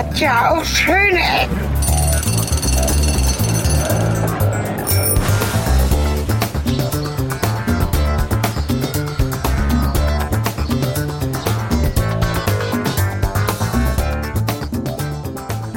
hat 0.00 0.18
ja 0.18 0.50
auch 0.52 0.64
schöne 0.64 1.18
Ecken. 1.18 1.60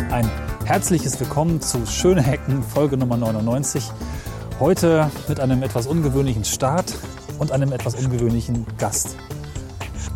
Ein 0.10 0.32
herzliches 0.64 1.20
Willkommen 1.20 1.60
zu 1.60 1.86
Schöne 1.86 2.22
Hecken, 2.22 2.64
Folge 2.64 2.96
Nummer 2.96 3.18
99. 3.18 3.92
Heute 4.62 5.12
mit 5.28 5.42
einem 5.42 5.64
etwas 5.64 5.86
ungewöhnlichen 5.86 6.46
Start 6.46 6.94
und 7.40 7.52
einem 7.52 7.74
etwas 7.74 7.96
ungewöhnlichen 7.96 8.66
Gast. 8.78 9.18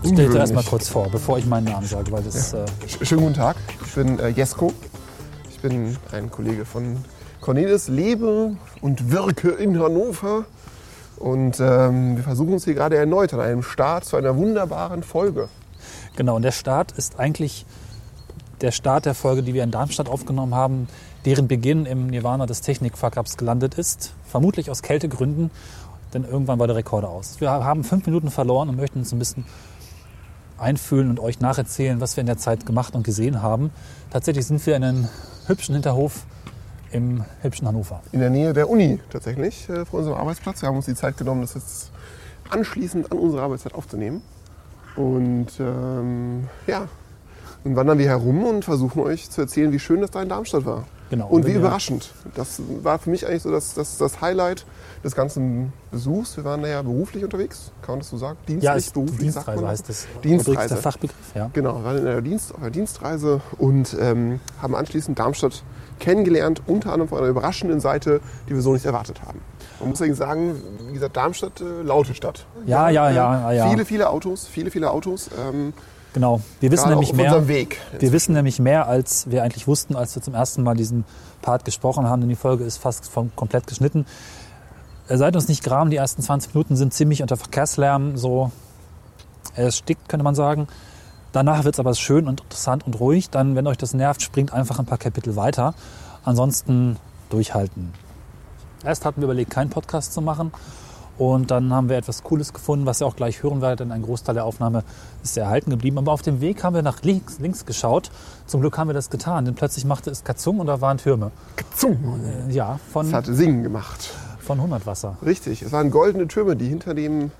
Stell 0.07 0.15
dir 0.15 0.23
Ungewöhnlich. 0.23 0.39
erst 0.39 0.53
mal 0.53 0.63
kurz 0.63 0.87
vor, 0.89 1.09
bevor 1.09 1.37
ich 1.37 1.45
meinen 1.45 1.65
Namen 1.65 1.85
sage, 1.85 2.11
weil 2.11 2.23
das 2.23 2.53
äh, 2.53 2.65
Sch- 2.87 3.03
Schönen 3.05 3.21
guten 3.21 3.33
Tag, 3.33 3.57
ich 3.85 3.93
bin 3.93 4.17
äh, 4.19 4.29
Jesko. 4.29 4.71
Ich 5.49 5.59
bin 5.59 5.97
ein 6.11 6.29
Kollege 6.31 6.65
von 6.65 6.97
Cornelis, 7.41 7.87
lebe 7.87 8.55
und 8.81 9.11
wirke 9.11 9.49
in 9.49 9.77
Hannover. 9.79 10.45
Und 11.17 11.59
ähm, 11.59 12.15
wir 12.15 12.23
versuchen 12.23 12.53
uns 12.53 12.63
hier 12.65 12.75
gerade 12.75 12.95
erneut 12.95 13.33
an 13.33 13.39
einem 13.41 13.63
Start 13.63 14.05
zu 14.05 14.15
einer 14.17 14.37
wunderbaren 14.37 15.01
Folge. 15.03 15.49
genau. 16.15 16.35
Und 16.35 16.43
der 16.43 16.51
Start 16.51 16.91
ist 16.93 17.19
eigentlich 17.19 17.65
der 18.61 18.71
Start 18.71 19.05
der 19.05 19.13
Folge, 19.15 19.43
die 19.43 19.53
wir 19.53 19.63
in 19.63 19.71
Darmstadt 19.71 20.07
aufgenommen 20.09 20.53
haben, 20.55 20.87
deren 21.25 21.47
Beginn 21.47 21.85
im 21.85 22.07
Nirvana 22.07 22.45
des 22.45 22.61
Technik-Fuck-Ups 22.61 23.35
gelandet 23.37 23.75
ist. 23.75 24.13
Vermutlich 24.25 24.69
aus 24.69 24.81
Kältegründen, 24.83 25.51
denn 26.13 26.23
irgendwann 26.23 26.59
war 26.59 26.67
der 26.67 26.75
Rekorder 26.75 27.09
aus. 27.09 27.37
Wir 27.41 27.49
haben 27.51 27.83
fünf 27.83 28.05
Minuten 28.05 28.29
verloren 28.29 28.69
und 28.69 28.77
möchten 28.77 28.99
uns 28.99 29.11
ein 29.11 29.19
bisschen 29.19 29.43
einfühlen 30.57 31.09
und 31.09 31.19
euch 31.19 31.39
nacherzählen, 31.39 32.01
was 32.01 32.17
wir 32.17 32.21
in 32.21 32.27
der 32.27 32.37
Zeit 32.37 32.65
gemacht 32.65 32.95
und 32.95 33.03
gesehen 33.03 33.41
haben. 33.41 33.71
Tatsächlich 34.11 34.45
sind 34.45 34.65
wir 34.65 34.75
in 34.75 34.83
einem 34.83 35.09
hübschen 35.47 35.73
Hinterhof 35.73 36.25
im 36.91 37.23
hübschen 37.41 37.67
Hannover. 37.67 38.01
In 38.11 38.19
der 38.19 38.29
Nähe 38.29 38.53
der 38.53 38.69
Uni 38.69 38.99
tatsächlich, 39.09 39.69
äh, 39.69 39.85
vor 39.85 39.99
unserem 39.99 40.17
Arbeitsplatz. 40.17 40.61
Wir 40.61 40.69
haben 40.69 40.77
uns 40.77 40.85
die 40.85 40.95
Zeit 40.95 41.17
genommen, 41.17 41.41
das 41.41 41.53
jetzt 41.53 41.91
anschließend 42.49 43.11
an 43.11 43.17
unsere 43.17 43.43
Arbeitszeit 43.43 43.73
aufzunehmen. 43.73 44.21
Und 44.95 45.47
ähm, 45.59 46.47
ja, 46.65 46.87
nun 47.63 47.75
wandern 47.75 47.97
wir 47.97 48.07
herum 48.07 48.43
und 48.43 48.65
versuchen 48.65 49.01
euch 49.01 49.29
zu 49.29 49.41
erzählen, 49.41 49.71
wie 49.71 49.79
schön 49.79 50.01
das 50.01 50.11
da 50.11 50.21
in 50.21 50.29
Darmstadt 50.29 50.65
war. 50.65 50.85
Genau. 51.09 51.27
Und 51.27 51.45
wie 51.45 51.51
ihr- 51.51 51.59
überraschend. 51.59 52.11
Das 52.35 52.61
war 52.83 52.99
für 52.99 53.09
mich 53.09 53.25
eigentlich 53.27 53.43
so 53.43 53.51
das, 53.51 53.73
das, 53.73 53.97
das 53.97 54.19
Highlight 54.21 54.65
des 55.03 55.15
ganzen 55.15 55.71
Besuchs. 55.91 56.35
Wir 56.37 56.43
waren 56.43 56.61
da 56.61 56.67
ja 56.67 56.81
beruflich 56.81 57.23
unterwegs, 57.23 57.71
kann 57.81 57.93
man 57.93 57.99
das 57.99 58.09
so 58.09 58.17
sagen? 58.17 58.37
Dienstlich, 58.47 58.63
Ja, 58.87 58.91
beruflich, 58.93 59.31
sagt 59.31 59.47
Dienstreise 59.47 59.61
man 59.61 59.71
heißt 59.71 59.89
das. 59.89 60.07
Dienstreise. 60.23 60.51
Übrigens 60.51 60.67
der 60.69 60.77
Fachbegriff, 60.77 61.35
ja. 61.35 61.49
Genau, 61.53 61.75
wir 61.77 61.83
waren 61.85 61.97
in 61.99 62.07
einer 62.07 62.21
Dienst, 62.21 62.53
auf 62.53 62.61
einer 62.61 62.71
Dienstreise 62.71 63.41
und 63.57 63.95
ähm, 63.99 64.39
haben 64.61 64.75
anschließend 64.75 65.17
Darmstadt 65.17 65.63
kennengelernt, 65.99 66.61
unter 66.67 66.91
anderem 66.91 67.09
von 67.09 67.19
einer 67.19 67.27
überraschenden 67.27 67.79
Seite, 67.79 68.19
die 68.49 68.53
wir 68.55 68.61
so 68.61 68.73
nicht 68.73 68.85
erwartet 68.85 69.21
haben. 69.25 69.39
Man 69.79 69.89
muss 69.89 69.99
allerdings 70.01 70.17
sagen, 70.19 70.55
wie 70.87 70.93
gesagt, 70.93 71.15
Darmstadt, 71.15 71.61
äh, 71.61 71.81
laute 71.83 72.13
Stadt. 72.13 72.45
Ja, 72.65 72.89
ja, 72.89 73.09
äh, 73.09 73.15
ja, 73.15 73.51
ja. 73.51 73.69
Viele, 73.69 73.85
viele 73.85 74.09
Autos, 74.09 74.45
viele, 74.47 74.71
viele 74.71 74.91
Autos. 74.91 75.29
Ähm, 75.39 75.73
Genau. 76.13 76.41
Wir 76.59 76.71
wissen 76.71 76.83
gerade 76.83 76.95
nämlich 76.95 77.13
mehr. 77.13 77.47
Weg. 77.47 77.79
Wir 77.99 78.11
wissen 78.11 78.33
nämlich 78.33 78.59
mehr, 78.59 78.87
als 78.87 79.29
wir 79.29 79.43
eigentlich 79.43 79.67
wussten, 79.67 79.95
als 79.95 80.15
wir 80.15 80.21
zum 80.21 80.33
ersten 80.33 80.63
Mal 80.63 80.75
diesen 80.75 81.05
Part 81.41 81.65
gesprochen 81.65 82.07
haben, 82.07 82.21
denn 82.21 82.29
die 82.29 82.35
Folge 82.35 82.63
ist 82.63 82.77
fast 82.77 83.09
vom, 83.09 83.31
komplett 83.35 83.67
geschnitten. 83.67 84.05
Äh, 85.07 85.17
Seid 85.17 85.35
uns 85.35 85.47
nicht 85.47 85.63
gram, 85.63 85.89
die 85.89 85.97
ersten 85.97 86.21
20 86.21 86.53
Minuten 86.53 86.75
sind 86.75 86.93
ziemlich 86.93 87.21
unter 87.21 87.37
Verkehrslärm, 87.37 88.17
so 88.17 88.51
es 89.55 89.77
stickt, 89.77 90.09
könnte 90.09 90.23
man 90.23 90.35
sagen. 90.35 90.67
Danach 91.31 91.63
wird 91.63 91.75
es 91.75 91.79
aber 91.79 91.93
schön 91.93 92.27
und 92.27 92.41
interessant 92.41 92.85
und 92.85 92.99
ruhig. 92.99 93.29
Dann, 93.29 93.55
wenn 93.55 93.67
euch 93.67 93.77
das 93.77 93.93
nervt, 93.93 94.21
springt 94.21 94.53
einfach 94.53 94.79
ein 94.79 94.85
paar 94.85 94.97
Kapitel 94.97 95.35
weiter. 95.35 95.73
Ansonsten 96.23 96.97
durchhalten. 97.29 97.93
Erst 98.83 99.05
hatten 99.05 99.21
wir 99.21 99.25
überlegt, 99.25 99.51
keinen 99.51 99.69
Podcast 99.69 100.13
zu 100.13 100.21
machen. 100.21 100.51
Und 101.17 101.49
dann 101.49 101.73
haben 101.73 101.89
wir 101.89 101.97
etwas 101.97 102.21
Cooles 102.23 102.53
gefunden, 102.53 102.85
was 102.85 103.01
ihr 103.01 103.07
auch 103.07 103.15
gleich 103.15 103.41
hören 103.41 103.61
werdet, 103.61 103.79
denn 103.79 103.91
ein 103.91 104.03
Großteil 104.03 104.35
der 104.35 104.45
Aufnahme 104.45 104.83
ist 105.23 105.35
erhalten 105.37 105.71
geblieben. 105.71 105.97
Aber 105.97 106.11
auf 106.11 106.21
dem 106.21 106.41
Weg 106.41 106.63
haben 106.63 106.75
wir 106.75 106.83
nach 106.83 107.01
links, 107.01 107.39
links 107.39 107.65
geschaut. 107.65 108.11
Zum 108.45 108.61
Glück 108.61 108.77
haben 108.77 108.87
wir 108.87 108.93
das 108.93 109.09
getan, 109.09 109.45
denn 109.45 109.55
plötzlich 109.55 109.83
machte 109.85 110.11
es 110.11 110.23
Katzung 110.23 110.59
und 110.59 110.67
da 110.67 110.79
waren 110.79 110.97
Türme. 110.99 111.31
Zung. 111.75 112.19
Äh, 112.49 112.51
Ja, 112.53 112.79
von, 112.93 113.07
Es 113.07 113.13
hat 113.13 113.25
Singen 113.25 113.63
gemacht. 113.63 114.13
von 114.39 114.57
100 114.59 114.85
Wasser. 114.85 115.17
Richtig, 115.25 115.61
es 115.63 115.71
waren 115.71 115.89
goldene 115.89 116.27
Türme, 116.27 116.55
die 116.55 116.67
hinter, 116.67 116.93
dem, 116.93 117.31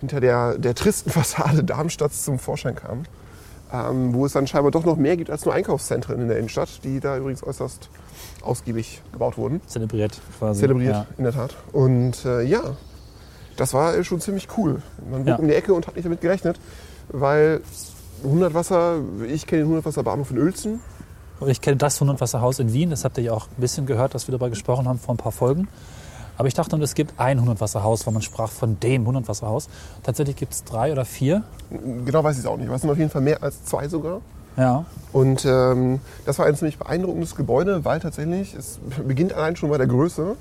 hinter 0.00 0.20
der, 0.20 0.58
der 0.58 0.74
tristen 0.74 1.10
Fassade 1.12 1.62
Darmstadts 1.62 2.24
zum 2.24 2.38
Vorschein 2.40 2.74
kamen. 2.74 3.06
Ähm, 3.72 4.14
wo 4.14 4.24
es 4.26 4.32
dann 4.32 4.46
scheinbar 4.46 4.70
doch 4.70 4.84
noch 4.84 4.96
mehr 4.96 5.16
gibt 5.16 5.28
als 5.28 5.44
nur 5.44 5.52
Einkaufszentren 5.52 6.20
in 6.20 6.28
der 6.28 6.38
Innenstadt, 6.38 6.84
die 6.84 7.00
da 7.00 7.16
übrigens 7.18 7.42
äußerst 7.42 7.88
ausgiebig 8.42 9.02
gebaut 9.12 9.36
wurden. 9.38 9.60
Zelebriert 9.66 10.20
quasi. 10.38 10.60
Zelebriert, 10.60 10.94
Ja. 10.94 11.06
in 11.18 11.24
der 11.24 11.32
Tat. 11.32 11.54
Und 11.72 12.24
äh, 12.24 12.42
ja, 12.42 12.60
das 13.56 13.74
war 13.74 14.02
schon 14.04 14.20
ziemlich 14.20 14.48
cool. 14.56 14.82
Man 15.10 15.20
bog 15.24 15.28
Ja. 15.28 15.36
um 15.36 15.48
die 15.48 15.54
Ecke 15.54 15.74
und 15.74 15.86
hat 15.86 15.96
nicht 15.96 16.04
damit 16.04 16.20
gerechnet, 16.20 16.58
weil 17.08 17.60
100 18.22 18.54
Wasser, 18.54 18.96
ich 19.28 19.46
kenne 19.46 19.62
den 19.62 19.66
100 19.68 19.84
Wasser 19.84 20.02
Bahnhof 20.02 20.30
in 20.30 20.38
Uelzen. 20.38 20.80
Und 21.38 21.50
ich 21.50 21.60
kenne 21.60 21.76
das 21.76 21.96
100 21.96 22.20
Wasserhaus 22.20 22.58
in 22.60 22.72
Wien. 22.72 22.90
Das 22.90 23.04
habt 23.04 23.18
ihr 23.18 23.24
ja 23.24 23.32
auch 23.32 23.46
ein 23.46 23.60
bisschen 23.60 23.84
gehört, 23.86 24.14
dass 24.14 24.26
wir 24.26 24.32
darüber 24.32 24.48
gesprochen 24.48 24.88
haben 24.88 24.98
vor 24.98 25.14
ein 25.14 25.18
paar 25.18 25.32
Folgen. 25.32 25.68
Aber 26.38 26.48
ich 26.48 26.54
dachte, 26.54 26.76
es 26.82 26.94
gibt 26.94 27.18
ein 27.18 27.38
100 27.38 27.60
Wasserhaus, 27.60 28.06
weil 28.06 28.12
man 28.14 28.22
sprach 28.22 28.50
von 28.50 28.78
dem 28.80 29.02
100 29.02 29.28
Wasserhaus. 29.28 29.68
Tatsächlich 30.02 30.36
gibt 30.36 30.52
es 30.54 30.64
drei 30.64 30.92
oder 30.92 31.04
vier. 31.04 31.42
Genau 31.70 32.24
weiß 32.24 32.36
ich 32.36 32.40
es 32.44 32.46
auch 32.46 32.56
nicht. 32.56 32.70
Es 32.70 32.80
sind 32.82 32.90
auf 32.90 32.98
jeden 32.98 33.10
Fall 33.10 33.22
mehr 33.22 33.42
als 33.42 33.64
zwei 33.64 33.88
sogar. 33.88 34.20
Ja. 34.56 34.86
Und 35.12 35.44
ähm, 35.44 36.00
das 36.24 36.38
war 36.38 36.46
ein 36.46 36.56
ziemlich 36.56 36.78
beeindruckendes 36.78 37.34
Gebäude, 37.36 37.84
weil 37.84 38.00
tatsächlich, 38.00 38.54
es 38.54 38.78
beginnt 39.06 39.34
allein 39.34 39.56
schon 39.56 39.68
bei 39.70 39.76
der 39.78 39.86
Größe. 39.86 40.36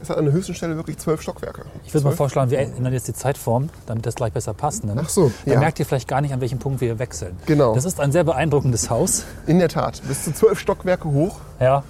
Es 0.00 0.10
hat 0.10 0.18
an 0.18 0.24
der 0.26 0.34
höchsten 0.34 0.54
Stelle 0.54 0.76
wirklich 0.76 0.98
zwölf 0.98 1.22
Stockwerke. 1.22 1.64
Ich 1.84 1.94
würde 1.94 2.04
mal 2.04 2.14
vorschlagen, 2.14 2.50
wir 2.50 2.58
ändern 2.58 2.92
jetzt 2.92 3.08
die 3.08 3.14
Zeitform, 3.14 3.70
damit 3.86 4.04
das 4.04 4.14
gleich 4.14 4.32
besser 4.32 4.52
passt. 4.52 4.84
Ne? 4.84 4.94
Ach 4.98 5.08
so, 5.08 5.32
Dann 5.44 5.54
ja. 5.54 5.60
merkt 5.60 5.78
ihr 5.78 5.86
vielleicht 5.86 6.06
gar 6.06 6.20
nicht, 6.20 6.34
an 6.34 6.40
welchem 6.40 6.58
Punkt 6.58 6.80
wir 6.80 6.98
wechseln. 6.98 7.36
Genau. 7.46 7.74
Das 7.74 7.84
ist 7.84 7.98
ein 7.98 8.12
sehr 8.12 8.24
beeindruckendes 8.24 8.90
Haus. 8.90 9.24
In 9.46 9.58
der 9.58 9.68
Tat, 9.68 10.02
bis 10.06 10.24
zu 10.24 10.32
zwölf 10.32 10.58
Stockwerke 10.58 11.08
hoch. 11.10 11.36
Ja. 11.60 11.82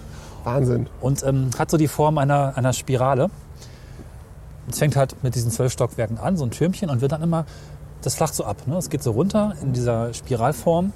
Wahnsinn. 0.45 0.89
Und 1.01 1.25
ähm, 1.25 1.51
hat 1.59 1.71
so 1.71 1.77
die 1.77 1.89
Form 1.89 2.19
einer, 2.19 2.57
einer 2.57 2.73
Spirale. 2.73 3.31
Es 4.71 4.79
fängt 4.79 4.95
halt 4.97 5.23
mit 5.23 5.35
diesen 5.35 5.51
zwölf 5.51 5.73
Stockwerken 5.73 6.19
an, 6.19 6.37
so 6.37 6.45
ein 6.45 6.53
Türmchen, 6.53 6.91
und 6.91 7.01
wird 7.01 7.13
dann 7.13 7.23
immer, 7.23 7.45
das 8.03 8.15
flacht 8.15 8.35
so 8.35 8.45
ab. 8.45 8.57
Ne? 8.67 8.77
Es 8.77 8.89
geht 8.89 9.03
so 9.03 9.11
runter 9.11 9.55
in 9.63 9.73
dieser 9.73 10.15
Spiralform. 10.15 10.93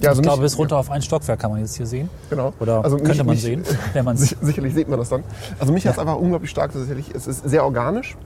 Ja, 0.00 0.10
also 0.10 0.20
ich 0.20 0.26
glaube, 0.26 0.42
bis 0.42 0.56
runter 0.58 0.76
auf 0.76 0.90
ein 0.90 1.02
Stockwerk 1.02 1.38
kann 1.40 1.50
man 1.50 1.60
jetzt 1.60 1.76
hier 1.76 1.86
sehen. 1.86 2.08
Genau. 2.30 2.52
Oder 2.60 2.84
Also 2.84 2.96
könnte 2.96 3.10
mich- 3.10 3.18
man 3.18 3.26
mich- 3.28 3.42
sehen, 3.42 3.62
wenn 3.92 4.04
man. 4.04 4.16
Sich- 4.18 4.36
Sicherlich 4.40 4.74
sieht 4.74 4.88
man 4.88 4.98
das 4.98 5.08
dann. 5.08 5.24
Also 5.58 5.72
mich 5.72 5.86
hat 5.86 5.94
es 5.94 5.98
einfach 5.98 6.16
unglaublich 6.16 6.50
stark 6.50 6.72
tatsächlich. 6.72 7.14
Es 7.14 7.26
ist 7.26 7.48
sehr 7.48 7.64
organisch, 7.64 8.16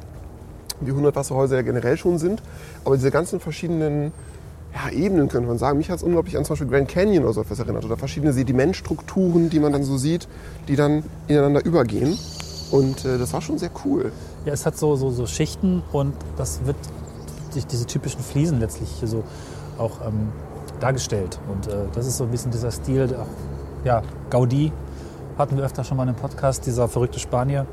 wie 0.81 0.91
100 0.91 1.15
Wasserhäuser 1.16 1.56
ja 1.56 1.62
generell 1.62 1.97
schon 1.97 2.19
sind. 2.19 2.43
Aber 2.84 2.97
diese 2.97 3.10
ganzen 3.10 3.41
verschiedenen 3.41 4.12
ja, 4.75 4.91
Ebenen, 4.91 5.28
könnte 5.28 5.49
man 5.49 5.59
sagen. 5.59 5.78
Mich 5.78 5.91
hat 5.91 5.99
es 5.99 6.03
unglaublich 6.03 6.37
an 6.38 6.44
zum 6.44 6.55
Beispiel 6.55 6.69
Grand 6.69 6.88
Canyon 6.88 7.25
oder 7.25 7.33
so 7.34 7.41
etwas 7.43 7.59
erinnert. 7.59 7.84
Oder 7.84 7.97
verschiedene 7.97 8.33
Sedimentstrukturen, 8.33 9.50
die 9.50 9.60
man 9.60 9.72
dann 9.72 9.84
so 9.84 9.99
sieht, 9.99 10.28
die 10.69 10.77
dann 10.77 11.04
ineinander 11.28 11.65
übergehen. 11.65 12.19
Und 12.71 13.04
äh, 13.04 13.19
das 13.19 13.33
war 13.34 13.43
schon 13.43 13.59
sehr 13.59 13.71
cool. 13.84 14.12
Ja, 14.47 14.53
es 14.54 14.65
hat 14.65 14.78
so, 14.78 14.97
so, 14.97 15.10
so 15.10 15.27
Schichten 15.27 15.83
und 15.93 16.15
das 16.39 16.60
wird 16.65 16.77
durch 17.53 17.66
diese 17.66 17.84
typischen 17.87 18.21
Fliesen 18.21 18.60
letztlich 18.60 18.89
hier 18.99 19.09
so 19.09 19.25
auch 19.78 20.00
ähm, 20.06 20.28
dargestellt. 20.82 21.38
Und 21.48 21.66
äh, 21.69 21.87
das 21.94 22.06
ist 22.06 22.16
so 22.16 22.25
ein 22.25 22.31
bisschen 22.31 22.50
dieser 22.50 22.70
Stil, 22.70 23.06
der 23.09 23.26
ja, 23.84 24.03
Gaudi 24.31 24.72
hatten 25.38 25.56
wir 25.56 25.65
öfter 25.65 25.84
schon 25.84 25.97
mal 25.97 26.04
einem 26.04 26.15
Podcast, 26.15 26.66
dieser 26.66 26.88
verrückte 26.88 27.19
Spanier. 27.19 27.66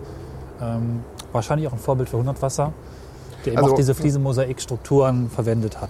Ähm, 0.61 1.01
wahrscheinlich 1.31 1.67
auch 1.67 1.73
ein 1.73 1.79
Vorbild 1.79 2.09
für 2.09 2.17
100 2.17 2.41
Wasser, 2.41 2.73
der 3.45 3.53
eben 3.53 3.61
Also- 3.61 3.73
auch 3.73 3.77
diese 3.77 3.93
Fliesenmosaikstrukturen 3.95 5.29
verwendet 5.29 5.79
hat. 5.81 5.89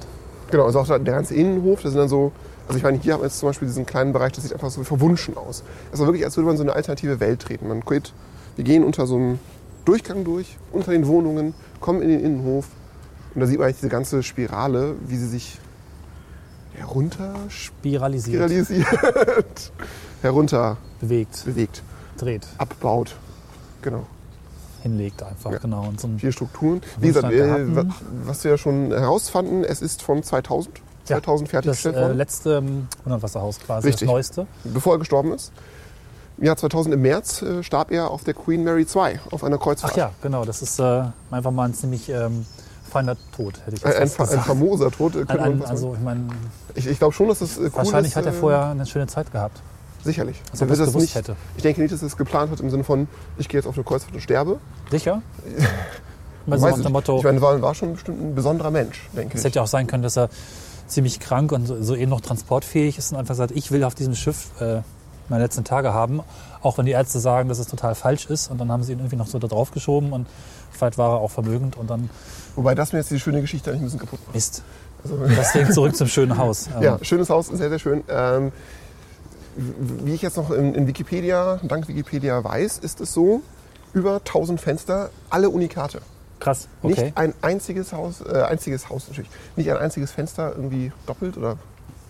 Genau, 0.51 0.65
also 0.65 0.79
auch 0.79 0.87
der 0.87 0.99
der 0.99 1.13
ganze 1.13 1.35
Innenhof, 1.35 1.81
das 1.83 1.91
sind 1.91 1.99
dann 1.99 2.09
so, 2.09 2.31
also 2.67 2.77
ich 2.77 2.83
meine, 2.83 2.97
hier 2.97 3.13
haben 3.13 3.21
wir 3.21 3.27
jetzt 3.27 3.39
zum 3.39 3.49
Beispiel 3.49 3.67
diesen 3.67 3.85
kleinen 3.85 4.13
Bereich, 4.13 4.31
das 4.31 4.43
sieht 4.43 4.53
einfach 4.53 4.71
so 4.71 4.83
verwunschen 4.83 5.37
aus. 5.37 5.63
Es 5.91 5.99
war 5.99 6.07
wirklich, 6.07 6.25
als 6.25 6.37
würde 6.37 6.47
man 6.47 6.57
so 6.57 6.63
eine 6.63 6.73
alternative 6.73 7.19
Welt 7.19 7.41
treten. 7.41 7.67
Man 7.67 7.81
geht, 7.81 8.13
wir 8.55 8.63
gehen 8.63 8.83
unter 8.83 9.05
so 9.05 9.15
einem 9.15 9.39
Durchgang 9.85 10.23
durch, 10.23 10.57
unter 10.71 10.91
den 10.91 11.05
Wohnungen, 11.07 11.53
kommen 11.79 12.01
in 12.01 12.09
den 12.09 12.19
Innenhof 12.19 12.65
und 13.35 13.41
da 13.41 13.47
sieht 13.47 13.59
man 13.59 13.65
eigentlich 13.65 13.77
diese 13.77 13.89
ganze 13.89 14.23
Spirale, 14.23 14.95
wie 15.05 15.17
sie 15.17 15.27
sich 15.27 15.59
herunter 16.73 17.35
Spiralisiert, 17.49 18.49
spiralisiert, 18.49 18.87
herunter 20.21 20.77
bewegt, 21.01 21.43
bewegt, 21.45 21.83
dreht, 22.17 22.47
abbaut. 22.57 23.15
Genau. 23.81 24.05
hinlegt 24.83 25.23
einfach, 25.23 25.51
Ja. 25.51 25.57
genau. 25.59 25.87
Und 25.87 25.99
so 25.99 26.07
ein, 26.07 26.19
Vier 26.19 26.31
Strukturen. 26.31 26.81
Wie 26.99 27.07
gesagt, 27.07 27.31
äh, 27.33 27.65
was 28.25 28.43
wir 28.43 28.51
ja 28.51 28.57
schon 28.57 28.91
herausfanden, 28.91 29.63
es 29.63 29.81
ist 29.81 30.01
von 30.01 30.21
2000, 30.23 30.81
2000 31.05 31.47
das 31.47 31.51
fertiggestellt 31.51 31.95
äh, 31.95 32.01
worden. 32.01 32.17
letzte 32.17 32.57
ähm, 32.57 32.87
100 32.99 33.23
Wasserhaus 33.23 33.59
quasi, 33.59 33.87
Richtig. 33.87 34.07
das 34.07 34.11
neueste. 34.13 34.47
bevor 34.65 34.95
er 34.95 34.99
gestorben 34.99 35.33
ist. 35.33 35.51
Im 36.37 36.45
Jahr 36.45 36.55
2000 36.55 36.95
im 36.95 37.01
März 37.01 37.41
äh, 37.41 37.63
starb 37.63 37.91
er 37.91 38.11
auf 38.11 38.23
der 38.23 38.33
Queen 38.33 38.63
Mary 38.63 38.85
2 38.85 39.19
auf 39.31 39.43
einer 39.43 39.57
Kreuzfahrt. 39.57 39.93
Ach 39.93 39.97
ja, 39.97 40.11
genau. 40.21 40.45
Das 40.45 40.61
ist 40.61 40.79
äh, 40.79 41.03
einfach 41.31 41.51
mal 41.51 41.65
ein 41.65 41.73
ziemlich 41.73 42.07
ähm, 42.09 42.45
feiner 42.89 43.15
Tod, 43.35 43.59
hätte 43.65 43.77
ich 43.77 43.85
Ein, 43.85 43.91
jetzt 43.93 44.01
ein, 44.01 44.09
fa- 44.09 44.23
ein 44.23 44.29
gesagt. 44.29 44.47
famoser 44.47 44.91
Tod. 44.91 45.15
äh, 45.15 45.19
Ein, 45.27 45.37
man 45.37 45.51
ein, 45.53 45.65
also, 45.65 45.93
ich 45.93 45.99
meine, 46.01 46.27
ich 46.75 46.87
ich 46.87 46.97
glaube 46.99 47.13
schon, 47.13 47.27
dass 47.29 47.39
das 47.39 47.57
äh, 47.57 47.61
cool 47.61 47.71
wahrscheinlich 47.73 48.11
ist. 48.11 48.15
hat 48.17 48.25
er 48.25 48.31
äh, 48.33 48.35
vorher 48.35 48.65
eine 48.67 48.85
schöne 48.85 49.07
Zeit 49.07 49.31
gehabt. 49.31 49.61
Sicherlich. 50.03 50.41
Als 50.51 50.61
ob 50.61 50.67
Der 50.69 50.75
er 50.75 50.77
wird 50.79 50.87
es 50.87 50.93
das 50.93 51.01
nicht, 51.01 51.15
hätte. 51.15 51.35
Ich 51.57 51.63
denke 51.63 51.81
nicht, 51.81 51.93
dass 51.93 52.01
er 52.01 52.07
es 52.07 52.15
geplant 52.17 52.51
hat 52.51 52.59
im 52.61 52.69
Sinne 52.69 52.83
von, 52.83 53.07
ich 53.37 53.49
gehe 53.49 53.59
jetzt 53.59 53.67
auf 53.67 53.75
eine 53.75 53.83
Kreuzfahrt 53.83 54.13
und 54.15 54.21
sterbe. 54.21 54.59
Sicher? 54.91 55.21
Also 56.49 56.65
Weiß 56.65 56.79
ich. 56.79 56.89
Motto, 56.89 57.17
Ich 57.19 57.23
meine, 57.25 57.41
war, 57.41 57.61
war 57.61 57.75
schon 57.75 57.93
bestimmt 57.93 58.19
ein 58.21 58.33
besonderer 58.33 58.71
Mensch, 58.71 59.07
denke 59.15 59.35
es 59.35 59.41
ich. 59.41 59.45
hätte 59.45 59.57
ja 59.57 59.63
auch 59.63 59.67
sein 59.67 59.85
können, 59.85 60.01
dass 60.01 60.17
er 60.17 60.29
ziemlich 60.87 61.19
krank 61.19 61.51
und 61.51 61.67
so, 61.67 61.83
so 61.83 61.95
eben 61.95 62.09
noch 62.09 62.21
transportfähig 62.21 62.97
ist 62.97 63.11
und 63.11 63.19
einfach 63.19 63.35
sagt, 63.35 63.51
ich 63.51 63.69
will 63.71 63.83
auf 63.83 63.93
diesem 63.93 64.15
Schiff 64.15 64.47
äh, 64.59 64.81
meine 65.27 65.43
letzten 65.43 65.63
Tage 65.63 65.93
haben. 65.93 66.21
Auch 66.63 66.79
wenn 66.79 66.87
die 66.87 66.93
Ärzte 66.93 67.19
sagen, 67.19 67.49
dass 67.49 67.59
es 67.59 67.67
total 67.67 67.93
falsch 67.93 68.25
ist. 68.25 68.49
Und 68.49 68.57
dann 68.59 68.71
haben 68.71 68.81
sie 68.81 68.93
ihn 68.93 68.99
irgendwie 68.99 69.17
noch 69.17 69.27
so 69.27 69.37
da 69.37 69.47
drauf 69.47 69.69
geschoben 69.71 70.11
und 70.11 70.25
vielleicht 70.71 70.97
war 70.97 71.17
er 71.17 71.19
auch 71.19 71.29
vermögend 71.29 71.77
und 71.77 71.87
dann 71.89 72.09
Wobei 72.59 72.75
das 72.75 72.91
mir 72.91 72.99
jetzt 72.99 73.09
die 73.09 73.21
schöne 73.21 73.39
Geschichte 73.39 73.69
eigentlich 73.69 73.83
ein 73.83 73.85
bisschen 73.85 73.99
kaputt 74.01 74.19
macht. 74.25 74.35
Mist. 74.35 74.63
Also, 75.01 75.15
Deswegen 75.29 75.71
zurück 75.71 75.95
zum 75.95 76.09
schönen 76.09 76.37
Haus. 76.37 76.67
Ähm, 76.75 76.83
ja, 76.83 76.99
schönes 77.01 77.29
Haus, 77.29 77.47
sehr, 77.47 77.69
sehr 77.69 77.79
schön. 77.79 78.03
Ähm, 78.09 78.51
wie 79.55 80.13
ich 80.13 80.21
jetzt 80.21 80.35
noch 80.35 80.51
in, 80.51 80.75
in 80.75 80.85
Wikipedia, 80.85 81.61
dank 81.63 81.87
Wikipedia 81.87 82.43
weiß, 82.43 82.79
ist 82.79 82.99
es 82.99 83.13
so, 83.13 83.43
über 83.93 84.15
1000 84.15 84.59
Fenster, 84.59 85.09
alle 85.29 85.49
Unikate. 85.49 86.01
Krass, 86.41 86.67
okay. 86.83 87.05
Nicht 87.05 87.17
ein 87.17 87.33
einziges 87.41 87.93
Haus, 87.93 88.19
äh, 88.19 88.41
einziges 88.41 88.89
Haus 88.89 89.07
natürlich, 89.07 89.31
nicht 89.55 89.71
ein 89.71 89.77
einziges 89.77 90.11
Fenster 90.11 90.51
irgendwie 90.53 90.91
doppelt 91.05 91.37
oder 91.37 91.57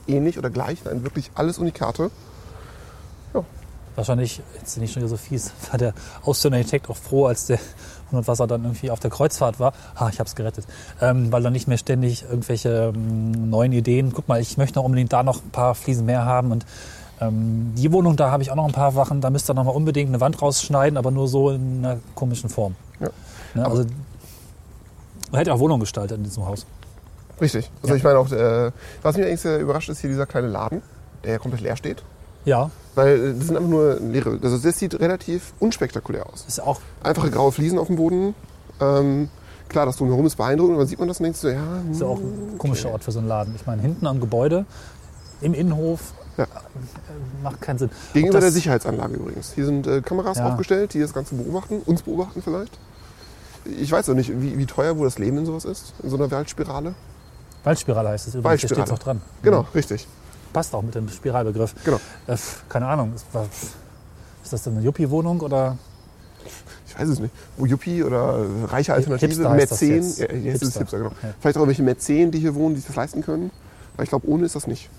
ähnlich 0.08 0.40
oder 0.40 0.50
gleich, 0.50 0.84
nein, 0.84 1.04
wirklich 1.04 1.30
alles 1.36 1.60
Unikate. 1.60 2.10
Wahrscheinlich, 4.00 4.42
jetzt 4.58 4.76
bin 4.76 4.86
ich 4.86 4.94
schon 4.94 5.02
wieder 5.02 5.10
so 5.10 5.18
fies, 5.18 5.52
war 5.72 5.78
der 5.78 5.94
ausführende 6.24 6.60
Architekt 6.60 6.90
auch 6.90 6.96
froh, 6.96 7.26
als 7.26 7.48
der 7.48 7.60
100 8.10 8.28
Wasser 8.28 8.48
dann 8.48 8.64
irgendwie 8.64 8.92
auf 8.92 9.00
der 9.00 9.10
Kreuzfahrt 9.10 9.60
war. 9.60 9.74
Ha, 10.00 10.10
ich 10.10 10.20
hab's 10.20 10.36
gerettet. 10.36 10.66
Ähm, 11.02 11.32
weil 11.32 11.42
dann 11.42 11.54
nicht 11.54 11.68
mehr 11.68 11.78
ständig 11.78 12.24
irgendwelche 12.24 12.92
ähm, 12.96 13.50
neuen 13.50 13.72
Ideen. 13.72 14.12
Guck 14.14 14.28
mal, 14.28 14.40
ich 14.42 14.58
möchte 14.58 14.78
noch 14.80 14.86
unbedingt 14.86 15.14
da 15.14 15.24
noch 15.24 15.44
ein 15.44 15.50
paar 15.52 15.76
Fliesen 15.76 16.06
mehr 16.06 16.26
haben 16.26 16.52
und 16.52 16.66
ähm, 17.22 17.74
die 17.76 17.92
Wohnung, 17.92 18.16
da 18.16 18.32
habe 18.32 18.44
ich 18.44 18.52
auch 18.52 18.56
noch 18.56 18.66
ein 18.66 18.72
paar 18.72 18.92
Sachen, 18.94 19.20
da 19.20 19.30
müsst 19.30 19.50
ihr 19.50 19.54
noch 19.54 19.66
mal 19.66 19.72
unbedingt 19.72 20.08
eine 20.10 20.22
Wand 20.22 20.42
rausschneiden, 20.42 20.98
aber 20.98 21.12
nur 21.12 21.28
so 21.28 21.50
in 21.50 21.86
einer 21.86 21.98
komischen 22.16 22.50
Form. 22.50 22.76
Ja. 23.02 23.10
Ne, 23.56 23.66
also, 23.66 23.84
man 25.32 25.40
hätte 25.40 25.54
auch 25.54 25.60
Wohnung 25.60 25.80
gestaltet 25.82 26.18
in 26.18 26.24
diesem 26.24 26.46
Haus. 26.46 26.66
Richtig. 27.42 27.70
Also 27.82 27.94
Ja. 27.94 27.98
ich 27.98 28.04
meine 28.04 28.20
auch, 28.20 28.32
äh, 28.32 28.72
was 29.02 29.18
mich 29.18 29.26
eigentlich 29.26 29.42
sehr 29.42 29.60
überrascht 29.60 29.90
ist, 29.90 30.00
hier 30.00 30.10
dieser 30.10 30.26
kleine 30.26 30.48
Laden, 30.48 30.82
der 31.24 31.34
ja 31.34 31.38
komplett 31.40 31.62
leer 31.62 31.76
steht. 31.76 32.04
Ja, 32.50 32.72
Weil 32.96 33.20
äh, 33.20 33.34
das 33.38 33.48
sind 33.48 33.58
einfach 33.58 33.70
nur 33.70 34.00
leere. 34.00 34.40
Also 34.42 34.58
das 34.58 34.80
sieht 34.80 35.00
relativ 35.00 35.54
unspektakulär 35.60 36.26
aus. 36.26 36.46
ist 36.48 36.60
auch 36.62 36.82
Einfache 37.04 37.30
graue 37.30 37.52
Fliesen 37.52 37.78
auf 37.78 37.88
dem 37.88 37.96
Boden. 37.96 38.34
Ähm, 38.82 39.30
klar, 39.68 39.86
das 39.86 39.98
drumherum 39.98 40.26
ist 40.26 40.36
beeindruckend, 40.36 40.74
aber 40.74 40.82
dann 40.84 40.88
sieht 40.90 40.98
man 41.00 41.08
das 41.08 41.20
und 41.20 41.36
so, 41.38 41.48
ja, 41.50 41.62
Ist 41.92 42.02
ja 42.02 42.08
auch 42.08 42.18
ein 42.18 42.58
komischer 42.58 42.90
Ort 42.92 43.04
für 43.04 43.12
so 43.12 43.20
einen 43.20 43.28
Laden. 43.28 43.54
Ich 43.56 43.68
meine, 43.68 43.82
hinten 43.84 44.08
am 44.08 44.20
Gebäude, 44.20 44.66
im 45.42 45.54
Innenhof, 45.54 46.14
Ja. 46.38 46.46
äh, 46.46 46.48
macht 47.44 47.62
keinen 47.62 47.78
Sinn. 47.78 47.90
Gegenüber 48.14 48.40
der 48.40 48.52
Sicherheitsanlage 48.52 49.14
übrigens. 49.16 49.54
Hier 49.54 49.66
sind 49.66 49.86
äh, 49.86 50.02
Kameras 50.02 50.40
Ja. 50.40 50.50
aufgestellt, 50.50 50.94
die 50.96 51.00
das 51.02 51.14
Ganze 51.14 51.36
beobachten, 51.36 51.82
uns 51.86 52.02
beobachten 52.02 52.42
vielleicht. 52.42 52.78
Ich 53.80 53.92
weiß 53.92 54.10
auch 54.10 54.16
nicht, 54.16 54.32
wie, 54.42 54.58
wie 54.58 54.66
teuer 54.66 54.98
wohl 54.98 55.06
das 55.06 55.20
Leben 55.20 55.38
in 55.38 55.46
sowas 55.46 55.66
ist, 55.66 55.94
in 56.02 56.10
so 56.10 56.16
einer 56.16 56.32
Waldspirale. 56.32 56.96
Waldspirale 57.64 58.10
heißt 58.10 58.28
es 58.30 58.36
übrigens, 58.36 58.62
hier 58.62 58.70
steht 58.70 58.78
Waldspirale. 58.80 59.00
auch 59.00 59.04
dran. 59.04 59.22
Genau, 59.44 59.66
richtig. 59.76 60.08
Passt 60.54 60.74
auch 60.74 60.82
mit 60.82 60.96
dem 60.96 61.10
Spiralbegriff. 61.10 61.76
Genau. 61.84 62.00
Äh, 62.28 62.38
keine 62.68 62.88
Ahnung, 62.88 63.14
ist, 63.16 63.26
ist 64.44 64.54
das 64.54 64.64
denn 64.64 64.74
eine 64.78 64.86
Yuppie-Wohnung 64.86 65.42
oder? 65.42 65.78
Ich 66.88 66.98
weiß 66.98 67.08
es 67.10 67.20
nicht. 67.20 67.34
Wo 67.58 67.66
Yuppie 67.66 68.04
oder 68.04 68.46
reiche 68.68 68.94
Alternative, 68.94 69.28
Hipster 69.28 69.50
Mäzen. 69.54 69.96
jetzt. 69.96 70.20
Ja, 70.20 70.34
jetzt 70.34 70.62
ist 70.64 70.70
es 70.70 70.78
Hipster. 70.78 70.80
Hipster, 70.80 70.98
genau. 70.98 71.12
Ja. 71.22 71.34
Vielleicht 71.40 71.58
auch 71.58 71.68
welche 71.68 71.84
Mäzen, 71.84 72.32
die 72.32 72.40
hier 72.40 72.56
wohnen, 72.56 72.74
die 72.74 72.80
sich 72.82 72.88
das 72.88 72.96
leisten 72.96 73.22
können. 73.22 73.52
Weil 73.96 74.06
ich 74.06 74.10
glaube, 74.10 74.28
ohne 74.28 74.46
ist 74.46 74.56
das 74.56 74.66
nicht. 74.66 74.90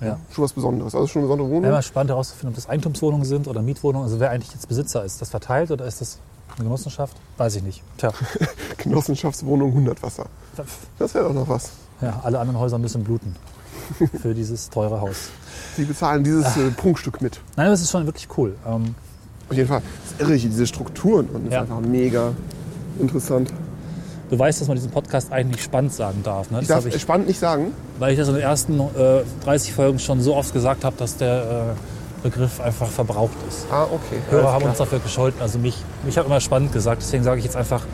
Ja. 0.00 0.18
Schon 0.32 0.44
was 0.44 0.52
Besonderes. 0.52 0.94
Also 0.94 1.06
schon 1.06 1.20
eine 1.20 1.26
besondere 1.26 1.48
Wohnung. 1.48 1.62
Wäre 1.62 1.72
mal 1.74 1.82
spannend 1.82 2.10
herauszufinden, 2.10 2.50
ob 2.50 2.56
das 2.56 2.68
Eigentumswohnungen 2.68 3.24
sind 3.24 3.48
oder 3.48 3.62
Mietwohnungen. 3.62 4.04
Also 4.04 4.20
wer 4.20 4.30
eigentlich 4.30 4.52
jetzt 4.52 4.68
Besitzer 4.68 5.04
ist. 5.04 5.14
Ist 5.14 5.22
das 5.22 5.30
verteilt 5.30 5.70
oder 5.70 5.86
ist 5.86 6.00
das 6.00 6.18
eine 6.56 6.64
Genossenschaft? 6.64 7.16
Weiß 7.38 7.56
ich 7.56 7.62
nicht. 7.62 7.82
Tja, 7.98 8.12
Genossenschaftswohnung 8.78 9.70
100 9.70 10.02
Wasser. 10.02 10.26
Das 10.98 11.14
wäre 11.14 11.24
doch 11.26 11.34
noch 11.34 11.48
was. 11.48 11.70
ja, 12.00 12.20
alle 12.24 12.38
anderen 12.38 12.60
Häuser 12.60 12.78
müssen 12.78 13.04
bluten 13.04 13.34
für 14.20 14.34
dieses 14.34 14.70
teure 14.70 15.00
Haus. 15.00 15.30
Sie 15.76 15.84
bezahlen 15.84 16.24
dieses 16.24 16.44
Ah. 16.56 16.60
äh, 16.60 16.70
Prunkstück 16.70 17.20
mit. 17.22 17.40
Nein, 17.56 17.66
aber 17.66 17.74
es 17.74 17.82
ist 17.82 17.90
schon 17.90 18.04
wirklich 18.06 18.26
cool. 18.36 18.54
Ähm, 18.66 18.94
Auf 19.50 19.56
jeden 19.56 19.68
Fall. 19.68 19.82
Das 20.04 20.12
ist 20.12 20.20
irre 20.20 20.38
diese 20.50 20.66
Strukturen. 20.66 21.26
Und 21.26 21.34
das 21.34 21.48
ist 21.48 21.52
Ja. 21.52 21.60
einfach 21.62 21.80
mega 21.80 22.32
interessant. 22.98 23.52
du 24.30 24.38
weißt, 24.38 24.62
dass 24.62 24.68
man 24.68 24.76
diesen 24.78 24.90
Podcast 24.90 25.30
eigentlich 25.30 25.62
spannend 25.62 25.92
sagen 25.92 26.22
darf. 26.22 26.50
Ne? 26.50 26.60
Ich 26.62 26.68
darf 26.68 26.86
ich, 26.86 26.98
spannend 27.00 27.26
nicht 27.28 27.38
sagen. 27.38 27.72
weil 27.98 28.12
ich 28.12 28.18
das 28.18 28.28
in 28.28 28.34
den 28.34 28.42
ersten 28.42 28.80
äh, 28.80 29.22
30 29.44 29.74
Folgen 29.74 29.98
schon 29.98 30.22
so 30.22 30.34
oft 30.34 30.54
gesagt 30.54 30.84
habe, 30.84 30.96
dass 30.96 31.18
der 31.18 31.74
äh, 31.76 32.22
Begriff 32.22 32.58
einfach 32.60 32.88
verbraucht 32.88 33.36
ist. 33.48 33.66
Ah, 33.70 33.82
okay. 33.84 34.16
Hörer 34.30 34.42
Alles 34.44 34.52
haben 34.52 34.58
klar. 34.60 34.70
uns 34.70 34.78
dafür 34.78 34.98
gescholten, 35.00 35.42
also 35.42 35.58
mich. 35.58 35.76
Ich 36.08 36.16
habe 36.16 36.28
immer 36.28 36.40
spannend 36.40 36.72
gesagt, 36.72 37.02
deswegen 37.02 37.24
sage 37.24 37.40
ich 37.40 37.44
jetzt 37.44 37.56
einfach 37.56 37.84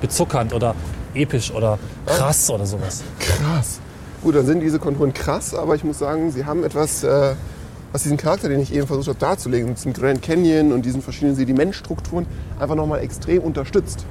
bezuckernd 0.00 0.52
oder 0.52 0.74
episch 1.14 1.50
oder 1.52 1.78
krass 2.06 2.48
oder 2.50 2.64
sowas. 2.66 3.02
Krass. 3.18 3.80
Gut, 4.22 4.36
dann 4.36 4.46
sind 4.46 4.60
diese 4.60 4.78
Konturen 4.78 5.12
krass, 5.12 5.52
aber 5.52 5.74
ich 5.74 5.82
muss 5.82 5.98
sagen, 5.98 6.30
sie 6.30 6.44
haben 6.44 6.62
etwas, 6.62 7.02
äh, 7.02 7.34
was 7.90 8.04
diesen 8.04 8.16
Charakter, 8.16 8.48
den 8.48 8.60
ich 8.60 8.72
eben 8.72 8.86
versucht 8.86 9.08
habe 9.08 9.18
darzulegen, 9.18 9.68
mit 9.68 9.78
diesem 9.78 9.92
Grand 9.92 10.22
Canyon 10.22 10.72
und 10.72 10.84
diesen 10.84 11.02
verschiedenen 11.02 11.34
Sedimentstrukturen, 11.34 12.26
einfach 12.60 12.76
nochmal 12.76 13.00
extrem 13.00 13.42
unterstützt. 13.42 14.04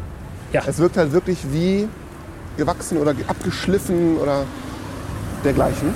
Ja. 0.52 0.64
Es 0.68 0.80
wirkt 0.80 0.98
halt 0.98 1.14
wirklich 1.14 1.38
wie 1.52 1.88
gewachsen 2.58 2.98
oder 2.98 3.16
abgeschliffen 3.28 4.18
oder 4.18 4.44
dergleichen. 5.46 5.94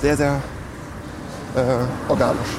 Sehr, 0.00 0.16
sehr 0.16 0.40
äh, 1.54 2.10
organisch. 2.10 2.56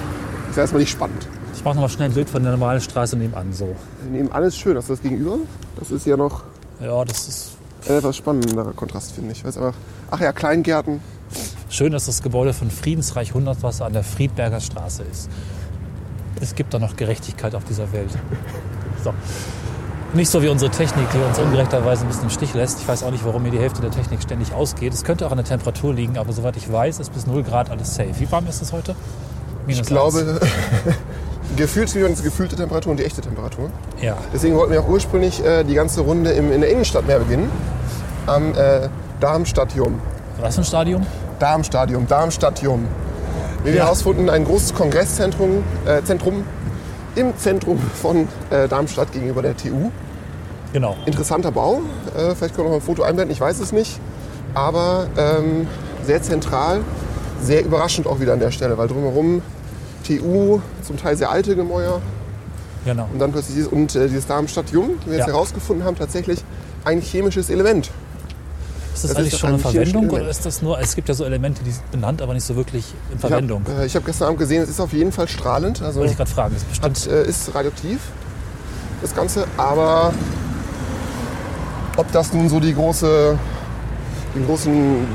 Ich 0.50 0.56
sage 0.56 0.66
jetzt 0.66 0.74
mal 0.74 0.80
nicht 0.80 0.92
spannend. 0.92 1.28
Ich 1.56 1.64
mache 1.64 1.76
noch 1.76 1.82
mal 1.82 1.90
schnell 1.90 2.10
ein 2.10 2.14
Bild 2.14 2.30
von 2.30 2.44
der 2.44 2.52
normalen 2.52 2.82
Straße 2.82 3.18
nebenan. 3.18 3.52
So. 3.52 3.76
Nehmen 4.12 4.32
alles 4.32 4.56
schön. 4.56 4.76
Das 4.76 4.86
ist 4.86 4.92
das 4.92 5.02
Gegenüber. 5.02 5.40
Das 5.80 5.90
ist 5.90 6.06
ja 6.06 6.16
noch 6.18 6.44
Ja, 6.80 7.04
das 7.04 7.28
ist 7.28 7.52
etwas 7.88 8.18
spannenderer 8.18 8.74
Kontrast, 8.74 9.12
finde 9.14 9.32
ich. 9.34 9.44
Weil 9.44 9.50
es 9.50 9.58
einfach, 9.58 9.76
ach 10.12 10.20
ja, 10.20 10.32
Kleingärten. 10.32 11.02
schön, 11.70 11.92
dass 11.92 12.06
das 12.06 12.22
Gebäude 12.22 12.54
von 12.54 12.70
Friedensreich 12.72 13.30
100 13.30 13.64
Wasser 13.64 13.86
an 13.86 13.94
der 13.94 14.04
Friedberger 14.04 14.60
Straße 14.62 15.04
ist. 15.04 15.30
Es 16.42 16.56
gibt 16.56 16.74
da 16.74 16.80
noch 16.80 16.96
Gerechtigkeit 16.96 17.56
auf 17.56 17.64
dieser 17.64 17.92
Welt. 17.94 18.10
So. 19.04 19.14
Nicht 20.14 20.30
so 20.30 20.44
wie 20.44 20.50
unsere 20.50 20.70
Technik, 20.70 21.10
die 21.12 21.18
uns 21.18 21.40
ungerechterweise 21.40 22.04
ein 22.04 22.08
bisschen 22.08 22.26
im 22.26 22.30
Stich 22.30 22.54
lässt. 22.54 22.80
Ich 22.80 22.88
weiß 22.88 23.04
auch 23.04 23.12
nicht, 23.12 23.26
warum 23.26 23.42
mir 23.44 23.50
die 23.52 23.60
Hälfte 23.60 23.82
der 23.82 23.90
Technik 23.92 24.22
ständig 24.22 24.54
ausgeht. 24.54 24.94
Es 24.94 25.04
könnte 25.04 25.26
auch 25.26 25.32
an 25.32 25.38
der 25.38 25.46
Temperatur 25.46 25.94
liegen, 25.94 26.18
aber 26.18 26.32
soweit 26.34 26.56
ich 26.56 26.72
weiß, 26.72 27.00
ist 27.00 27.14
bis 27.14 27.26
0 27.26 27.44
Grad 27.44 27.72
alles 27.72 27.96
safe. 27.96 28.12
Wie 28.20 28.32
warm 28.32 28.46
ist 28.48 28.62
es 28.62 28.72
heute? 28.72 28.96
Minus 29.66 29.82
Ich 29.82 29.88
glaube, 29.88 30.40
gefühlt 31.56 31.94
wie 31.96 32.04
die 32.14 32.24
gefühlte 32.24 32.56
Temperatur 32.56 32.92
und 32.92 33.00
die 33.00 33.06
echte 33.06 33.22
Temperatur. 33.22 33.70
Ja. 34.02 34.18
Deswegen 34.34 34.56
wollten 34.56 34.72
wir 34.74 34.82
auch 34.82 34.88
ursprünglich 34.88 35.44
äh, 35.46 35.64
die 35.64 35.74
ganze 35.74 36.02
Runde 36.02 36.32
im, 36.32 36.52
in 36.52 36.62
der 36.62 36.70
Innenstadt 36.70 37.06
mehr 37.08 37.20
beginnen. 37.20 37.50
Am 38.28 38.54
äh, 38.56 38.88
Darmstadium. 39.20 40.00
Was 40.40 40.56
für 40.56 40.62
ein 40.62 40.66
Stadium? 40.66 41.06
Darmstadium, 41.40 42.08
Darmstadium. 42.08 42.88
Wie 43.64 43.70
wir 43.72 43.76
Ja. 43.76 43.84
herausgefunden, 43.86 44.30
ein 44.30 44.46
großes 44.46 44.74
Kongresszentrum 44.74 45.64
äh, 45.86 46.02
Zentrum 46.04 46.44
im 47.16 47.38
Zentrum 47.38 47.80
von 47.80 48.28
äh, 48.50 48.68
Darmstadt 48.68 49.12
gegenüber 49.12 49.42
der 49.42 49.56
TU. 49.56 49.92
Genau. 50.74 50.96
Interessanter 51.06 51.52
Bau. 51.52 51.82
Äh, 52.18 52.34
vielleicht 52.36 52.56
können 52.56 52.68
wir 52.68 52.72
noch 52.72 52.78
ein 52.78 52.82
Foto 52.82 53.04
einblenden, 53.04 53.32
ich 53.32 53.40
weiß 53.42 53.60
es 53.60 53.72
nicht. 53.72 54.00
Aber 54.56 55.08
ähm, 55.18 55.68
sehr 56.06 56.22
zentral, 56.22 56.82
sehr 57.42 57.64
überraschend 57.64 58.08
auch 58.08 58.20
wieder 58.20 58.34
an 58.34 58.40
der 58.40 58.52
Stelle, 58.52 58.78
weil 58.78 58.88
drumherum 58.88 59.42
TU, 60.04 60.60
zum 60.86 60.98
Teil 60.98 61.16
sehr 61.18 61.30
alte 61.32 61.56
Gemäuer 61.56 62.02
genau. 62.86 63.08
und 63.12 63.20
dann 63.20 63.32
plötzlich 63.32 63.56
dieses, 63.56 63.72
und 63.72 63.96
äh, 63.96 64.08
dieses 64.08 64.28
Darmstadt-Jung, 64.28 64.92
wie 65.06 65.12
wir 65.12 65.18
jetzt 65.18 65.28
Ja. 65.28 65.34
herausgefunden 65.34 65.86
haben, 65.86 65.96
tatsächlich 65.98 66.44
ein 66.86 67.02
chemisches 67.02 67.50
Element. 67.50 67.90
Ist 68.94 69.04
das, 69.06 69.10
Das 69.12 69.18
eigentlich 69.18 69.34
ist 69.34 69.40
schon 69.40 69.50
eine 69.50 69.58
chemisches 69.58 69.92
Verwendung 69.92 70.10
oder 70.20 70.30
ist 70.30 70.46
das 70.46 70.62
nur, 70.62 70.80
es 70.80 70.94
gibt 70.96 71.08
ja 71.10 71.16
so 71.16 71.24
Elemente, 71.26 71.64
die 71.64 71.72
sind 71.72 71.90
benannt, 71.92 72.22
aber 72.22 72.34
nicht 72.36 72.46
so 72.46 72.56
wirklich 72.56 72.86
in 73.12 73.18
Ich 73.18 73.24
habe 73.24 73.30
Verwendung. 73.34 73.64
äh, 73.80 73.86
ich 73.86 73.96
hab 73.96 74.06
gestern 74.06 74.28
Abend 74.28 74.40
gesehen, 74.40 74.62
es 74.62 74.70
ist 74.70 74.80
auf 74.80 74.94
jeden 74.94 75.12
Fall 75.12 75.28
strahlend, 75.28 75.82
also 75.82 76.00
Wollte 76.00 76.12
ich 76.12 76.18
gerade 76.18 76.30
fragen. 76.30 76.56
Ist 76.56 76.68
bestimmt 76.70 76.98
hat, 76.98 77.08
äh, 77.08 77.26
ist 77.28 77.56
radioaktiv, 77.56 78.00
das 79.02 79.16
Ganze, 79.16 79.46
aber 79.58 80.14
ob 81.98 82.12
das 82.12 82.34
nun 82.34 82.50
so 82.50 82.60
die 82.60 82.74
große, 82.76 83.38
den 84.36 84.46
großen 84.46 85.08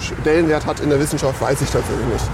Stellenwert 0.00 0.66
hat 0.66 0.80
in 0.80 0.90
der 0.90 1.00
Wissenschaft, 1.00 1.40
weiß 1.40 1.60
ich 1.62 1.70
tatsächlich 1.70 2.06
nicht. 2.06 2.24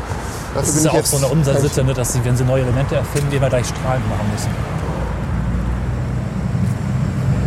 Dafür 0.55 0.67
Das 0.67 0.77
ist 0.77 0.85
ja 0.85 0.93
auch 0.93 1.05
so 1.05 1.17
eine 1.19 1.27
Umsatzsitte, 1.27 1.85
ne, 1.85 1.95
dass 1.95 2.13
sie, 2.13 2.25
wenn 2.25 2.37
sie 2.37 2.45
neue 2.45 2.63
Elemente 2.63 2.97
erfinden, 2.97 3.31
die 3.31 3.37
immer 3.37 3.49
gleich 3.49 3.67
strahlend 3.67 4.09
machen 4.09 4.31
müssen. 4.33 4.51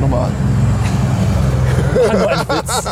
Nochmal. 0.02 0.30
Nur 2.18 2.30
ein 2.30 2.40
Witz. 2.40 2.84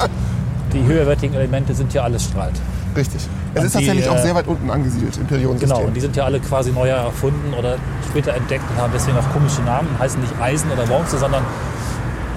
Die 0.74 0.84
höherwertigen 0.84 1.36
Elemente 1.36 1.74
sind 1.74 1.94
ja 1.94 2.04
alles 2.04 2.24
strahlt. 2.26 2.54
Richtig. 2.96 3.22
Es 3.54 3.60
Und 3.60 3.66
ist 3.66 3.74
die, 3.74 3.78
tatsächlich 3.80 4.10
auch 4.10 4.18
äh, 4.18 4.22
sehr 4.22 4.36
weit 4.36 4.48
unten 4.48 4.70
angesiedelt 4.70 5.18
im 5.18 5.26
Periodensystem. 5.26 5.76
Genau, 5.76 5.88
und 5.88 5.94
die 5.94 6.02
sind 6.02 6.16
ja 6.16 6.26
alle 6.26 6.40
quasi 6.40 6.72
neu 6.72 6.88
erfunden 6.90 7.54
oder 7.58 7.78
später 8.10 8.34
entdeckt 8.34 8.64
und 8.70 8.82
haben 8.82 8.92
deswegen 8.94 9.18
auch 9.18 9.30
komische 9.34 9.62
Namen, 9.62 9.88
heißen 10.00 10.22
nicht 10.22 10.34
Eisen 10.42 10.72
oder 10.72 10.86
Bronze, 10.86 11.18
sondern 11.18 11.44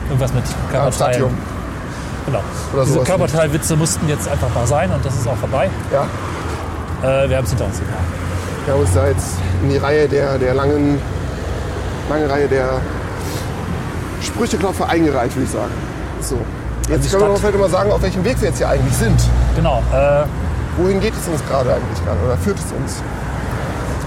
Irgendwas 0.08 0.34
mit 0.34 0.44
Körperteilen. 0.70 0.92
Stadium. 0.92 1.30
Genau. 2.26 2.40
Diese. 2.84 3.00
Körperteilwitze 3.00 3.76
mussten 3.76 4.08
jetzt 4.08 4.28
einfach 4.28 4.52
mal 4.54 4.66
sein 4.66 4.90
und 4.92 5.04
das 5.04 5.14
ist 5.14 5.26
auch 5.26 5.36
vorbei. 5.36 5.70
Ja. 5.92 6.06
Äh, 7.04 7.28
wir 7.28 7.36
haben 7.36 7.44
es 7.44 7.50
hinter 7.50 7.66
uns 7.66 7.78
gebracht. 7.78 7.98
Wir 8.64 8.74
haben 8.74 8.80
uns 8.80 8.94
da 8.94 9.06
jetzt 9.06 9.26
in 9.62 9.70
die 9.70 9.76
Reihe 9.76 10.08
der, 10.08 10.38
der 10.38 10.54
langen, 10.54 10.98
lange 12.08 12.28
Reihe 12.30 12.48
der 12.48 12.80
Sprücheklopfer 14.22 14.88
eingereiht, 14.88 15.34
würde 15.34 15.44
ich 15.44 15.50
sagen. 15.50 15.72
So. 16.20 16.38
Jetzt 16.88 17.10
können 17.10 17.28
wir 17.30 17.36
vielleicht 17.36 17.58
mal 17.58 17.68
sagen, 17.70 17.90
auf 17.92 18.02
welchem 18.02 18.24
Weg 18.24 18.40
wir 18.40 18.48
jetzt 18.48 18.58
hier 18.58 18.68
eigentlich 18.68 18.94
sind. 18.94 19.18
Genau. 19.56 19.82
Äh, 19.92 20.24
Wohin 20.76 21.00
geht 21.00 21.12
es 21.14 21.28
uns 21.28 21.40
gerade 21.46 21.72
eigentlich 21.72 22.04
gerade? 22.04 22.18
Oder 22.26 22.36
führt 22.38 22.58
es 22.58 22.64
uns? 22.72 23.00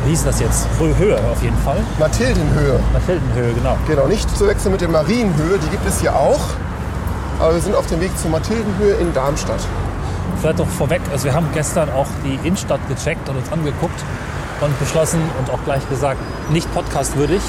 wie 0.03 0.09
hieß 0.11 0.23
das 0.25 0.39
jetzt? 0.39 0.67
Hö- 0.79 0.97
Höhe 0.97 1.17
auf 1.31 1.41
jeden 1.41 1.57
Fall. 1.59 1.77
Mathildenhöhe. 1.99 2.79
Mathildenhöhe, 2.93 3.53
genau. 3.53 3.77
Genau, 3.87 4.07
nicht 4.07 4.37
zu 4.37 4.47
wechseln 4.47 4.71
mit 4.71 4.81
der 4.81 4.89
Marienhöhe, 4.89 5.57
die 5.63 5.69
gibt 5.69 5.87
es 5.87 5.99
hier 6.01 6.15
auch. 6.15 6.39
Aber 7.39 7.53
wir 7.53 7.61
sind 7.61 7.75
auf 7.75 7.87
dem 7.87 7.99
Weg 8.01 8.11
zur 8.17 8.31
Mathildenhöhe 8.31 8.93
in 8.95 9.13
Darmstadt. 9.13 9.59
Vielleicht 10.41 10.59
doch 10.59 10.67
vorweg, 10.67 11.01
also 11.11 11.25
wir 11.25 11.33
haben 11.33 11.47
gestern 11.53 11.89
auch 11.91 12.07
die 12.23 12.35
Innenstadt 12.47 12.79
gecheckt 12.87 13.27
und 13.29 13.37
uns 13.37 13.51
angeguckt 13.51 13.99
und 14.61 14.79
beschlossen 14.79 15.19
und 15.39 15.49
auch 15.51 15.63
gleich 15.65 15.87
gesagt, 15.89 16.19
nicht 16.51 16.71
podcastwürdig. 16.73 17.41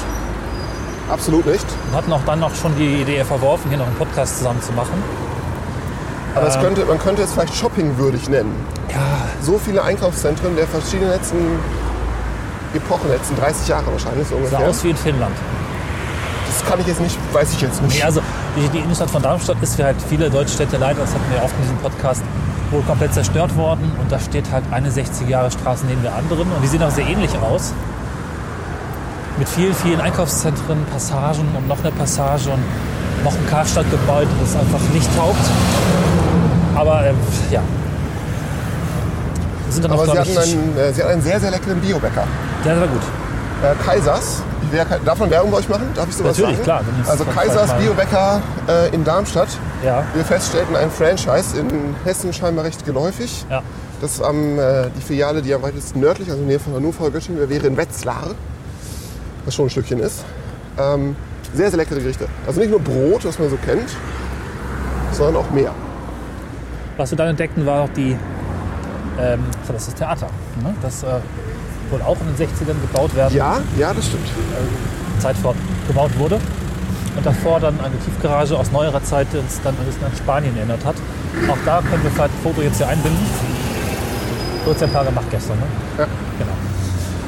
Absolut 1.09 1.45
nicht. 1.45 1.65
Und 1.89 1.97
hatten 1.97 2.13
auch 2.13 2.21
dann 2.25 2.39
noch 2.39 2.53
schon 2.55 2.75
die 2.77 3.01
Idee 3.01 3.23
verworfen, 3.23 3.69
hier 3.69 3.77
noch 3.79 3.87
einen 3.87 3.95
Podcast 3.95 4.37
zusammen 4.37 4.61
zu 4.61 4.71
machen. 4.73 5.01
Aber 6.35 6.47
es 6.47 6.55
Ähm. 6.55 6.61
könnte, 6.61 6.85
man 6.85 6.99
könnte 6.99 7.23
es 7.23 7.33
vielleicht 7.33 7.55
shoppingwürdig 7.55 8.29
nennen. 8.29 8.53
Ja, 8.89 9.01
So 9.41 9.57
viele 9.57 9.83
Einkaufszentren 9.83 10.55
der 10.55 10.67
verschiedenen 10.67 11.11
letzten 11.11 11.37
Epochen, 12.75 13.09
letzten 13.09 13.35
30 13.37 13.67
Jahre 13.67 13.91
wahrscheinlich 13.91 14.27
so 14.27 14.35
sah 14.35 14.37
ungefähr. 14.41 14.67
aus 14.69 14.83
wie 14.83 14.89
in 14.91 14.97
Finnland. 14.97 15.35
Das 16.47 16.69
kann 16.69 16.79
ich 16.79 16.87
jetzt 16.87 16.99
nicht, 17.01 17.17
weiß 17.33 17.53
ich 17.53 17.61
jetzt 17.61 17.81
nicht. 17.81 17.95
Nee, 17.97 18.03
also 18.03 18.21
die, 18.55 18.67
die 18.69 18.79
Innenstadt 18.79 19.09
von 19.09 19.21
Darmstadt 19.23 19.57
ist 19.61 19.77
wie 19.79 19.83
halt 19.83 19.95
viele 20.07 20.29
deutsche 20.29 20.53
Städte 20.53 20.77
leider, 20.77 21.01
das 21.01 21.09
hatten 21.11 21.23
wir 21.29 21.37
ja 21.37 21.43
oft 21.43 21.53
in 21.55 21.61
diesem 21.63 21.77
Podcast, 21.77 22.21
wohl 22.71 22.81
komplett 22.83 23.13
zerstört 23.13 23.55
worden. 23.55 23.91
Und 23.99 24.11
da 24.11 24.19
steht 24.19 24.51
halt 24.51 24.63
eine 24.71 24.91
60 24.91 25.27
Jahre 25.27 25.51
Straße 25.51 25.85
neben 25.85 26.01
der 26.01 26.15
anderen. 26.15 26.51
Und 26.51 26.61
die 26.63 26.67
sehen 26.67 26.83
auch 26.83 26.91
sehr 26.91 27.07
ähnlich 27.07 27.31
aus. 27.37 27.73
Mit 29.37 29.47
vielen, 29.47 29.73
vielen 29.73 30.01
Einkaufszentren, 30.01 30.85
Passagen 30.91 31.47
und 31.55 31.67
noch 31.67 31.79
eine 31.79 31.91
Passage 31.91 32.49
und 32.49 32.63
noch 33.23 33.33
ein 33.33 33.47
Karstadtgebäude, 33.47 34.27
das 34.41 34.55
einfach 34.55 34.81
nicht 34.93 35.09
taugt. 35.15 35.35
Aber 36.75 37.05
äh, 37.05 37.13
ja. 37.51 37.61
Wir 39.65 39.73
sind 39.73 39.85
dann 39.85 39.91
auch, 39.91 39.95
Aber 39.95 40.05
sie 40.05 40.11
glaub 40.11 40.27
hatten, 40.27 40.49
ich, 40.49 40.55
einen, 40.55 40.77
äh, 40.77 40.93
sie 40.93 41.01
hatten 41.01 41.13
einen 41.13 41.21
sehr, 41.21 41.39
sehr 41.39 41.51
leckeren 41.51 41.79
Biobäcker. 41.79 42.23
der 42.65 42.79
war 42.79 42.87
gut. 42.87 43.01
Äh, 43.63 43.83
Kaisers. 43.83 44.41
Wer, 44.71 44.85
darf 45.03 45.19
man 45.19 45.29
Werbung 45.31 45.51
bei 45.51 45.57
euch 45.57 45.69
machen? 45.69 45.89
Darf 45.95 46.07
ich 46.09 46.15
sowas 46.15 46.37
Natürlich, 46.37 46.57
sagen? 46.57 46.63
klar, 46.63 46.81
wenn 46.85 47.01
es 47.03 47.09
Also 47.09 47.25
Kaisers 47.25 47.73
Biobäcker 47.73 48.41
äh, 48.67 48.93
in 48.93 49.03
Darmstadt. 49.03 49.47
Ja, 49.83 50.03
Wir 50.13 50.23
feststellten 50.23 50.75
ein 50.75 50.91
Franchise 50.91 51.59
in 51.59 51.95
Hessen 52.03 52.31
scheinbar 52.33 52.65
recht 52.65 52.85
geläufig. 52.85 53.45
ja. 53.49 53.61
Das 54.01 54.11
ist 54.13 54.21
am, 54.21 54.57
äh, 54.57 54.89
die 54.97 55.01
Filiale, 55.01 55.41
die 55.41 55.53
am 55.53 55.61
weitesten 55.61 55.99
nördlich, 55.99 56.29
also 56.29 56.41
in 56.41 56.47
der 56.47 56.55
Nähe 56.57 56.63
von 56.63 56.73
Hannover, 56.73 57.11
Göttingen, 57.11 57.49
wäre 57.49 57.67
in 57.67 57.75
Wetzlar, 57.75 58.27
was 59.43 59.53
schon 59.53 59.65
ein 59.65 59.69
Stückchen 59.69 59.99
ist. 59.99 60.23
Ähm, 60.77 61.17
sehr, 61.53 61.69
sehr 61.69 61.75
leckere 61.77 61.99
Gerichte. 61.99 62.27
Also 62.47 62.61
nicht 62.61 62.69
nur 62.69 62.79
Brot, 62.79 63.25
was 63.25 63.37
man 63.39 63.49
so 63.49 63.57
kennt, 63.57 63.89
sondern 65.11 65.35
auch 65.43 65.49
mehr. 65.51 65.71
Was 66.95 67.11
wir 67.11 67.17
dann 67.17 67.27
entdeckten, 67.27 67.65
war 67.65 67.81
auch 67.81 67.89
die, 67.89 68.15
ähm, 69.19 69.39
das 69.67 69.75
ist 69.81 69.87
das 69.89 69.95
Theater. 69.95 70.27
Ne? 70.63 70.73
Das 70.81 71.03
äh, 71.03 71.07
wohl 71.91 72.01
auch 72.01 72.17
in 72.21 72.27
den 72.35 72.47
60ern 72.47 72.79
gebaut 72.81 73.15
werden, 73.15 73.35
Ja, 73.35 73.57
ja, 73.77 73.93
das 73.93 74.05
stimmt. 74.05 74.27
Zeit 75.19 75.35
fort 75.37 75.55
gebaut 75.87 76.11
wurde. 76.17 76.35
Und 77.15 77.25
davor 77.25 77.59
dann 77.59 77.79
eine 77.81 77.97
Tiefgarage 77.99 78.57
aus 78.57 78.71
neuerer 78.71 79.03
Zeit, 79.03 79.27
die 79.33 79.37
uns 79.37 79.59
dann 79.63 79.75
ein 79.77 79.85
bisschen 79.85 80.05
an 80.05 80.11
Spanien 80.15 80.55
erinnert 80.55 80.85
hat. 80.85 80.95
Auch 81.49 81.57
da 81.65 81.81
können 81.81 82.03
wir 82.03 82.11
vielleicht 82.11 82.33
ein 82.33 82.43
Foto 82.43 82.61
jetzt 82.61 82.77
hier 82.77 82.87
einbinden. 82.87 83.19
Du 84.63 84.71
hast 84.71 84.81
ja 84.81 84.87
ein 84.87 84.93
paar 84.93 85.05
gemacht 85.05 85.25
gestern, 85.31 85.57
ne? 85.57 85.63
Ja. 85.97 86.05
Genau. 86.37 86.51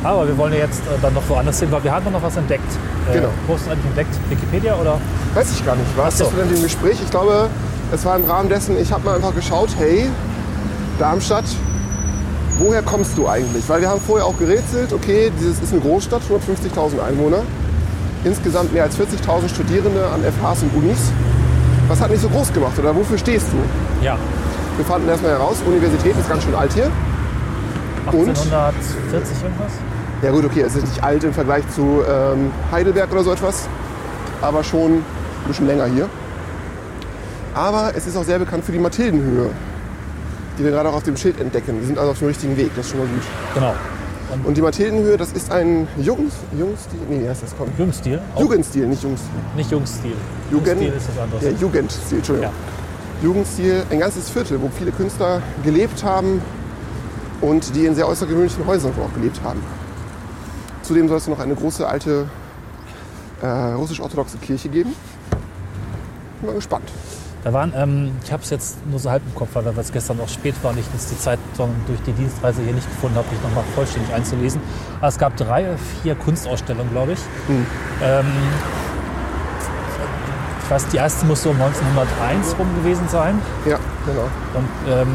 Aber 0.04 0.28
wir 0.28 0.38
wollen 0.38 0.54
ja 0.54 0.60
jetzt 0.60 0.82
äh, 0.82 1.00
dann 1.02 1.14
noch 1.14 1.28
woanders 1.28 1.60
hin, 1.60 1.72
weil 1.72 1.84
wir 1.84 1.92
haben 1.92 2.12
noch 2.12 2.22
was 2.24 2.38
entdeckt. 2.38 2.64
Äh, 3.10 3.16
Genau. 3.16 3.30
Wo 3.48 3.56
hast 3.56 3.66
du 3.66 3.72
eigentlich 3.72 3.86
entdeckt? 3.88 4.16
Wikipedia 4.30 4.76
oder? 4.76 4.98
Weiß 5.34 5.52
ich 5.52 5.66
gar 5.66 5.76
nicht. 5.76 5.98
War 5.98 6.08
es 6.08 6.18
so. 6.20 6.26
in 6.42 6.50
dem 6.54 6.62
Gespräch? 6.64 6.98
Ich 7.04 7.10
glaube, 7.10 7.50
es 7.92 8.06
war 8.06 8.16
im 8.16 8.26
Rahmen 8.26 8.48
dessen, 8.50 8.78
ich 8.80 8.92
habe 8.92 9.04
mal 9.06 9.16
einfach 9.16 9.34
geschaut, 9.36 9.70
hey, 9.78 10.10
Darmstadt, 11.00 11.46
woher 12.62 12.82
kommst 12.82 13.18
du 13.18 13.28
eigentlich? 13.28 13.68
Weil 13.68 13.82
wir 13.82 13.90
haben 13.90 14.02
vorher 14.02 14.26
auch 14.26 14.38
gerätselt, 14.38 14.94
okay, 14.94 15.32
dieses 15.40 15.60
ist 15.62 15.74
eine 15.74 15.82
Großstadt, 15.82 16.22
150.000 16.22 17.04
Einwohner, 17.04 17.42
insgesamt 18.24 18.74
mehr 18.74 18.84
als 18.84 18.98
40.000 18.98 19.50
Studierende 19.50 20.06
an 20.08 20.22
FHs 20.22 20.64
und 20.64 20.76
Unis. 20.76 21.12
Was 21.88 22.00
hat 22.00 22.12
nicht 22.12 22.22
so 22.22 22.30
groß 22.30 22.54
gemacht 22.54 22.78
oder 22.80 22.96
wofür 22.96 23.18
stehst 23.18 23.48
du? 23.52 24.06
Ja. 24.06 24.18
Wir 24.78 24.86
fanden 24.86 25.10
erstmal 25.10 25.32
heraus, 25.32 25.58
Universität 25.66 26.16
ist 26.18 26.30
ganz 26.30 26.44
schön 26.44 26.56
alt 26.56 26.72
hier. 26.74 26.90
1840 28.06 29.44
irgendwas? 29.44 29.72
Ja 30.22 30.32
gut, 30.32 30.46
okay, 30.46 30.62
es 30.62 30.76
ist 30.76 30.88
nicht 30.88 31.04
alt 31.04 31.24
im 31.24 31.34
Vergleich 31.34 31.68
zu 31.70 32.02
ähm, 32.08 32.52
Heidelberg 32.72 33.12
oder 33.12 33.24
so 33.24 33.32
etwas, 33.32 33.68
aber 34.42 34.64
schon 34.64 34.94
ein 34.94 35.04
bisschen 35.48 35.68
länger 35.68 35.86
hier. 35.86 36.08
Aber 37.54 37.92
es 37.96 38.08
ist 38.08 38.16
auch 38.16 38.24
sehr 38.24 38.40
bekannt 38.40 38.64
für 38.64 38.72
die 38.72 38.80
Mathildenhöhe, 38.80 39.50
die 40.62 40.66
wir 40.66 40.72
gerade 40.74 40.90
auch 40.90 40.94
auf 40.94 41.04
dem 41.04 41.18
Schild 41.18 41.40
entdecken. 41.42 41.80
Wir 41.80 41.88
sind 41.88 41.98
also 41.98 42.12
auf 42.12 42.20
dem 42.20 42.28
richtigen 42.28 42.56
Weg, 42.56 42.70
das 42.76 42.86
ist 42.86 42.92
schon 42.92 43.00
mal 43.00 43.08
gut. 43.08 43.24
Genau. 43.56 43.74
Und 44.46 44.56
die 44.56 44.62
Mathildenhöhe, 44.62 45.18
das 45.18 45.32
ist 45.32 45.52
ein 45.52 45.88
Jungs, 45.98 46.36
Jungstil, 46.58 47.00
nee, 47.10 47.24
wie 47.24 47.28
heißt 47.28 47.42
das? 47.44 47.56
Komm. 47.58 47.68
Jugendstil. 47.78 48.22
Auch 48.36 48.42
Jugendstil, 48.42 48.88
nicht 48.88 49.02
Jungstil. 49.04 49.30
Nicht 49.58 49.72
Jugendstil. 49.72 50.12
Jugend- 50.52 50.68
Jugendstil 50.68 50.94
ist 50.94 51.10
was 51.10 51.24
anderes. 51.24 51.44
Ja, 51.44 51.50
Jugendstil, 51.60 52.18
Entschuldigung. 52.20 52.52
Jugendstil, 53.24 53.84
ein 53.90 54.00
ganzes 54.00 54.30
Viertel, 54.30 54.62
wo 54.62 54.70
viele 54.70 54.92
Künstler 54.92 55.42
gelebt 55.64 56.04
haben 56.04 56.42
und 57.42 57.76
die 57.76 57.88
in 57.88 57.96
sehr 57.96 58.06
außergewöhnlichen 58.06 58.66
Häusern 58.68 58.94
auch 59.04 59.14
gelebt 59.16 59.42
haben. 59.44 59.62
Zudem 60.84 61.08
soll 61.08 61.18
es 61.18 61.28
noch 61.28 61.40
eine 61.40 61.56
große 61.56 61.88
alte 61.88 62.26
äh, 63.42 63.48
russisch-orthodoxe 63.48 64.38
Kirche 64.38 64.70
geben. 64.70 64.94
Bin 66.40 66.50
mal 66.50 66.56
gespannt. 66.56 66.90
Da 67.44 67.52
waren, 67.54 67.74
ähm, 67.76 68.12
ich 68.24 68.32
habe 68.32 68.44
es 68.44 68.52
jetzt 68.52 68.86
nur 68.86 69.00
so 69.00 69.10
halb 69.10 69.24
im 69.26 69.34
Kopf, 69.34 69.50
weil 69.54 69.66
es 69.66 69.92
gestern 69.92 70.20
auch 70.20 70.30
spät 70.30 70.54
war 70.62 70.72
und 70.72 70.78
ich 70.78 70.86
jetzt 70.94 71.10
die 71.10 71.18
Zeit 71.18 71.40
durch 71.58 72.00
die 72.06 72.12
Dienstreise 72.12 72.62
hier 72.62 72.74
nicht 72.74 72.88
gefunden 72.88 73.16
habe, 73.18 73.28
mich 73.32 73.42
nochmal 73.42 73.64
vollständig 73.74 74.14
einzulesen. 74.14 74.62
Aber 75.00 75.08
es 75.08 75.18
gab 75.18 75.36
drei, 75.38 75.66
vier 76.04 76.14
Kunstausstellungen, 76.14 76.92
glaube 76.92 77.14
ich. 77.14 77.20
Ähm, 78.04 78.26
ich 80.64 80.70
weiß, 80.70 80.88
die 80.90 80.98
erste 80.98 81.26
muss 81.26 81.42
so 81.42 81.50
um 81.50 81.60
1901 81.60 82.60
rum 82.60 82.68
gewesen 82.76 83.08
sein. 83.10 83.42
Ja, 83.66 83.80
genau. 84.06 84.30
Und 84.54 84.70
ähm, 84.88 85.08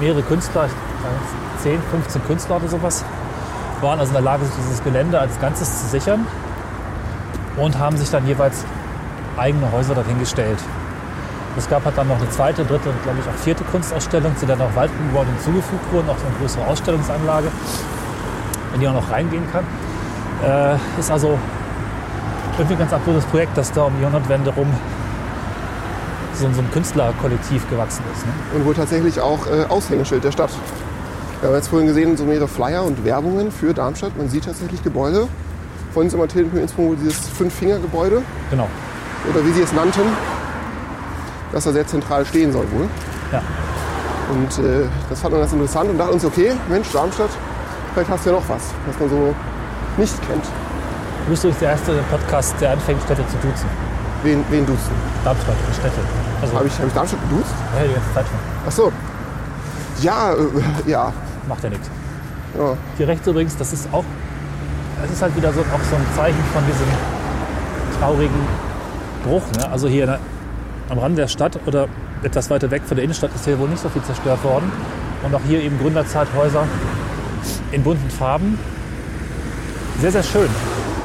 mehrere 0.00 0.22
Künstler, 0.22 0.66
ich 0.66 0.72
weiß, 0.72 1.62
10, 1.62 1.80
15 1.90 2.24
Künstler 2.26 2.56
oder 2.56 2.68
sowas, 2.68 3.04
waren 3.80 3.98
also 3.98 4.10
in 4.10 4.14
der 4.14 4.22
Lage, 4.22 4.44
sich 4.44 4.54
dieses 4.56 4.84
Gelände 4.84 5.18
als 5.18 5.40
Ganzes 5.40 5.80
zu 5.80 5.86
sichern 5.88 6.26
und 7.56 7.78
haben 7.78 7.96
sich 7.96 8.10
dann 8.10 8.26
jeweils 8.26 8.64
eigene 9.38 9.72
Häuser 9.72 9.94
dorthin 9.94 10.18
gestellt. 10.18 10.58
Es 11.60 11.68
gab 11.68 11.84
halt 11.84 11.98
dann 11.98 12.08
noch 12.08 12.18
eine 12.18 12.30
zweite, 12.30 12.64
dritte 12.64 12.88
und 12.88 13.02
glaube 13.02 13.18
ich 13.20 13.28
auch 13.28 13.38
vierte 13.38 13.62
Kunstausstellung, 13.64 14.34
zu 14.38 14.46
der 14.46 14.56
noch 14.56 14.74
Waldgebäude 14.74 15.30
hinzugefügt 15.30 15.92
wurden, 15.92 16.08
auch 16.08 16.16
so 16.16 16.24
eine 16.24 16.34
größere 16.40 16.66
Ausstellungsanlage, 16.66 17.48
in 18.72 18.80
die 18.80 18.86
man 18.86 18.94
noch 18.94 19.10
reingehen 19.10 19.44
kann. 19.52 19.64
Äh, 20.42 20.98
ist 20.98 21.10
also 21.10 21.38
irgendwie 22.56 22.76
ein 22.76 22.78
ganz 22.78 22.94
absurdes 22.94 23.26
Projekt, 23.26 23.58
das 23.58 23.70
da 23.72 23.82
um 23.82 23.92
die 23.94 24.02
Jahrhundertwende 24.02 24.50
rum 24.50 24.68
so, 26.32 26.50
so 26.50 26.60
ein 26.62 26.70
Künstlerkollektiv 26.72 27.68
gewachsen 27.68 28.04
ist. 28.14 28.24
Ne? 28.24 28.32
Und 28.54 28.64
wohl 28.64 28.74
tatsächlich 28.74 29.20
auch 29.20 29.46
äh, 29.46 29.66
Aushängeschild 29.68 30.24
der 30.24 30.32
Stadt. 30.32 30.50
Wir 31.40 31.50
haben 31.50 31.56
jetzt 31.56 31.68
vorhin 31.68 31.88
gesehen, 31.88 32.16
so 32.16 32.24
mehrere 32.24 32.48
Flyer 32.48 32.84
und 32.84 33.04
Werbungen 33.04 33.52
für 33.52 33.74
Darmstadt. 33.74 34.16
Man 34.16 34.30
sieht 34.30 34.46
tatsächlich 34.46 34.82
Gebäude. 34.82 35.28
Von 35.92 36.04
dieser 36.04 36.16
Mathildenhöhe 36.16 36.62
insbesondere 36.62 37.04
dieses 37.04 37.28
Fünf-Finger-Gebäude 37.28 38.22
Genau. 38.50 38.68
oder 39.30 39.44
wie 39.44 39.52
sie 39.52 39.60
es 39.60 39.72
nannten, 39.74 40.02
das 41.52 41.64
da 41.64 41.72
sehr 41.72 41.86
zentral 41.86 42.24
stehen 42.24 42.52
soll 42.52 42.70
wohl. 42.72 42.88
Ja. 43.32 43.42
Und 44.30 44.64
äh, 44.64 44.86
das 45.08 45.20
fand 45.20 45.32
man 45.32 45.40
ganz 45.40 45.52
interessant 45.52 45.90
und 45.90 45.98
dachte 45.98 46.12
uns, 46.12 46.24
okay, 46.24 46.52
Mensch, 46.68 46.90
Darmstadt, 46.92 47.30
vielleicht 47.92 48.10
hast 48.10 48.24
du 48.26 48.30
ja 48.30 48.36
noch 48.36 48.48
was, 48.48 48.62
was 48.86 48.98
man 49.00 49.10
so 49.10 49.34
nicht 49.96 50.14
kennt. 50.28 50.44
Du 51.24 51.30
bist 51.30 51.42
übrigens 51.44 51.60
der 51.60 51.70
erste 51.70 51.92
Podcast, 52.10 52.54
der 52.60 52.72
anfängt, 52.72 53.02
Städte 53.02 53.26
zu 53.26 53.36
duzen. 53.36 53.66
Wen, 54.22 54.44
wen 54.50 54.66
duzt 54.66 54.86
du? 54.86 55.24
Darmstadt, 55.24 55.56
die 55.68 55.74
Städte. 55.74 56.00
Also, 56.40 56.54
Habe 56.54 56.66
ich, 56.66 56.78
hab 56.78 56.86
ich 56.86 56.92
Darmstadt 56.92 57.20
geduzt? 57.28 57.54
ja, 57.76 57.86
die 57.86 57.94
ganze 57.94 58.14
Zeit 58.14 58.26
schon. 58.26 58.38
Ach 58.66 58.72
so. 58.72 58.92
Ja, 60.00 60.32
äh, 60.32 60.36
ja. 60.90 61.12
Macht 61.48 61.64
ja 61.64 61.70
nichts. 61.70 61.88
ja. 62.56 62.76
Hier 62.96 63.08
rechts 63.08 63.26
übrigens, 63.26 63.56
das 63.56 63.72
ist 63.72 63.88
auch, 63.92 64.04
das 65.02 65.10
ist 65.10 65.22
halt 65.22 65.36
wieder 65.36 65.52
so, 65.52 65.60
auch 65.60 65.84
so 65.90 65.96
ein 65.96 66.06
Zeichen 66.14 66.44
von 66.52 66.62
diesem 66.66 66.86
traurigen 67.98 68.46
Bruch. 69.24 69.42
Ne? 69.56 69.70
Also 69.70 69.88
hier 69.88 70.06
der, 70.06 70.18
am 70.90 70.98
Rand 70.98 71.16
der 71.16 71.28
Stadt 71.28 71.58
oder 71.66 71.88
etwas 72.22 72.50
weiter 72.50 72.70
weg 72.70 72.82
von 72.84 72.96
der 72.96 73.04
Innenstadt 73.04 73.34
ist 73.34 73.44
hier 73.44 73.58
wohl 73.58 73.68
nicht 73.68 73.80
so 73.80 73.88
viel 73.88 74.02
zerstört 74.02 74.42
worden. 74.44 74.70
Und 75.22 75.34
auch 75.34 75.40
hier 75.46 75.62
eben 75.62 75.78
Gründerzeithäuser 75.78 76.66
in 77.72 77.82
bunten 77.82 78.10
Farben. 78.10 78.58
Sehr, 80.00 80.12
sehr 80.12 80.22
schön. 80.22 80.48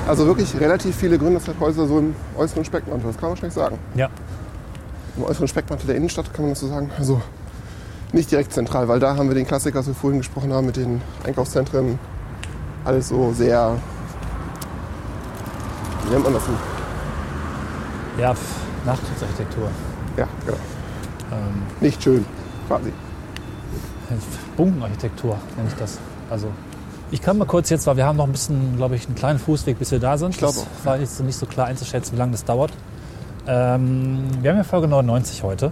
Also 0.08 0.26
wirklich 0.26 0.60
relativ 0.60 0.96
viele 0.96 1.18
Gründerzeithäuser 1.18 1.88
so 1.88 2.00
im 2.00 2.16
äußeren 2.38 2.66
Speckmantel, 2.66 3.08
das 3.08 3.18
kann 3.18 3.30
man 3.30 3.38
schlecht 3.38 3.56
sagen. 3.56 3.78
Ja. 3.96 4.10
im 5.18 5.24
äußeren 5.24 5.48
Speckmantel 5.48 5.88
der 5.88 5.96
Innenstadt, 5.96 6.34
kann 6.34 6.44
man 6.46 6.52
das 6.52 6.60
so 6.60 6.68
sagen. 6.68 6.92
Also 6.98 7.22
nicht 8.12 8.32
direkt 8.32 8.54
zentral, 8.54 8.88
weil 8.88 9.00
da 9.00 9.16
haben 9.16 9.28
wir 9.28 9.36
den 9.36 9.48
Klassiker, 9.48 9.80
was 9.80 9.88
wir 9.88 9.94
vorhin 9.94 10.20
gesprochen 10.20 10.54
haben, 10.54 10.66
mit 10.66 10.78
den 10.78 11.02
Einkaufszentren. 11.26 12.00
Alles 12.86 13.10
so 13.10 13.34
sehr, 13.34 13.78
wie 16.06 16.12
nennt 16.12 16.24
man 16.24 16.34
das 16.34 16.46
denn? 16.46 16.56
Ja, 18.20 18.36
Nachkriegsarchitektur. 18.86 19.70
Ja, 20.18 20.28
genau. 20.46 20.58
Ähm, 21.32 21.64
Nicht 21.82 22.02
schön, 22.04 22.26
quasi. 22.68 22.92
Bunkenarchitektur 24.56 25.38
nenne 25.58 25.70
ich 25.70 25.76
das. 25.76 26.00
Also 26.30 26.48
ich 27.12 27.22
kann 27.22 27.38
mal 27.38 27.46
kurz 27.46 27.70
jetzt, 27.70 27.88
weil 27.88 27.98
wir 27.98 28.06
haben 28.06 28.18
noch 28.18 28.26
ein 28.26 28.32
bisschen, 28.32 28.78
glaube 28.78 28.96
ich, 28.96 29.06
einen 29.06 29.16
kleinen 29.16 29.40
Fußweg, 29.40 29.78
bis 29.80 29.92
wir 29.92 30.00
da 30.00 30.18
sind. 30.18 30.32
Ich 30.32 30.38
glaube 30.38 30.56
das 30.56 30.64
auch. 30.64 30.86
war 30.86 30.98
jetzt 30.98 31.20
nicht 31.22 31.38
so 31.38 31.46
klar 31.46 31.68
einzuschätzen, 31.68 32.14
wie 32.14 32.18
lange 32.20 32.32
das 32.32 32.46
dauert. 32.46 32.72
Ähm, 33.48 34.24
wir 34.42 34.52
haben 34.52 34.58
ja 34.58 34.64
Folge 34.64 34.88
99 34.88 35.44
heute. 35.44 35.72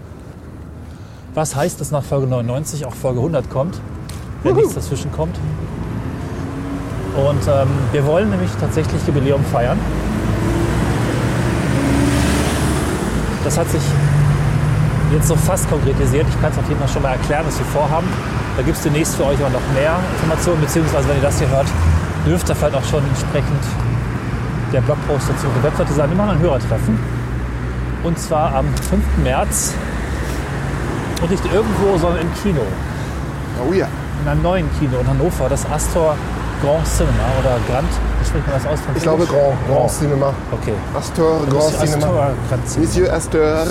Was 1.34 1.56
heißt, 1.56 1.82
dass 1.82 1.90
nach 1.92 2.04
Folge 2.04 2.28
99 2.28 2.86
auch 2.86 2.94
Folge 2.94 3.20
100 3.20 3.50
kommt, 3.50 3.80
wenn 4.44 4.52
Wuhu. 4.54 4.62
nichts 4.62 4.76
dazwischen 4.76 5.12
kommt? 5.12 5.36
Und 7.16 7.48
ähm, 7.48 7.68
wir 7.92 8.06
wollen 8.06 8.30
nämlich 8.30 8.52
tatsächlich 8.60 9.06
Jubiläum 9.08 9.44
feiern. 9.46 9.80
Das 13.44 13.58
hat 13.58 13.70
sich 13.70 13.82
jetzt 15.12 15.28
so 15.28 15.36
fast 15.36 15.70
konkretisiert. 15.70 16.26
Ich 16.28 16.42
kann 16.42 16.52
es 16.52 16.58
auf 16.58 16.68
jeden 16.68 16.80
Fall 16.80 16.90
schon 16.90 17.02
mal 17.02 17.12
erklären, 17.12 17.44
was 17.46 17.58
wir 17.60 17.66
vorhaben. 17.68 18.08
Da 18.58 18.64
gibt 18.64 18.78
es 18.78 18.84
demnächst 18.84 19.16
für 19.16 19.26
euch 19.26 19.40
aber 19.40 19.50
noch 19.50 19.68
mehr 19.74 20.00
Informationen, 20.16 20.62
beziehungsweise 20.62 21.08
wenn 21.10 21.18
ihr 21.18 21.24
das 21.24 21.40
hier 21.40 21.50
hört, 21.50 21.68
dürft 22.26 22.50
ihr 22.50 22.56
vielleicht 22.56 22.76
auch 22.76 22.86
schon 22.86 23.04
entsprechend 23.06 23.64
der 24.72 24.82
Blogpost 24.82 25.30
dazu 25.30 25.48
auf 25.48 25.54
der 25.56 25.64
Webseite 25.64 25.94
sein. 25.94 26.10
Wir 26.10 26.18
machen 26.18 26.32
ein 26.32 26.40
Hörertreffen. 26.40 26.98
Und 28.04 28.20
zwar 28.20 28.56
am 28.56 28.66
5. 28.90 29.02
März. 29.24 29.74
Und 31.22 31.32
nicht 31.32 31.46
irgendwo, 31.46 31.98
sondern 31.98 32.22
im 32.22 32.34
Kino. 32.42 32.62
Oh 33.66 33.72
ja. 33.72 33.88
In 34.22 34.28
einem 34.28 34.42
neuen 34.42 34.70
Kino 34.80 35.00
in 35.00 35.08
Hannover, 35.08 35.48
das 35.50 35.66
Astor 35.70 36.16
Grand 36.64 36.88
Cinema 36.88 37.28
oder 37.42 37.60
Grand, 37.68 37.90
wie 38.20 38.26
spricht 38.26 38.48
man 38.48 38.56
das 38.56 38.66
aus? 38.66 38.80
Ich 38.96 39.04
glaube 39.04 39.26
Grand, 39.26 39.68
Grand 39.68 39.92
Cinema. 39.92 40.34
Okay. 40.50 40.74
Astor, 40.96 41.46
Grand 41.50 41.62
Astor 41.62 41.86
Cinema. 41.86 42.32
Grand 42.48 42.70
Cinema. 42.70 42.88
Monsieur 42.88 43.14
Astor. 43.14 43.66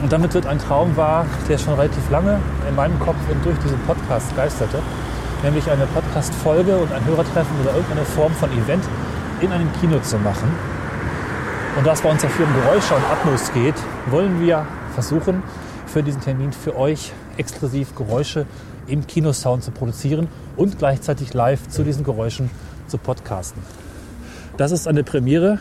Und 0.00 0.12
damit 0.12 0.32
wird 0.34 0.46
ein 0.46 0.60
Traum 0.60 0.96
wahr, 0.96 1.26
der 1.48 1.58
schon 1.58 1.74
relativ 1.74 2.08
lange 2.08 2.38
in 2.68 2.76
meinem 2.76 2.96
Kopf 3.00 3.16
und 3.28 3.44
durch 3.44 3.58
diesen 3.58 3.80
Podcast 3.80 4.36
geisterte. 4.36 4.78
Nämlich 5.42 5.68
eine 5.68 5.86
Podcast-Folge 5.86 6.76
und 6.76 6.92
ein 6.92 7.04
Hörertreffen 7.04 7.60
oder 7.60 7.74
irgendeine 7.74 8.04
Form 8.04 8.32
von 8.32 8.48
Event 8.52 8.84
in 9.40 9.50
einem 9.50 9.70
Kino 9.80 9.98
zu 9.98 10.18
machen. 10.18 10.48
Und 11.76 11.84
da 11.84 11.94
es 11.94 12.00
bei 12.00 12.10
uns 12.10 12.22
ja 12.22 12.28
viel 12.28 12.46
um 12.46 12.54
Geräusche 12.62 12.94
und 12.94 13.02
Atmos 13.10 13.52
geht, 13.52 13.74
wollen 14.12 14.40
wir 14.40 14.64
versuchen, 14.94 15.42
für 15.86 16.04
diesen 16.04 16.20
Termin 16.20 16.52
für 16.52 16.76
euch 16.76 17.12
exklusiv 17.36 17.96
Geräusche 17.96 18.46
im 18.86 19.06
Kinosound 19.06 19.62
zu 19.62 19.70
produzieren 19.70 20.28
und 20.56 20.78
gleichzeitig 20.78 21.34
live 21.34 21.68
zu 21.68 21.82
diesen 21.82 22.04
Geräuschen 22.04 22.50
zu 22.88 22.98
podcasten. 22.98 23.62
Das 24.56 24.72
ist 24.72 24.88
eine 24.88 25.04
Premiere. 25.04 25.58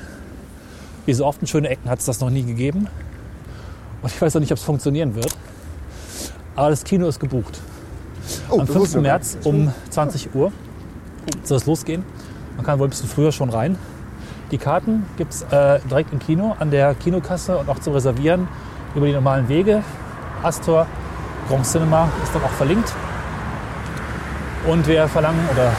Wie 1.05 1.13
so 1.13 1.25
oft 1.25 1.41
in 1.41 1.47
schöne 1.47 1.69
Ecken 1.69 1.89
hat 1.89 1.99
es 1.99 2.05
das 2.05 2.19
noch 2.19 2.29
nie 2.29 2.43
gegeben. 2.43 2.87
Und 4.01 4.11
ich 4.11 4.21
weiß 4.21 4.33
noch 4.33 4.41
nicht, 4.41 4.51
ob 4.51 4.57
es 4.57 4.63
funktionieren 4.63 5.15
wird. 5.15 5.35
Aber 6.55 6.69
das 6.69 6.83
Kino 6.83 7.07
ist 7.07 7.19
gebucht. 7.19 7.59
Oh, 8.49 8.59
Am 8.59 8.65
das 8.65 8.75
wusste 8.75 8.93
5. 8.93 8.95
ich 8.95 9.01
März 9.01 9.37
um 9.43 9.73
20 9.89 10.33
Uhr 10.33 10.51
soll 11.43 11.57
es 11.57 11.65
losgehen. 11.65 12.03
Man 12.55 12.65
kann 12.65 12.79
wohl 12.79 12.87
ein 12.87 12.91
bisschen 12.91 13.09
früher 13.09 13.31
schon 13.31 13.49
rein. 13.49 13.77
Die 14.51 14.57
Karten 14.57 15.05
gibt 15.17 15.33
es 15.33 15.41
äh, 15.43 15.79
direkt 15.89 16.13
im 16.13 16.19
Kino, 16.19 16.55
an 16.59 16.71
der 16.71 16.93
Kinokasse 16.93 17.57
und 17.57 17.67
auch 17.69 17.79
zum 17.79 17.93
Reservieren 17.93 18.47
über 18.93 19.07
die 19.07 19.13
normalen 19.13 19.49
Wege. 19.49 19.83
Astor, 20.43 20.85
Grand 21.49 21.65
Cinema 21.65 22.09
ist 22.23 22.33
dann 22.33 22.43
auch 22.43 22.51
verlinkt. 22.51 22.93
Und 24.67 24.87
wir 24.87 25.07
verlangen 25.07 25.47
oder 25.51 25.71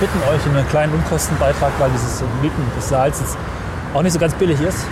bitten 0.00 0.18
euch 0.30 0.44
in 0.46 0.56
einen 0.56 0.68
kleinen 0.68 0.92
Unkostenbeitrag, 0.92 1.72
weil 1.78 1.90
dieses 1.90 2.22
Mieten 2.42 2.62
des 2.76 2.88
Saals 2.88 3.20
jetzt 3.20 3.36
auch 3.94 4.02
nicht 4.02 4.12
so 4.12 4.18
ganz 4.18 4.34
billig 4.34 4.60
ist. 4.60 4.84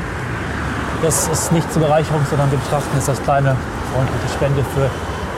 Das 1.03 1.29
ist 1.29 1.53
nicht 1.53 1.71
zur 1.73 1.83
Bereicherung, 1.83 2.23
sondern 2.31 2.51
wir 2.51 2.59
betrachten 2.59 2.97
es 2.97 3.09
als 3.09 3.23
kleine 3.23 3.57
freundliche 3.93 4.29
Spende 4.33 4.65
für 4.75 4.89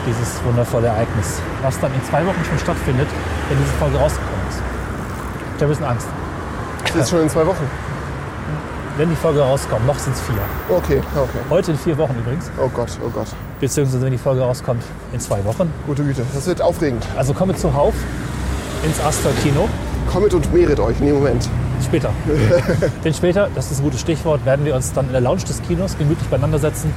dieses 0.06 0.44
wundervolle 0.44 0.88
Ereignis, 0.88 1.40
was 1.62 1.80
dann 1.80 1.92
in 1.94 2.04
zwei 2.04 2.24
Wochen 2.26 2.44
schon 2.44 2.58
stattfindet, 2.58 3.08
wenn 3.48 3.58
diese 3.58 3.72
Folge 3.72 3.96
rausgekommen 3.96 4.46
ist. 4.50 4.58
Ich 5.56 5.62
habe 5.62 5.64
ein 5.64 5.68
bisschen 5.70 5.86
Angst. 5.86 6.06
Das 6.84 6.96
ist 7.04 7.10
schon 7.10 7.22
in 7.22 7.30
zwei 7.30 7.46
Wochen. 7.46 7.68
Wenn 8.96 9.10
die 9.10 9.16
Folge 9.16 9.40
rauskommt, 9.40 9.86
noch 9.86 9.98
sind 9.98 10.14
es 10.14 10.20
vier. 10.20 10.36
Okay, 10.68 11.02
okay. 11.16 11.38
Heute 11.50 11.72
in 11.72 11.78
vier 11.78 11.98
Wochen 11.98 12.14
übrigens, 12.18 12.50
Oh 12.58 12.68
Gott, 12.68 12.90
oh 13.04 13.08
Gott. 13.08 13.28
Beziehungsweise 13.60 14.04
wenn 14.04 14.12
die 14.12 14.18
Folge 14.18 14.42
rauskommt, 14.42 14.82
in 15.12 15.20
zwei 15.20 15.44
Wochen. 15.44 15.72
Gute 15.86 16.04
Güte. 16.04 16.22
Das 16.34 16.46
wird 16.46 16.60
aufregend. 16.60 17.04
Also 17.16 17.34
komme 17.34 17.54
zuhauf 17.54 17.94
ins 18.84 19.00
Astor 19.00 19.32
Kino. 19.42 19.68
Kommet 20.10 20.34
und 20.34 20.52
mehret 20.52 20.78
euch 20.80 20.98
in 21.00 21.06
dem 21.06 21.16
Moment. 21.16 21.48
Später. 21.82 22.10
Denn 23.04 23.14
später, 23.14 23.48
das 23.54 23.70
ist 23.70 23.78
ein 23.78 23.84
gutes 23.84 24.00
Stichwort, 24.00 24.44
werden 24.44 24.64
wir 24.64 24.74
uns 24.74 24.92
dann 24.92 25.06
in 25.06 25.12
der 25.12 25.20
Lounge 25.20 25.44
des 25.44 25.62
Kinos 25.62 25.96
gemütlich 25.98 26.28
beieinander 26.28 26.58
setzen. 26.58 26.92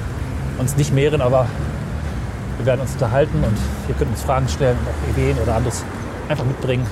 Uns 0.58 0.76
nicht 0.76 0.94
mehren, 0.94 1.22
aber 1.22 1.48
wir 2.58 2.66
werden 2.66 2.82
uns 2.82 2.94
unterhalten 2.94 3.38
und 3.44 3.58
ihr 3.88 3.96
könnt 3.96 4.12
uns 4.12 4.22
Fragen 4.24 4.48
stellen 4.48 4.78
auch 4.86 5.12
Ideen 5.12 5.38
oder 5.42 5.56
anderes 5.56 5.84
einfach 6.30 6.46
mitbringen. 6.46 6.86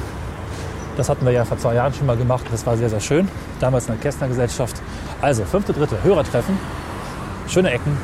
Das 0.97 1.09
hatten 1.09 1.25
wir 1.25 1.33
ja 1.33 1.43
vor 1.43 1.57
zwei 1.57 1.75
Jahren 1.75 1.93
schon 1.93 2.07
mal 2.07 2.15
gemacht. 2.15 2.45
Das 2.51 2.65
war 2.65 2.77
sehr, 2.77 2.89
sehr 2.89 3.01
schön. 3.01 3.27
Damals 3.59 3.87
in 3.87 3.93
der 3.93 4.01
Kästner 4.01 4.27
Gesellschaft. 4.27 4.81
Also, 5.21 5.43
fünfte, 5.43 5.73
dritte, 5.73 5.97
Hörertreffen. 6.03 6.57
Schöne 7.47 7.71
Ecken 7.71 7.97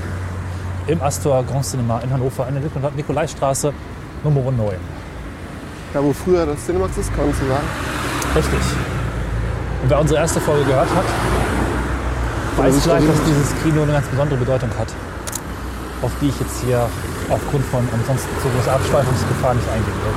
im 0.87 1.01
Astor 1.01 1.43
Grand 1.43 1.65
Cinema 1.65 1.99
in 2.03 2.11
Hannover, 2.11 2.47
in 2.47 2.55
der 2.55 2.63
Nikol- 2.63 2.91
Nikolaistraße 2.95 3.73
Nummer 4.23 4.51
9. 4.51 4.75
Da 5.93 6.03
wo 6.03 6.13
früher 6.13 6.45
das 6.45 6.65
Cinemax 6.65 6.97
ist, 6.97 7.13
kann 7.15 7.25
so 7.33 7.45
sagen. 7.47 7.67
Richtig. 8.35 8.59
Und 9.83 9.89
wer 9.89 9.99
unsere 9.99 10.19
erste 10.19 10.39
Folge 10.39 10.63
gehört 10.65 10.87
hat, 10.95 11.05
weiß 12.57 12.83
gleich, 12.83 13.03
dass 13.05 13.23
dieses 13.25 13.63
Kino 13.63 13.83
eine 13.83 13.91
ganz 13.93 14.07
besondere 14.07 14.37
Bedeutung 14.39 14.69
hat, 14.79 14.87
auf 16.01 16.11
die 16.21 16.29
ich 16.29 16.39
jetzt 16.39 16.61
hier 16.63 16.87
aufgrund 17.29 17.65
von 17.65 17.87
ansonsten 17.93 18.29
zu 18.41 18.47
großer 18.49 18.73
Abschweifungsgefahr 18.73 19.53
nicht 19.55 19.67
eingehen 19.69 19.85
will. 20.05 20.13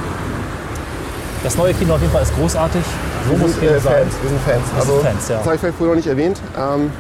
Das 1.42 1.57
neue 1.57 1.74
Kino 1.74 1.94
auf 1.94 2.00
jeden 2.00 2.12
Fall 2.12 2.22
ist 2.22 2.35
großartig. 2.35 2.83
So 3.27 3.31
Wir 3.33 3.38
muss 3.38 3.55
sind 3.55 3.64
äh, 3.64 3.81
sein. 3.81 3.92
Fans. 3.94 4.14
Wir 4.22 4.29
sind 4.31 4.40
Fans. 4.42 4.62
Wir 4.74 4.83
sind 4.83 4.90
Also, 4.92 4.98
Fans, 5.05 5.29
ja. 5.29 5.37
Das 5.37 5.44
habe 5.46 5.55
ich 5.57 5.61
vielleicht 5.61 5.77
vorher 5.79 5.94
noch 5.94 5.96
nicht 5.96 6.09
erwähnt. 6.09 6.40
Ähm, 6.59 6.90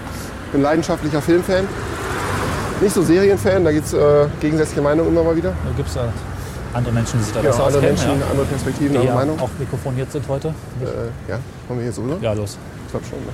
bin 0.52 0.62
leidenschaftlicher 0.62 1.22
Filmfan. 1.22 1.66
Nicht 2.84 2.94
so 2.94 3.02
Serienfan, 3.02 3.64
da 3.64 3.72
gibt 3.72 3.86
es 3.86 3.94
äh, 3.94 4.26
gegensätzliche 4.42 4.82
Meinungen 4.82 5.08
immer 5.08 5.24
mal 5.24 5.34
wieder. 5.34 5.52
Da 5.52 5.74
gibt 5.74 5.88
es 5.88 5.96
andere 6.74 6.92
Menschen, 6.92 7.18
die 7.18 7.24
sich 7.24 7.32
da 7.32 7.40
Genau, 7.40 7.52
besser 7.52 7.64
andere 7.66 7.80
auskennen. 7.80 7.96
Menschen, 7.96 8.20
ja. 8.20 8.26
andere 8.30 8.44
Perspektiven, 8.46 8.92
Die 8.92 8.98
andere 8.98 9.14
Meinungen. 9.14 9.40
auch 9.40 9.48
mikrofoniert 9.58 10.12
sind 10.12 10.28
heute. 10.28 10.48
Äh, 10.48 11.30
ja, 11.30 11.38
kommen 11.66 11.78
wir 11.80 11.84
hier 11.84 11.92
so 11.94 12.02
rüber? 12.02 12.18
Ja, 12.20 12.34
los. 12.34 12.58
Ich 12.84 12.90
glaube 12.90 13.06
schon. 13.06 13.18
Ne? 13.20 13.32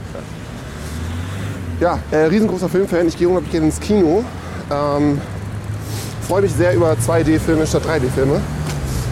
Ja, 1.80 1.98
ja 2.12 2.16
äh, 2.16 2.26
riesengroßer 2.26 2.68
Filmfan. 2.68 3.08
Ich 3.08 3.16
gehe 3.18 3.26
unglaublich 3.26 3.50
gerne 3.50 3.66
ins 3.66 3.80
Kino. 3.80 4.22
Ähm, 4.70 5.20
freue 6.28 6.42
mich 6.42 6.52
sehr 6.52 6.72
über 6.74 6.92
2D-Filme 6.92 7.66
statt 7.66 7.82
3D-Filme. 7.88 8.40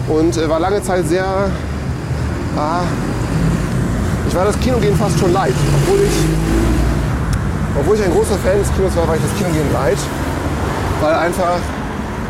Und 0.07 0.37
äh, 0.37 0.47
war 0.47 0.61
lange 0.61 0.81
Zeit 0.81 1.05
sehr. 1.09 1.25
Ah, 2.55 2.83
ich 4.25 4.33
war 4.33 4.45
das 4.45 4.57
Kinogehen 4.61 4.95
fast 4.95 5.19
schon 5.19 5.33
leid. 5.33 5.53
Obwohl 5.83 5.99
ich, 5.99 6.11
obwohl 7.77 7.95
ich 7.97 8.03
ein 8.05 8.11
großer 8.13 8.35
Fan 8.35 8.57
des 8.57 8.73
Kinos 8.73 8.95
war, 8.95 9.05
war 9.05 9.17
ich 9.17 9.21
das 9.21 9.37
Kinogehen 9.37 9.73
leid. 9.73 9.97
Weil 11.01 11.13
einfach 11.15 11.57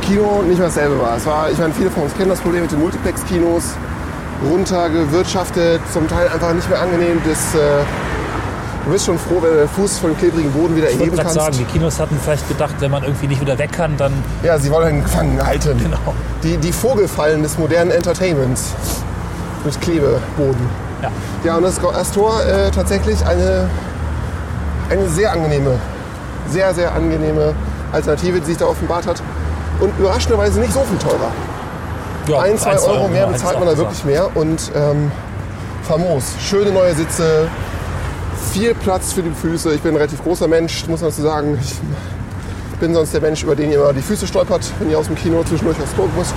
Kino 0.02 0.42
nicht 0.48 0.58
mehr 0.60 0.68
dasselbe 0.68 1.00
war. 1.02 1.18
Es 1.18 1.26
war, 1.26 1.50
ich 1.50 1.58
meine, 1.58 1.74
viele 1.74 1.90
von 1.92 2.04
uns 2.04 2.14
kennen 2.16 2.30
das 2.30 2.40
Problem 2.40 2.62
mit 2.64 2.72
den 2.72 2.80
Multiplex-Kinos. 2.80 3.64
Runtergewirtschaftet, 4.50 5.82
zum 5.92 6.08
Teil 6.08 6.28
einfach 6.30 6.54
nicht 6.54 6.70
mehr 6.70 6.82
angenehm. 6.82 7.22
Das, 7.28 7.56
äh, 7.56 7.84
du 8.86 8.92
bist 8.92 9.06
schon 9.06 9.20
froh, 9.20 9.40
wenn 9.42 9.52
du 9.52 9.58
den 9.60 9.68
Fuß 9.70 9.98
von 10.00 10.12
dem 10.12 10.18
klebrigen 10.18 10.52
Boden 10.52 10.76
wieder 10.78 10.90
Ich 10.90 10.98
erheben 11.00 11.18
kannst. 11.18 11.34
sagen, 11.34 11.58
die 11.58 11.66
Kinos 11.66 12.00
hatten 12.00 12.18
vielleicht 12.24 12.48
gedacht, 12.48 12.76
wenn 12.80 12.92
man 12.92 13.04
irgendwie 13.04 13.28
nicht 13.28 13.42
wieder 13.42 13.58
weg 13.58 13.72
kann, 13.74 13.98
dann 13.98 14.14
Ja, 14.44 14.58
sie 14.58 14.72
wollen 14.72 14.88
einen 14.88 15.04
gefangen 15.04 15.46
halten. 15.46 15.78
genau. 15.78 15.98
Die, 16.44 16.56
die 16.58 16.72
Vogelfallen 16.72 17.44
des 17.44 17.58
modernen 17.58 17.92
Entertainments 17.92 18.74
mit 19.66 19.82
Klebeboden. 19.82 20.70
Ja. 21.02 21.10
Ja, 21.44 21.58
und 21.58 21.64
das 21.64 21.84
Astor 21.84 22.42
äh, 22.46 22.72
tatsächlich 22.72 23.26
eine, 23.26 23.70
eine 24.90 25.10
sehr 25.10 25.34
angenehme, 25.34 25.72
sehr, 26.50 26.74
sehr 26.74 26.94
angenehme 26.94 27.54
Alternative, 27.92 28.40
die 28.40 28.46
sich 28.46 28.58
da 28.58 28.66
offenbart 28.66 29.08
hat. 29.08 29.22
Und 29.80 29.98
überraschenderweise 29.98 30.60
nicht 30.60 30.74
so 30.74 30.82
viel 30.82 30.98
teurer. 30.98 31.32
Ja, 32.28 32.40
ein, 32.42 32.58
zwei 32.58 32.72
ein, 32.72 32.80
Euro 32.80 33.08
mehr 33.08 33.28
bezahlt 33.28 33.60
man 33.60 33.68
da 33.68 33.78
wirklich 33.78 34.04
mehr. 34.04 34.36
Und 34.36 34.72
ähm, 34.76 35.12
famos. 35.84 36.34
Schöne 36.42 36.72
neue 36.72 36.94
Sitze, 36.94 37.48
viel 38.52 38.76
Platz 38.76 39.14
für 39.14 39.24
die 39.24 39.32
Füße. 39.32 39.74
Ich 39.74 39.82
bin 39.82 39.94
ein 39.94 39.98
relativ 39.98 40.24
großer 40.24 40.48
Mensch, 40.48 40.88
muss 40.88 41.02
man 41.02 41.10
dazu 41.10 41.22
sagen. 41.22 41.58
Ich 41.62 42.80
bin 42.80 42.94
sonst 42.94 43.14
der 43.14 43.22
Mensch, 43.22 43.44
über 43.44 43.56
den 43.56 43.72
ihr 43.72 43.80
immer 43.80 43.94
die 43.94 44.02
Füße 44.02 44.28
stolpert, 44.28 44.62
wenn 44.80 44.90
ihr 44.90 44.98
aus 45.00 45.08
dem 45.08 45.16
Kino 45.16 45.44
zwischendurch 45.44 45.82
aufs 45.82 45.94
Klo 45.94 46.08
müsst. 46.18 46.36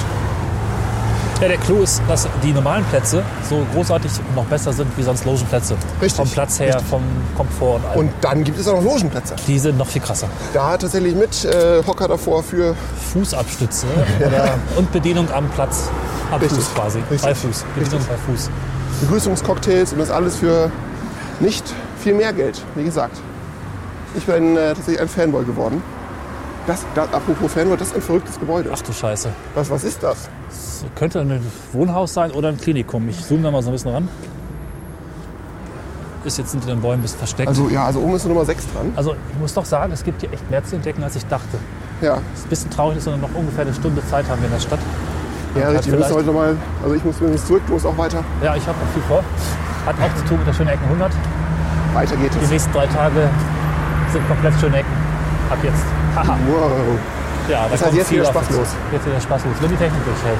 Ja, 1.42 1.48
der 1.48 1.56
Clou 1.58 1.82
ist, 1.82 2.00
dass 2.06 2.28
die 2.44 2.52
normalen 2.52 2.84
Plätze 2.84 3.20
so 3.50 3.66
großartig 3.74 4.12
und 4.28 4.36
noch 4.36 4.44
besser 4.44 4.72
sind 4.72 4.86
wie 4.96 5.02
sonst 5.02 5.24
Logenplätze. 5.24 5.74
Richtig, 6.00 6.16
Vom 6.16 6.30
Platz 6.30 6.60
her, 6.60 6.68
richtig. 6.76 6.86
vom 6.88 7.02
Komfort 7.36 7.74
und 7.78 7.84
allem. 7.86 7.98
Und 7.98 8.10
dann 8.20 8.44
gibt 8.44 8.60
es 8.60 8.68
auch 8.68 8.76
noch 8.80 8.84
Logenplätze. 8.84 9.34
die 9.48 9.58
sind 9.58 9.76
noch 9.76 9.88
viel 9.88 10.00
krasser. 10.02 10.28
Da 10.54 10.76
tatsächlich 10.76 11.16
mit 11.16 11.44
äh, 11.44 11.82
Hocker 11.84 12.06
davor 12.06 12.44
für 12.44 12.76
Fußabstütze 13.12 13.86
oder, 14.24 14.54
und 14.76 14.92
Bedienung 14.92 15.28
am 15.32 15.48
Platz, 15.50 15.88
am 16.30 16.40
Richtig, 16.40 16.58
Fuß 16.58 16.74
quasi. 16.76 16.98
richtig, 17.10 17.22
Bei 17.22 17.34
Fuß. 17.34 17.64
Bedienung 17.74 17.98
richtig. 17.98 18.08
bei 18.08 18.32
Fuß. 18.32 18.50
Begrüßungscocktails 19.00 19.92
und 19.94 19.98
das 19.98 20.12
alles 20.12 20.36
für 20.36 20.70
nicht 21.40 21.64
viel 21.98 22.14
mehr 22.14 22.32
Geld, 22.32 22.62
wie 22.76 22.84
gesagt. 22.84 23.16
Ich 24.14 24.26
bin 24.26 24.56
äh, 24.56 24.68
tatsächlich 24.74 25.00
ein 25.00 25.08
Fanboy 25.08 25.44
geworden. 25.44 25.82
Das, 26.66 26.84
das, 26.94 27.12
apropos 27.12 27.52
Fanboy, 27.52 27.76
das 27.76 27.88
ist 27.88 27.96
ein 27.96 28.02
verrücktes 28.02 28.38
Gebäude. 28.38 28.70
Ach 28.72 28.80
du 28.80 28.92
Scheiße. 28.92 29.30
Was, 29.54 29.68
was 29.70 29.82
ist 29.84 30.02
das? 30.02 30.28
Das 30.48 30.84
könnte 30.94 31.20
ein 31.20 31.44
Wohnhaus 31.72 32.14
sein 32.14 32.30
oder 32.30 32.48
ein 32.48 32.56
Klinikum. 32.56 33.08
Ich 33.08 33.24
zoome 33.26 33.42
da 33.42 33.50
mal 33.50 33.62
so 33.62 33.70
ein 33.70 33.72
bisschen 33.72 33.92
ran. 33.92 34.08
Ist 36.24 36.38
jetzt 36.38 36.52
hinter 36.52 36.68
den 36.68 36.80
Bäumen 36.80 37.02
bisschen 37.02 37.18
versteckt. 37.18 37.48
Also 37.48 37.68
ja, 37.68 37.84
also 37.84 37.98
oben 38.00 38.14
ist 38.14 38.26
Nummer 38.26 38.44
6 38.44 38.64
dran. 38.72 38.92
Also 38.94 39.14
ich 39.32 39.38
muss 39.40 39.54
doch 39.54 39.64
sagen, 39.64 39.92
es 39.92 40.04
gibt 40.04 40.20
hier 40.20 40.32
echt 40.32 40.48
mehr 40.52 40.62
zu 40.64 40.76
entdecken, 40.76 41.02
als 41.02 41.16
ich 41.16 41.26
dachte. 41.26 41.58
Ja, 42.00 42.18
Es 42.32 42.40
ist 42.40 42.46
ein 42.46 42.48
bisschen 42.50 42.70
traurig, 42.70 42.96
dass 42.98 43.06
wir 43.06 43.16
noch 43.16 43.34
ungefähr 43.34 43.62
eine 43.64 43.74
Stunde 43.74 44.06
Zeit 44.06 44.28
haben 44.28 44.40
wir 44.40 44.46
in 44.46 44.52
der 44.52 44.60
Stadt. 44.60 44.78
ja 45.58 45.68
richtig. 45.68 45.90
Wir 45.90 45.98
müssen 45.98 46.14
heute 46.14 46.26
noch 46.26 46.34
mal, 46.34 46.56
also 46.84 46.94
ich 46.94 47.04
muss 47.04 47.16
übrigens 47.20 47.44
zurück, 47.44 47.62
du 47.66 47.72
musst 47.72 47.86
auch 47.86 47.98
weiter. 47.98 48.22
Ja, 48.42 48.54
ich 48.54 48.64
habe 48.68 48.78
noch 48.78 48.92
viel 48.92 49.02
vor. 49.08 49.24
Hat 49.84 49.96
auch 50.00 50.14
zu 50.16 50.24
tun 50.26 50.38
mit 50.38 50.46
der 50.46 50.52
schönen 50.52 50.68
Ecken 50.70 50.84
100. 50.84 51.10
Weiter 51.94 52.16
geht 52.16 52.32
Die 52.34 52.44
es. 52.44 52.50
nächsten 52.50 52.72
drei 52.72 52.86
Tage 52.86 53.28
sind 54.12 54.28
komplett 54.28 54.54
schöne 54.60 54.76
Ecken. 54.78 54.92
Ab 55.50 55.58
jetzt. 55.64 55.82
Wow, 56.48 56.70
Ja, 57.48 57.64
da 57.64 57.68
Das 57.70 57.84
heißt, 57.84 57.94
jetzt 57.94 58.12
wieder 58.12 58.24
Spaß 58.26 58.50
los. 58.50 58.68
Jetzt 58.92 59.06
wieder 59.06 59.20
Spaß 59.20 59.44
los. 59.44 59.54
Wenn 59.60 59.70
die 59.70 59.76
Technik 59.76 60.04
durchhält. 60.04 60.38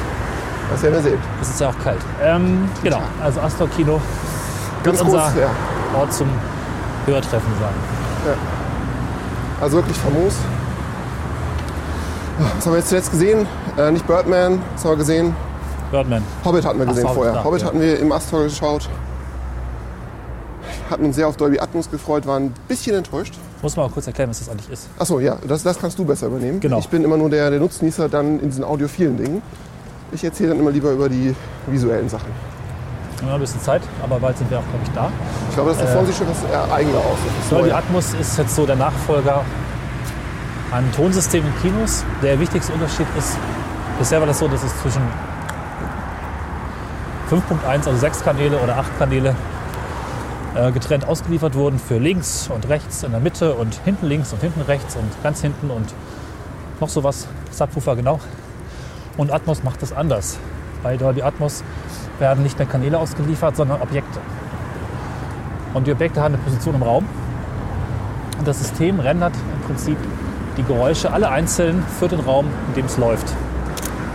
das 0.70 0.82
werden 0.82 0.94
wir 0.94 1.02
sehen. 1.02 1.18
Es 1.40 1.48
ist 1.50 1.60
ja 1.60 1.68
auch 1.70 1.78
kalt. 1.82 2.00
Ähm, 2.22 2.68
genau, 2.82 3.00
also 3.22 3.40
Astor 3.40 3.68
Kino 3.68 4.00
Ganz 4.84 5.00
unser 5.00 5.18
ja. 5.18 5.50
Ort 5.98 6.12
zum 6.12 6.28
Hörtreffen 7.06 7.52
sein. 7.60 8.34
Also 9.60 9.76
wirklich 9.76 9.96
famos. 9.96 10.34
Was 12.56 12.66
haben 12.66 12.72
wir 12.72 12.78
jetzt 12.78 12.88
zuletzt 12.88 13.10
gesehen? 13.10 13.46
Äh, 13.76 13.92
nicht 13.92 14.06
Birdman, 14.06 14.60
was 14.74 14.84
haben 14.84 14.92
wir 14.92 14.96
gesehen? 14.96 15.36
Birdman. 15.90 16.22
Hobbit 16.44 16.64
hatten 16.64 16.78
wir 16.78 16.86
gesehen 16.86 17.06
Ach, 17.08 17.14
vorher. 17.14 17.32
klar, 17.32 17.44
Hobbit 17.44 17.60
ja. 17.60 17.66
hatten 17.68 17.80
wir 17.80 17.98
im 18.00 18.10
Astor 18.10 18.44
geschaut. 18.44 18.88
Hatten 20.90 21.04
uns 21.04 21.16
sehr 21.16 21.28
auf 21.28 21.36
Dolby 21.36 21.60
Atmos 21.60 21.90
gefreut, 21.90 22.26
waren 22.26 22.46
ein 22.46 22.54
bisschen 22.66 22.96
enttäuscht. 22.96 23.34
Muss 23.62 23.76
man 23.76 23.86
mal 23.86 23.92
kurz 23.92 24.08
erklären, 24.08 24.28
was 24.28 24.40
das 24.40 24.48
eigentlich 24.48 24.70
ist. 24.70 24.88
Achso, 24.98 25.20
ja, 25.20 25.36
das, 25.46 25.62
das 25.62 25.78
kannst 25.78 25.96
du 25.98 26.04
besser 26.04 26.26
übernehmen. 26.26 26.58
Genau. 26.58 26.80
Ich 26.80 26.88
bin 26.88 27.04
immer 27.04 27.16
nur 27.16 27.30
der, 27.30 27.48
der 27.48 27.60
Nutznießer 27.60 28.08
dann 28.08 28.40
in 28.40 28.50
diesen 28.50 28.64
audiophilen 28.64 29.16
Dingen. 29.16 29.40
Ich 30.10 30.24
erzähle 30.24 30.50
dann 30.50 30.58
immer 30.58 30.72
lieber 30.72 30.90
über 30.90 31.08
die 31.08 31.34
visuellen 31.68 32.08
Sachen. 32.08 32.26
Wir 32.26 33.22
haben 33.22 33.28
noch 33.28 33.34
ein 33.34 33.40
bisschen 33.40 33.62
Zeit, 33.62 33.82
aber 34.02 34.18
bald 34.18 34.36
sind 34.36 34.50
wir 34.50 34.58
auch, 34.58 34.64
glaube 34.64 34.84
ich, 34.84 34.90
da. 34.90 35.12
Ich 35.48 35.54
glaube, 35.54 35.70
das 35.70 35.78
da 35.78 35.86
vorne 35.86 36.08
sieht 36.08 36.16
schon 36.16 36.26
was 36.28 36.42
eher 36.42 36.72
eigener 36.72 36.98
aus. 36.98 37.18
Das 37.38 37.50
Dolby. 37.50 37.70
Atmos 37.70 38.14
ist 38.14 38.36
jetzt 38.36 38.56
so 38.56 38.66
der 38.66 38.74
Nachfolger 38.74 39.44
an 40.72 40.84
Tonsystem 40.96 41.44
in 41.46 41.62
Kinos. 41.62 42.04
Der 42.20 42.40
wichtigste 42.40 42.72
Unterschied 42.72 43.06
ist, 43.16 43.38
bisher 43.98 44.18
war 44.18 44.26
das 44.26 44.40
so, 44.40 44.48
dass 44.48 44.64
es 44.64 44.76
zwischen 44.82 45.02
5.1, 47.30 47.86
also 47.86 47.96
sechs 47.96 48.24
Kanäle 48.24 48.58
oder 48.58 48.76
acht 48.76 48.98
Kanäle, 48.98 49.30
äh, 49.30 49.34
getrennt 50.54 51.06
ausgeliefert 51.06 51.54
wurden 51.54 51.78
für 51.78 51.98
links 51.98 52.50
und 52.54 52.68
rechts, 52.68 53.02
in 53.02 53.12
der 53.12 53.20
Mitte 53.20 53.54
und 53.54 53.74
hinten 53.84 54.06
links 54.06 54.32
und 54.32 54.40
hinten 54.40 54.60
rechts 54.60 54.96
und 54.96 55.10
ganz 55.22 55.40
hinten 55.40 55.70
und 55.70 55.94
noch 56.80 56.88
sowas, 56.88 57.26
Subwoofer 57.50 57.96
genau. 57.96 58.20
Und 59.16 59.32
Atmos 59.32 59.62
macht 59.62 59.80
das 59.82 59.92
anders. 59.92 60.38
Bei 60.82 60.96
Dolby 60.96 61.22
Atmos 61.22 61.62
werden 62.18 62.42
nicht 62.42 62.58
mehr 62.58 62.66
Kanäle 62.66 62.98
ausgeliefert, 62.98 63.56
sondern 63.56 63.80
Objekte. 63.80 64.20
Und 65.74 65.86
die 65.86 65.92
Objekte 65.92 66.20
haben 66.20 66.34
eine 66.34 66.42
Position 66.42 66.74
im 66.74 66.82
Raum. 66.82 67.06
Und 68.38 68.48
das 68.48 68.58
System 68.58 69.00
rendert 69.00 69.34
im 69.54 69.66
Prinzip 69.66 69.96
die 70.56 70.64
Geräusche 70.64 71.12
alle 71.12 71.30
einzeln 71.30 71.82
für 71.98 72.08
den 72.08 72.20
Raum, 72.20 72.46
in 72.68 72.74
dem 72.74 72.86
es 72.86 72.98
läuft. 72.98 73.32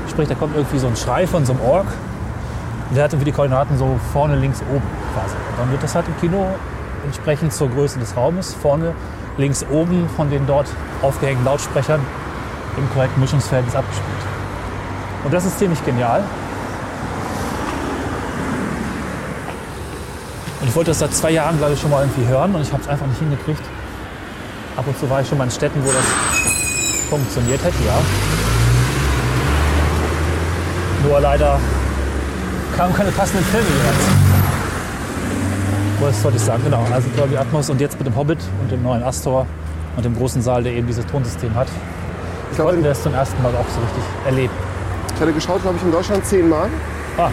Sprich, 0.09 0.27
da 0.27 0.35
kommt 0.35 0.55
irgendwie 0.55 0.79
so 0.79 0.87
ein 0.87 0.95
Schrei 0.95 1.25
von 1.25 1.45
so 1.45 1.53
einem 1.53 1.61
Org. 1.61 1.87
Und 2.89 2.95
der 2.95 3.05
hat 3.05 3.13
irgendwie 3.13 3.31
die 3.31 3.35
Koordinaten 3.35 3.77
so 3.77 3.99
vorne, 4.13 4.35
links, 4.35 4.61
oben 4.69 4.83
quasi. 5.13 5.35
Dann 5.57 5.71
wird 5.71 5.83
das 5.83 5.95
halt 5.95 6.07
im 6.07 6.17
Kino 6.19 6.47
entsprechend 7.03 7.53
zur 7.53 7.69
Größe 7.69 7.99
des 7.99 8.15
Raumes 8.15 8.53
vorne, 8.53 8.93
links, 9.37 9.65
oben 9.71 10.09
von 10.15 10.29
den 10.29 10.45
dort 10.47 10.67
aufgehängten 11.01 11.45
Lautsprechern 11.45 11.99
im 12.77 12.89
korrekten 12.93 13.21
Mischungsverhältnis 13.21 13.75
abgespielt. 13.75 14.07
Und 15.23 15.33
das 15.33 15.45
ist 15.45 15.57
ziemlich 15.59 15.83
genial. 15.83 16.23
Und 20.61 20.67
ich 20.67 20.75
wollte 20.75 20.91
das 20.91 20.99
seit 20.99 21.13
zwei 21.13 21.31
Jahren, 21.31 21.57
glaube 21.57 21.73
ich, 21.73 21.81
schon 21.81 21.91
mal 21.91 22.01
irgendwie 22.01 22.27
hören 22.27 22.53
und 22.55 22.61
ich 22.61 22.71
habe 22.71 22.81
es 22.81 22.89
einfach 22.89 23.05
nicht 23.07 23.19
hingekriegt. 23.19 23.63
Ab 24.75 24.85
und 24.87 24.97
zu 24.99 25.09
war 25.09 25.21
ich 25.21 25.27
schon 25.27 25.37
mal 25.37 25.45
in 25.45 25.51
Städten, 25.51 25.83
wo 25.83 25.91
das 25.91 26.05
funktioniert 27.09 27.63
hätte, 27.63 27.83
ja. 27.85 27.99
Nur 31.07 31.19
leider 31.19 31.59
kamen 32.75 32.93
keine 32.93 33.11
passenden 33.11 33.45
Filme 33.45 33.67
jeweils. 33.67 34.26
Was 35.99 36.23
wollte 36.23 36.37
ich 36.37 36.43
sagen? 36.43 36.61
Genau, 36.63 36.85
also 36.93 37.07
Dolby 37.17 37.37
Atmos 37.37 37.69
und 37.69 37.81
jetzt 37.81 37.97
mit 37.97 38.07
dem 38.07 38.15
Hobbit 38.15 38.37
und 38.61 38.71
dem 38.71 38.83
neuen 38.83 39.01
Astor 39.03 39.47
und 39.95 40.05
dem 40.05 40.15
großen 40.15 40.41
Saal, 40.41 40.63
der 40.63 40.73
eben 40.73 40.85
dieses 40.87 41.05
Tonsystem 41.07 41.53
hat, 41.55 41.67
Ich, 42.51 42.55
glaube, 42.57 42.81
wir 42.81 42.91
es 42.91 43.01
zum 43.01 43.13
ersten 43.13 43.41
Mal 43.41 43.49
auch 43.49 43.65
so 43.73 43.79
richtig 43.81 44.03
erleben. 44.25 44.53
ich 45.15 45.21
hatte 45.21 45.33
geschaut, 45.33 45.61
glaube 45.61 45.77
ich, 45.77 45.83
in 45.83 45.91
Deutschland 45.91 46.23
zehnmal. 46.25 46.69
Ah, 47.17 47.29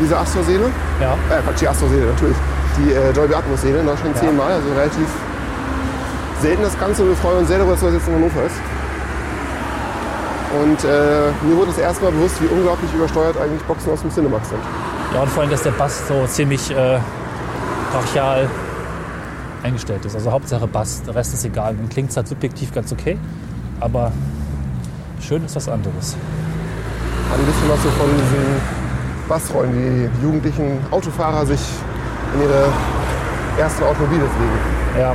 Diese 0.00 0.16
Astor-Seele. 0.18 0.66
ja, 1.00 1.12
Äh, 1.34 1.40
Quatsch, 1.42 1.60
die 1.60 1.68
Astor-Seele 1.68 2.06
natürlich. 2.06 2.36
Die 2.76 2.92
äh, 2.92 3.12
Dolby 3.12 3.34
Atmos-Seele 3.34 3.78
in 3.80 3.86
Deutschland 3.86 4.14
Ja. 4.16 4.20
zehnmal. 4.22 4.52
Also 4.52 4.68
relativ 4.74 5.08
selten 6.42 6.62
das 6.62 6.78
Ganze. 6.78 7.06
Wir 7.06 7.16
freuen 7.16 7.38
uns 7.38 7.48
sehr 7.48 7.58
darüber, 7.58 7.72
dass 7.74 7.82
das 7.82 7.92
jetzt 7.94 8.08
in 8.08 8.14
Hannover 8.14 8.42
ist. 8.44 8.56
Und 10.60 10.84
äh, 10.84 11.30
mir 11.46 11.56
wurde 11.56 11.68
das 11.68 11.78
erste 11.78 12.04
Mal 12.04 12.12
bewusst, 12.12 12.42
wie 12.42 12.46
unglaublich 12.46 12.92
übersteuert 12.94 13.36
eigentlich 13.40 13.62
Boxen 13.62 13.92
aus 13.92 14.00
dem 14.00 14.10
Cinemax 14.10 14.48
sind. 14.48 14.60
Ja, 15.14 15.22
und 15.22 15.30
vor 15.30 15.42
allem, 15.42 15.50
dass 15.50 15.62
der 15.62 15.70
Bass 15.72 16.06
so 16.08 16.26
ziemlich 16.26 16.70
äh, 16.70 16.98
brachial 17.92 18.48
eingestellt 19.62 20.04
ist. 20.04 20.14
Also 20.14 20.30
Hauptsache 20.30 20.66
Bass, 20.66 21.02
der 21.02 21.14
Rest 21.14 21.34
ist 21.34 21.44
egal. 21.44 21.74
Dann 21.76 21.88
klingt 21.88 22.10
es 22.10 22.16
halt 22.16 22.28
subjektiv 22.28 22.72
ganz 22.72 22.92
okay, 22.92 23.18
aber 23.80 24.12
schön 25.20 25.44
ist 25.44 25.56
was 25.56 25.68
anderes. 25.68 26.16
Hat 27.30 27.38
ein 27.38 27.44
bisschen 27.46 27.68
was 27.68 27.82
so 27.82 27.90
von 27.90 28.06
diesen 28.10 28.60
Bassrollen, 29.28 29.72
die 29.72 30.08
die 30.18 30.22
jugendlichen 30.24 30.78
Autofahrer 30.90 31.44
sich 31.44 31.60
in 32.34 32.42
ihre 32.42 32.68
ersten 33.58 33.82
Automobile 33.84 34.20
fliegen. 34.22 34.98
Ja, 35.00 35.14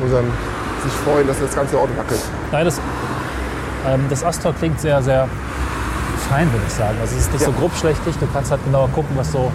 Wo 0.00 0.06
sie 0.06 0.14
dann 0.14 0.24
sich 0.84 0.92
freuen, 0.92 1.26
dass 1.26 1.40
das 1.40 1.54
ganze 1.54 1.76
Auto 1.76 1.90
wackelt. 1.96 2.20
nein, 2.52 2.64
das, 2.64 2.80
ähm, 3.88 4.00
das 4.10 4.22
Astor 4.22 4.52
klingt 4.54 4.80
sehr, 4.80 5.02
sehr 5.02 5.26
fein, 6.28 6.52
würde 6.52 6.64
ich 6.68 6.72
sagen. 6.74 6.96
Also 7.00 7.16
es 7.16 7.22
ist 7.22 7.32
nicht 7.32 7.40
Ja. 7.40 7.46
so 7.48 7.52
grobschlächtig, 7.52 8.14
du 8.20 8.26
kannst 8.32 8.50
halt 8.52 8.62
genauer 8.64 8.88
gucken, 8.90 9.16
was 9.16 9.32
so 9.32 9.50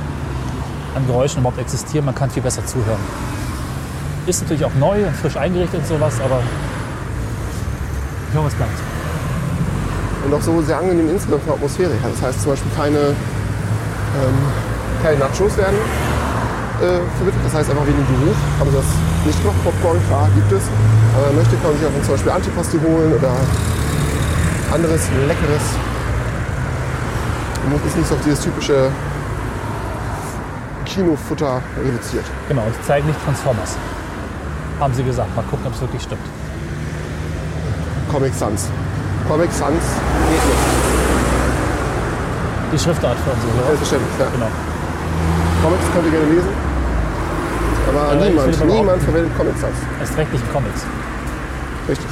an 0.96 1.06
Geräuschen 1.08 1.40
überhaupt 1.40 1.60
existieren. 1.60 2.06
Man 2.06 2.16
kann 2.16 2.30
viel 2.30 2.44
besser 2.44 2.66
zuhören. 2.66 3.00
Ist 4.26 4.42
natürlich 4.42 4.66
auch 4.66 4.74
neu 4.80 5.06
und 5.06 5.16
frisch 5.16 5.36
eingerichtet 5.36 5.82
und 5.82 5.88
sowas, 5.88 6.20
aber 6.24 6.42
hören 8.32 8.44
wir 8.44 8.48
es 8.48 8.56
bleibt. 8.56 8.80
Und 10.26 10.34
auch 10.34 10.42
so 10.42 10.62
sehr 10.62 10.78
angenehm 10.78 11.10
insgesamt 11.10 11.44
von 11.44 11.54
Atmosphäre. 11.54 11.92
Das 12.02 12.22
heißt 12.22 12.42
zum 12.42 12.52
Beispiel 12.52 12.72
keine, 12.76 13.00
ähm, 13.00 14.40
keine 15.04 15.20
Nachos 15.20 15.58
werden 15.58 15.78
äh, 16.84 17.00
vermittelt. 17.18 17.44
Das 17.44 17.54
heißt 17.54 17.70
einfach 17.70 17.86
wegen 17.86 17.98
Geruch 17.98 18.40
haben 18.60 18.70
sie 18.72 18.78
das 18.78 18.90
nicht 19.26 19.40
gemacht. 19.42 19.58
Popcorn, 19.64 20.00
klar, 20.08 20.30
gibt 20.36 20.52
es. 20.52 20.64
Aber 21.16 21.28
man 21.28 21.36
möchte, 21.38 21.56
kann 21.58 21.72
man 21.72 21.78
sich 21.78 21.88
auch 21.88 22.04
zum 22.04 22.14
Beispiel 22.16 22.32
Antipasti 22.32 22.78
holen 22.80 23.12
oder 23.14 23.32
anderes 24.74 25.04
Leckeres. 25.28 25.66
Und 27.64 27.86
ist 27.86 27.96
nicht 27.96 28.10
so 28.10 28.16
auf 28.16 28.22
dieses 28.26 28.42
typische 28.42 28.92
Kinofutter 30.94 31.62
reduziert. 31.84 32.26
Genau, 32.48 32.64
ich 32.70 32.86
zeige 32.86 33.08
nicht 33.08 33.20
Transformers. 33.26 33.76
Haben 34.80 34.94
sie 34.94 35.04
gesagt. 35.04 35.36
Mal 35.36 35.44
gucken, 35.44 35.66
ob 35.68 35.74
es 35.74 35.82
wirklich 35.82 36.02
stimmt. 36.04 36.22
Comic 38.12 38.34
Sans. 38.34 38.70
Comic 39.28 39.52
Sans 39.52 39.72
geht 39.72 40.46
nicht. 40.46 40.64
Die 42.74 42.80
Schriftart 42.80 43.18
für 43.20 43.32
unsere 43.32 43.54
Hörer. 43.54 43.66
Selbstverständlich, 43.68 44.20
ja. 44.20 44.26
Genau. 44.34 44.48
Comics 45.64 45.84
könnt 45.94 46.06
ihr 46.06 46.12
gerne 46.12 46.34
lesen. 46.34 46.50
Aber 47.90 48.16
niemand, 48.16 48.56
aber 48.62 48.72
auch- 48.72 48.76
niemand 48.76 49.04
verwendet 49.04 49.38
Comic 49.38 49.58
Sans. 49.58 49.76
Erst 50.00 50.18
recht 50.18 50.32
nicht 50.34 50.54
Comics. 50.54 50.82
Richtig. 51.88 52.08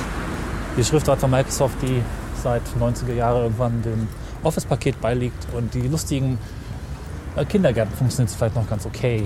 Die 0.78 0.84
Schriftart 0.84 1.20
von 1.20 1.32
Microsoft, 1.32 1.76
die 1.82 2.02
seit 2.44 2.62
90er 2.80 3.14
Jahren 3.14 3.44
irgendwann 3.44 3.82
dem 3.84 4.08
Office-Paket 4.44 5.00
beiliegt 5.02 5.48
und 5.56 5.74
die 5.74 5.88
lustigen 5.88 6.38
Kindergärten 7.48 7.96
funktioniert 7.96 8.36
vielleicht 8.36 8.56
noch 8.56 8.70
ganz 8.70 8.86
okay. 8.86 9.24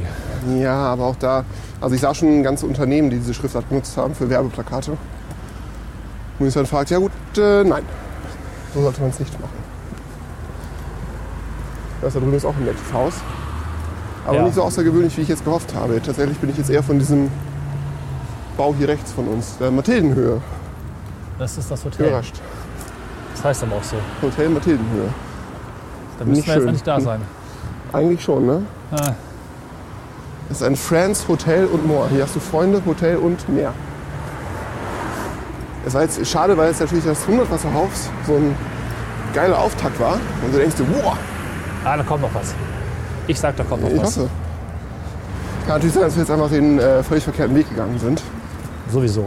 Ja, 0.58 0.76
aber 0.76 1.06
auch 1.06 1.16
da, 1.16 1.44
also 1.82 1.96
ich 1.96 2.02
sah 2.02 2.14
schon 2.14 2.44
ganze 2.44 2.66
Unternehmen, 2.66 3.10
die 3.10 3.18
diese 3.18 3.34
Schriftart 3.34 3.68
benutzt 3.70 3.98
haben 3.98 4.14
für 4.14 4.30
Werbeplakate. 4.30 4.98
Und 6.40 6.48
ich 6.48 6.54
dann 6.54 6.66
fragt, 6.66 6.90
ja 6.92 7.00
gut, 7.00 7.12
äh, 7.38 7.64
nein, 7.64 7.84
so 8.74 8.82
sollte 8.82 9.02
man 9.02 9.10
es 9.10 9.20
nicht 9.20 9.34
machen. 9.40 9.54
Das 12.02 12.14
da 12.14 12.20
drüben 12.20 12.34
ist 12.36 12.46
auch 12.46 12.56
ein 12.56 12.66
nettes 12.66 12.94
Haus. 12.94 13.14
Aber 14.28 14.38
Ja. 14.38 14.44
nicht 14.44 14.56
so 14.56 14.64
außergewöhnlich, 14.64 15.18
wie 15.18 15.22
ich 15.22 15.28
jetzt 15.30 15.44
gehofft 15.46 15.74
habe. 15.74 16.02
Tatsächlich 16.02 16.38
bin 16.40 16.50
ich 16.50 16.58
jetzt 16.58 16.70
eher 16.70 16.84
von 16.84 17.00
diesem 17.00 17.30
Bau 18.58 18.74
hier 18.78 18.88
rechts 18.88 19.12
von 19.12 19.28
uns, 19.28 19.58
der 19.58 19.72
Mathildenhöhe, 19.72 20.42
Das 21.40 21.58
ist 21.58 21.70
das 21.72 21.84
Hotel. 21.84 22.08
überrascht. 22.08 22.36
Das 23.34 23.44
heißt 23.44 23.64
aber 23.64 23.76
auch 23.78 23.84
so. 23.84 23.98
Hotel 24.22 24.50
Mathildenhöhe. 24.50 25.10
Da 26.20 26.26
müssen 26.26 26.38
Nicht 26.38 26.48
wir 26.48 26.54
jetzt 26.54 26.62
schön. 26.62 26.68
endlich 26.70 26.84
da 26.84 27.00
sein. 27.02 27.22
Eigentlich 27.96 28.22
schon, 28.22 28.46
ne? 28.46 28.62
Ah, 28.92 29.14
Das 30.50 30.58
ist 30.58 30.64
ein 30.64 30.76
Friends 30.76 31.26
Hotel 31.30 31.66
und 31.66 31.88
More. 31.88 32.10
Hier 32.10 32.24
hast 32.24 32.36
du 32.36 32.42
Freunde, 32.42 32.82
Hotel 32.86 33.16
und 33.16 33.48
mehr. 33.48 33.72
Es 35.86 35.94
war 35.94 36.02
jetzt 36.02 36.28
schade, 36.28 36.58
weil 36.58 36.68
jetzt 36.70 36.82
natürlich 36.82 37.06
das 37.06 37.26
Hundertwasserhaus 37.26 38.10
so 38.28 38.34
ein 38.36 38.54
geiler 39.34 39.58
Auftakt 39.60 39.98
war. 39.98 40.16
Und 40.44 40.54
du 40.54 40.58
denkst 40.58 40.76
dir, 40.76 40.86
wow, 41.02 41.16
ah, 41.86 41.96
da 41.96 42.04
kommt 42.04 42.22
noch 42.24 42.34
was. 42.34 42.54
Ich 43.28 43.40
sag, 43.40 43.56
da 43.56 43.64
kommt 43.64 43.84
noch 43.84 43.90
ich 43.90 43.98
was. 44.02 44.18
hoffe. 44.18 44.30
Kann 45.66 45.76
natürlich 45.76 45.94
sein, 45.94 46.04
dass 46.04 46.16
wir 46.16 46.22
jetzt 46.24 46.32
einfach 46.32 46.50
den 46.50 46.80
äh, 46.80 47.02
völlig 47.02 47.24
verkehrten 47.24 47.56
Weg 47.56 47.70
gegangen 47.70 47.98
sind, 47.98 48.22
Sowieso. 48.92 49.26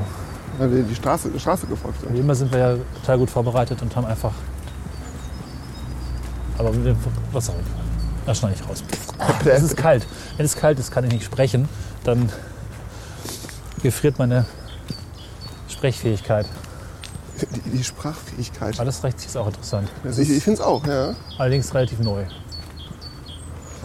weil 0.58 0.70
wir 0.72 0.82
die 0.82 0.94
Straße, 0.94 1.30
die 1.30 1.40
Straße 1.40 1.66
gefolgt 1.66 2.02
sind. 2.02 2.12
Wie 2.12 2.18
immer 2.20 2.34
sind 2.34 2.52
wir 2.52 2.58
ja 2.58 2.74
total 3.00 3.18
gut 3.18 3.30
vorbereitet 3.30 3.80
und 3.80 3.96
haben 3.96 4.06
einfach. 4.06 4.32
Aber 6.58 6.70
was 7.32 7.48
auch 7.48 7.54
immer. 7.54 7.77
Das 8.28 8.38
schneide 8.40 8.56
ich 8.60 8.68
raus. 8.68 8.84
Es 9.46 9.62
ist 9.62 9.74
kalt. 9.78 10.06
Wenn 10.36 10.44
es 10.44 10.54
kalt 10.54 10.78
ist, 10.78 10.90
kann 10.90 11.02
ich 11.04 11.10
nicht 11.12 11.24
sprechen. 11.24 11.66
Dann 12.04 12.30
gefriert 13.82 14.18
meine 14.18 14.44
Sprechfähigkeit. 15.66 16.44
Die, 17.40 17.70
die 17.70 17.82
Sprachfähigkeit. 17.84 18.78
Alles 18.80 19.02
rechts 19.02 19.24
ist 19.24 19.34
auch 19.34 19.46
interessant. 19.46 19.88
Also 20.04 20.20
ich 20.20 20.28
ich 20.28 20.44
finde 20.44 20.60
es 20.60 20.66
auch, 20.66 20.86
ja. 20.86 21.14
Allerdings 21.38 21.72
relativ 21.72 22.00
neu. 22.00 22.24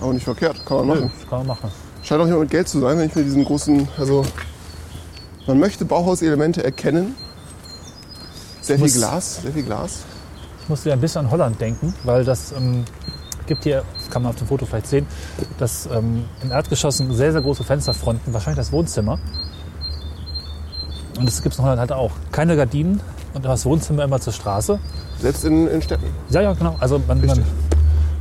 Aber 0.02 0.12
nicht 0.12 0.26
verkehrt, 0.26 0.66
kann 0.66 0.78
man 0.80 0.88
machen. 0.88 1.12
Das 1.22 1.30
kann 1.30 1.38
man 1.40 1.48
machen. 1.48 1.72
Scheint 2.04 2.20
auch 2.22 2.26
jemand 2.26 2.42
mit 2.42 2.52
Geld 2.52 2.68
zu 2.68 2.82
sein, 2.82 2.98
wenn 2.98 3.08
ich 3.08 3.16
mir 3.16 3.24
diesen 3.24 3.46
großen, 3.46 3.88
also 3.98 4.26
man 5.48 5.58
möchte 5.58 5.86
Bauhauselemente 5.86 6.66
erkennen. 6.66 7.16
Sehr 8.60 8.76
viel 8.76 8.88
muss- 8.88 8.96
Glas, 8.96 9.42
sehr 9.42 9.54
viel 9.54 9.64
Glas. 9.64 10.00
Ich 10.64 10.68
musste 10.68 10.90
ja 10.90 10.96
ein 10.96 11.00
bisschen 11.02 11.22
an 11.28 11.32
Holland 11.32 11.62
denken, 11.62 11.94
weil 12.04 12.26
das 12.26 12.52
ähm, 12.52 12.84
gibt 13.46 13.64
hier, 13.64 13.84
das 13.98 14.10
kann 14.10 14.22
man 14.24 14.32
auf 14.32 14.38
dem 14.38 14.48
Foto 14.48 14.66
vielleicht 14.66 14.88
sehen, 14.88 15.08
dass 15.58 15.88
ähm, 15.88 16.26
im 16.42 16.52
Erdgeschoss 16.52 16.98
sehr, 16.98 17.32
sehr 17.32 17.42
große 17.42 17.64
Fensterfronten, 17.64 18.34
wahrscheinlich 18.34 18.58
das 18.58 18.72
Wohnzimmer. 18.72 19.20
Und 21.18 21.28
das 21.28 21.42
gibt 21.42 21.54
es 21.54 21.60
in 21.60 21.66
Holland 21.66 21.80
halt 21.80 21.92
auch. 21.92 22.12
Keine 22.32 22.56
Gardinen 22.56 23.00
und 23.34 23.46
das 23.46 23.66
Wohnzimmer 23.66 24.04
immer 24.04 24.20
zur 24.20 24.34
Straße. 24.34 24.80
Selbst 25.20 25.46
in, 25.46 25.68
in 25.68 25.82
Städten. 25.82 26.06
Ja, 26.30 26.42
ja, 26.42 26.54
genau. 26.54 26.76
Also 26.80 27.00
man, 27.08 27.24
man 27.26 27.44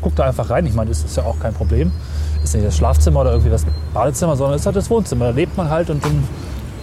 guckt 0.00 0.18
da 0.18 0.24
einfach 0.24 0.50
rein. 0.50 0.66
Ich 0.66 0.74
meine, 0.74 0.90
das 0.90 1.02
ist 1.02 1.16
ja 1.16 1.24
auch 1.24 1.38
kein 1.40 1.54
Problem. 1.54 1.90
Ist 2.44 2.54
nicht 2.54 2.66
das 2.66 2.76
Schlafzimmer 2.76 3.20
oder 3.20 3.30
irgendwie 3.32 3.50
das 3.50 3.64
Badezimmer, 3.94 4.36
sondern 4.36 4.56
es 4.56 4.62
ist 4.62 4.66
halt 4.66 4.76
das 4.76 4.90
Wohnzimmer. 4.90 5.26
Da 5.26 5.30
lebt 5.30 5.56
man 5.56 5.70
halt 5.70 5.90
und 5.90 6.04
dann, 6.04 6.28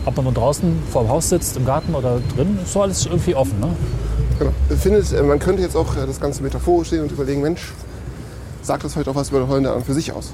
ob 0.05 0.15
man 0.15 0.25
nun 0.25 0.33
draußen 0.33 0.81
vor 0.91 1.03
dem 1.03 1.09
Haus 1.09 1.29
sitzt, 1.29 1.57
im 1.57 1.65
Garten 1.65 1.93
oder 1.93 2.19
drin, 2.35 2.57
ist 2.63 2.73
so 2.73 2.81
alles 2.81 3.05
irgendwie 3.05 3.35
offen. 3.35 3.59
Ne? 3.59 3.67
Genau. 4.39 4.51
Ich 4.69 4.79
finde, 4.79 4.99
es, 4.99 5.11
äh, 5.11 5.21
man 5.21 5.37
könnte 5.37 5.61
jetzt 5.61 5.75
auch 5.75 5.95
äh, 5.97 6.07
das 6.07 6.19
Ganze 6.19 6.41
metaphorisch 6.41 6.89
sehen 6.89 7.03
und 7.03 7.11
überlegen, 7.11 7.41
Mensch, 7.41 7.73
sagt 8.69 8.83
das 8.83 8.93
vielleicht 8.93 9.09
auch 9.09 9.15
was 9.15 9.29
über 9.31 9.47
Holländer 9.47 9.73
an 9.75 9.83
für 9.83 9.95
sich 9.95 10.11
aus? 10.11 10.31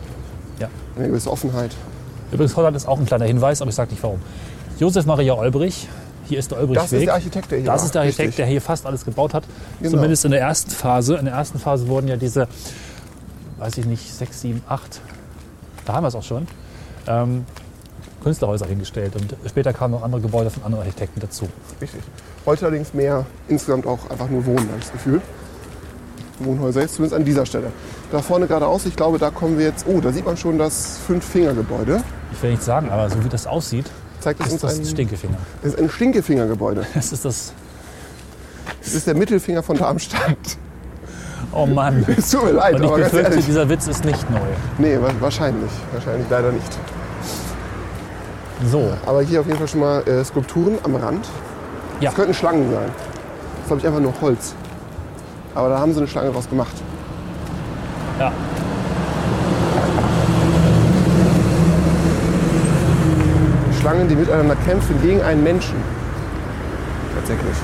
Ja. 0.60 0.67
Eine 0.98 1.08
gewisse 1.08 1.32
Offenheit. 1.32 1.71
Übrigens, 2.34 2.56
Holland 2.58 2.76
ist 2.76 2.86
auch 2.86 3.00
ein 3.00 3.06
kleiner 3.06 3.24
Hinweis, 3.24 3.62
aber 3.62 3.69
ich 3.69 3.76
sage 3.76 3.91
nicht 3.91 4.04
warum. 4.04 4.21
Josef 4.78 5.06
Maria 5.06 5.36
Olbrich, 5.36 5.88
hier 6.26 6.39
ist 6.39 6.52
der 6.52 6.58
Olbrichweg. 6.58 6.84
Das 6.84 6.91
ist 6.91 7.06
der 7.06 7.13
Architekt, 7.13 7.52
der 7.52 7.60
hier 7.60 7.67
Das 7.67 7.80
war. 7.80 7.86
ist 7.86 7.95
der 7.95 8.02
Architekt, 8.02 8.19
Richtig. 8.28 8.36
der 8.36 8.45
hier 8.48 8.62
fast 8.62 8.86
alles 8.86 9.06
gebaut 9.06 9.34
hat. 9.34 9.45
Genau. 9.80 9.91
Zumindest 9.91 10.26
in 10.26 10.32
der 10.32 10.41
ersten 10.41 10.71
Phase. 10.71 11.15
In 11.15 11.26
der 11.26 11.34
ersten 11.34 11.60
Phase 11.60 11.88
wurden 11.88 12.10
ja 12.10 12.17
diese, 12.17 12.50
weiß 13.58 13.78
ich 13.78 13.86
nicht, 13.86 14.13
sechs, 14.13 14.41
sieben, 14.41 14.62
acht, 14.67 15.00
da 15.86 15.93
haben 15.93 16.04
wir 16.04 16.10
es 16.10 16.15
auch 16.15 16.24
schon, 16.24 16.45
ähm, 17.08 17.45
Künstlerhäuser 18.21 18.65
hingestellt. 18.65 19.15
Und 19.15 19.34
später 19.48 19.71
kamen 19.71 19.93
noch 19.93 20.04
andere 20.04 20.19
Gebäude 20.19 20.50
von 20.50 20.62
anderen 20.63 20.84
Architekten 20.84 21.21
dazu. 21.21 21.48
Richtig. 21.80 22.02
Heute 22.45 22.65
allerdings 22.65 22.93
mehr 22.93 23.26
insgesamt 23.48 23.88
auch 23.88 24.10
einfach 24.10 24.30
nur 24.30 24.45
Wohnen, 24.45 24.67
habe 24.67 24.80
ich 24.80 24.84
das 24.86 24.91
Gefühl. 24.91 25.21
Wohnhäuser 26.39 26.82
jetzt 26.82 26.95
zumindest 26.95 27.15
an 27.17 27.24
dieser 27.24 27.45
Stelle. 27.45 27.71
Da 28.15 28.21
vorne 28.21 28.47
geradeaus, 28.47 28.86
ich 28.86 28.95
glaube, 28.95 29.17
da 29.17 29.30
kommen 29.30 29.58
wir 29.60 29.65
jetzt. 29.65 29.86
Oh, 29.89 29.99
da 29.99 30.10
sieht 30.13 30.25
man 30.25 30.38
schon 30.38 30.58
das 30.58 30.99
Fünf-Finger-Gebäude. 31.06 32.01
Ich 32.32 32.41
will 32.41 32.51
nicht 32.51 32.63
sagen, 32.63 32.89
aber 32.89 33.10
so 33.10 33.21
wie 33.25 33.28
das 33.28 33.45
aussieht, 33.45 33.88
Zeigt 34.21 34.39
es 34.39 34.45
ist 34.47 34.51
uns 34.54 34.62
das 34.62 34.80
ein, 34.80 34.86
Stinkefinger. 34.86 35.36
das 35.62 35.73
ist 35.73 35.80
ein 35.82 35.89
Stinkefinger-Gebäude. 35.89 36.86
Das 36.95 37.12
ist 37.12 37.25
das, 37.25 37.51
Das 38.82 38.93
ist 38.93 39.06
der 39.06 39.15
Mittelfinger 39.15 39.62
von 39.63 39.75
Darmstadt. 39.75 40.38
oh 41.51 41.65
Mann. 41.65 42.06
Es 42.17 42.30
tut 42.32 42.45
mir 42.45 42.51
leid, 42.54 42.75
Und 42.75 42.84
ich 42.84 42.88
aber 42.88 42.99
ganz 42.99 43.10
befürchte, 43.12 43.32
ehrlich. 43.34 43.45
dieser 43.47 43.67
Witz 43.67 43.86
ist 43.88 44.06
nicht 44.06 44.30
neu. 44.32 44.39
Nee, 44.78 44.97
wa- 45.01 45.12
wahrscheinlich. 45.19 45.71
Wahrscheinlich 45.91 46.28
leider 46.30 46.54
nicht. 46.54 46.78
So, 48.71 48.93
Aber 49.06 49.23
hier 49.23 49.41
auf 49.41 49.45
jeden 49.45 49.58
Fall 49.58 49.67
schon 49.67 49.82
mal 49.82 50.08
äh, 50.08 50.23
Skulpturen 50.23 50.78
am 50.84 50.95
Rand. 50.95 51.28
Ja. 51.99 52.12
Das 52.12 52.15
könnten 52.15 52.34
Schlangen 52.34 52.71
sein. 52.71 52.86
Das 52.88 53.60
ist, 53.63 53.67
glaube 53.67 53.80
ich, 53.82 53.88
einfach 53.88 53.99
nur 53.99 54.13
Holz. 54.21 54.56
Aber 55.54 55.67
da 55.67 55.80
haben 55.80 55.91
sie 55.91 55.97
eine 55.99 56.08
Schlange 56.08 56.32
draus 56.32 56.49
gemacht. 56.49 56.73
Ja. 58.19 58.32
Schlangen, 63.80 64.08
die 64.08 64.15
miteinander 64.15 64.56
kämpfen 64.65 64.99
gegen 65.01 65.21
einen 65.21 65.43
Menschen. 65.43 65.75
Tatsächlich. 67.15 67.56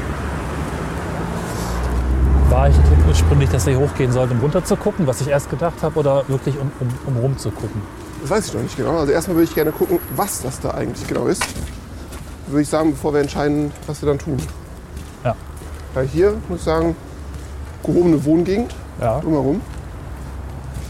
War 2.50 2.70
ich 2.70 2.76
ursprünglich, 3.08 3.50
dass 3.50 3.66
wir 3.66 3.78
hier 3.78 3.88
hochgehen 3.88 4.12
sollten, 4.12 4.34
um 4.36 4.42
runter 4.42 4.64
zu 4.64 4.76
gucken, 4.76 5.08
was 5.08 5.22
ich 5.22 5.30
erst 5.30 5.50
gedacht 5.50 5.82
habe, 5.82 5.98
oder 6.00 6.28
wirklich 6.28 6.56
um, 6.60 6.72
um, 6.80 6.90
um 7.08 7.22
rum 7.22 7.38
zu 7.38 7.50
gucken? 7.50 7.82
Das 8.22 8.30
weiß 8.30 8.48
ich 8.48 8.54
noch 8.54 8.62
nicht 8.62 8.78
genau. 8.78 8.98
Also 9.00 9.14
erstmal 9.14 9.38
würde 9.38 9.46
ich 9.46 9.56
gerne 9.56 9.72
gucken, 9.72 10.00
was 10.16 10.42
das 10.42 10.60
da 10.60 10.72
eigentlich 10.72 11.08
genau 11.08 11.28
ist. 11.28 11.44
Würde 12.48 12.62
ich 12.62 12.70
sagen, 12.70 12.92
bevor 12.92 13.14
wir 13.14 13.22
entscheiden, 13.22 13.72
was 13.88 14.02
wir 14.02 14.10
dann 14.10 14.20
tun. 14.20 14.38
Ja. 15.24 15.36
Weil 15.94 16.06
hier, 16.08 16.34
muss 16.50 16.60
ich 16.60 16.66
sagen, 16.66 16.96
gehobene 17.84 18.24
Wohngegend 18.26 18.76
Ja. 19.00 19.20
drumherum. 19.22 19.62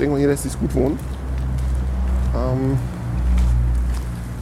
Ich 0.02 0.04
denke 0.04 0.14
mal, 0.16 0.20
hier 0.20 0.30
lässt 0.30 0.42
sich 0.42 0.60
gut 0.60 0.74
wohnen. 0.74 0.98
Ähm, 2.36 2.76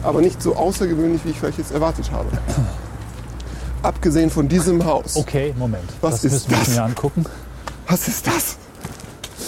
aber 0.02 0.22
nicht 0.22 0.40
so 0.40 0.56
außergewöhnlich, 0.56 1.22
wie 1.26 1.32
ich 1.32 1.38
vielleicht 1.38 1.58
jetzt 1.58 1.70
erwartet 1.70 2.10
habe. 2.10 2.30
Abgesehen 3.82 4.30
von 4.30 4.48
diesem 4.48 4.82
Haus. 4.86 5.16
Okay, 5.16 5.54
Moment. 5.58 5.84
Was 6.00 6.22
das 6.22 6.24
ist 6.24 6.32
müssen 6.32 6.50
wir 6.52 6.56
das? 6.60 6.68
mir 6.76 6.82
angucken. 6.82 7.26
Was 7.88 8.08
ist 8.08 8.26
das? 8.26 8.56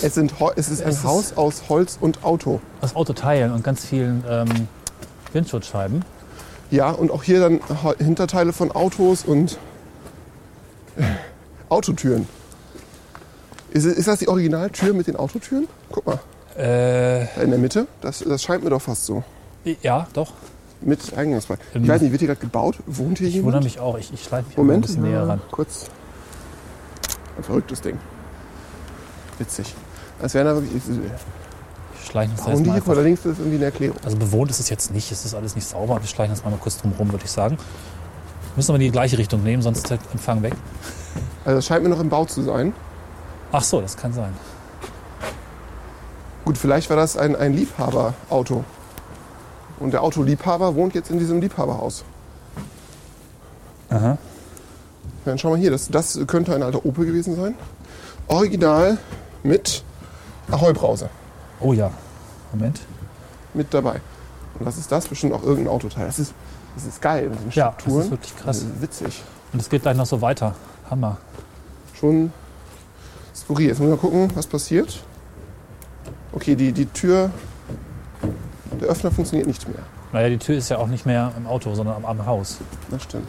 Es, 0.02 0.12
sind, 0.16 0.34
es 0.56 0.68
ist 0.68 0.82
ein 0.82 0.90
Es 0.90 0.96
ist- 0.98 1.04
Haus 1.04 1.32
aus 1.38 1.62
Holz 1.70 1.96
und 1.98 2.22
Auto. 2.24 2.60
Aus 2.82 2.94
Autoteilen 2.94 3.50
und 3.50 3.64
ganz 3.64 3.82
vielen 3.86 4.22
ähm, 4.28 4.68
Windschutzscheiben. 5.32 6.04
Ja, 6.70 6.90
und 6.90 7.10
auch 7.10 7.22
hier 7.22 7.40
dann 7.40 7.60
Hinterteile 7.96 8.52
von 8.52 8.70
Autos 8.70 9.24
und 9.24 9.56
Autotüren. 11.70 12.28
Ist, 13.72 13.84
ist 13.86 14.08
das 14.08 14.18
die 14.18 14.28
Originaltür 14.28 14.92
mit 14.94 15.06
den 15.06 15.16
Autotüren? 15.16 15.66
Guck 15.90 16.06
mal, 16.06 16.20
Äh, 16.56 17.26
da 17.34 17.42
in 17.42 17.50
der 17.50 17.58
Mitte. 17.58 17.86
Das, 18.00 18.18
das 18.20 18.42
scheint 18.42 18.62
mir 18.64 18.70
doch 18.70 18.82
fast 18.82 19.06
so. 19.06 19.22
ja, 19.82 20.06
doch. 20.12 20.32
Mit 20.82 21.16
Eingangsbereich. 21.16 21.60
Ähm, 21.74 21.84
Ich 21.84 21.88
weiß 21.88 22.02
nicht, 22.02 22.10
wird 22.10 22.20
hier 22.20 22.28
gerade 22.28 22.40
gebaut? 22.40 22.76
Wohnt 22.86 23.18
hier 23.18 23.28
Ich 23.28 23.34
jemand? 23.34 23.54
wundere 23.54 23.64
mich 23.64 23.78
auch. 23.80 23.96
Ich, 23.98 24.12
ich 24.12 24.22
schleife 24.24 24.48
mich 24.48 24.56
mal 24.56 24.62
ein 24.62 24.66
Moment, 24.66 24.86
bisschen 24.86 25.02
näher 25.02 25.26
ran. 25.28 25.40
kurz. 25.50 25.86
Ein 27.38 27.44
verrücktes 27.44 27.80
Ding. 27.80 27.98
Witzig. 29.38 29.74
Als 30.20 30.34
wären 30.34 30.46
da 30.46 30.54
wirklich. 30.54 30.82
Ich 31.98 32.06
schleiche 32.10 32.32
uns 32.32 32.40
Warum 32.44 32.64
die 32.64 32.70
mal 32.70 32.80
hier 32.82 33.02
links 33.02 33.24
ist 33.24 33.38
irgendwie 33.38 33.56
eine 33.56 33.66
Erklärung. 33.66 33.96
Also 34.04 34.16
bewohnt 34.16 34.50
ist 34.50 34.60
es 34.60 34.68
jetzt 34.68 34.92
nicht. 34.92 35.10
Es 35.12 35.24
ist 35.24 35.34
alles 35.34 35.54
nicht 35.54 35.66
sauber. 35.66 36.00
Wir 36.00 36.06
schleichen 36.08 36.32
uns 36.34 36.44
mal 36.44 36.52
kurz 36.60 36.78
drum 36.78 36.92
rum, 36.98 37.10
würde 37.12 37.24
ich 37.24 37.30
sagen. 37.30 37.56
Müssen 38.56 38.72
aber 38.72 38.76
in 38.76 38.82
die 38.86 38.90
gleiche 38.90 39.16
Richtung 39.16 39.42
nehmen, 39.44 39.62
sonst 39.62 39.78
ist 39.78 39.90
der 39.90 39.98
Empfang 40.12 40.42
weg. 40.42 40.52
Also 41.44 41.56
das 41.56 41.66
scheint 41.66 41.82
mir 41.84 41.88
noch 41.88 42.00
im 42.00 42.08
Bau 42.10 42.24
zu 42.26 42.42
sein. 42.42 42.74
Ach 43.52 43.62
so, 43.62 43.80
das 43.80 43.96
kann 43.96 44.12
sein. 44.12 44.32
Gut, 46.44 46.58
vielleicht 46.58 46.88
war 46.90 46.96
das 46.96 47.16
ein, 47.16 47.36
ein 47.36 47.52
Liebhaberauto. 47.54 48.64
Und 49.78 49.92
der 49.92 50.02
Autoliebhaber 50.02 50.74
wohnt 50.74 50.94
jetzt 50.94 51.10
in 51.10 51.18
diesem 51.18 51.40
Liebhaberhaus. 51.40 52.04
Aha. 53.90 54.16
Dann 55.24 55.38
schau 55.38 55.50
mal 55.50 55.58
hier, 55.58 55.70
das, 55.70 55.88
das 55.88 56.18
könnte 56.26 56.54
ein 56.54 56.62
alter 56.62 56.84
Opel 56.84 57.04
gewesen 57.06 57.36
sein. 57.36 57.54
Original 58.28 58.98
mit 59.42 59.84
Ahoi-Brause 60.50 61.10
Oh 61.60 61.72
ja. 61.72 61.90
Moment. 62.52 62.80
mit 63.54 63.72
dabei. 63.72 64.00
Und 64.58 64.66
was 64.66 64.78
ist 64.78 64.90
das? 64.90 65.06
Bestimmt 65.06 65.32
auch 65.32 65.42
irgendein 65.42 65.68
Autoteil. 65.72 66.06
Das 66.06 66.18
ist, 66.18 66.34
das 66.74 66.84
ist 66.86 67.00
geil 67.00 67.28
mit 67.28 67.40
den 67.40 67.50
Ja, 67.52 67.66
das 67.70 67.74
Strukturen. 67.82 68.04
ist 68.04 68.10
wirklich 68.10 68.36
krass. 68.36 68.44
Das 68.46 68.62
ist 68.62 68.82
witzig. 68.82 69.22
Und 69.52 69.60
es 69.60 69.68
geht 69.68 69.82
gleich 69.82 69.96
noch 69.96 70.06
so 70.06 70.20
weiter. 70.20 70.54
Hammer. 70.90 71.18
Schon 71.94 72.32
skurril. 73.44 73.68
Jetzt 73.68 73.78
müssen 73.80 73.90
wir 73.90 73.96
mal 73.96 74.00
gucken, 74.00 74.30
was 74.34 74.46
passiert. 74.46 75.00
Okay, 76.32 76.54
die, 76.56 76.72
die 76.72 76.86
Tür, 76.86 77.30
der 78.80 78.88
Öffner 78.88 79.10
funktioniert 79.10 79.46
nicht 79.46 79.68
mehr. 79.68 79.78
Naja, 80.12 80.28
die 80.28 80.38
Tür 80.38 80.56
ist 80.56 80.68
ja 80.68 80.78
auch 80.78 80.86
nicht 80.88 81.06
mehr 81.06 81.32
im 81.36 81.46
Auto, 81.46 81.74
sondern 81.74 81.96
am, 81.96 82.04
am 82.04 82.26
Haus. 82.26 82.58
Das 82.90 83.02
stimmt. 83.02 83.28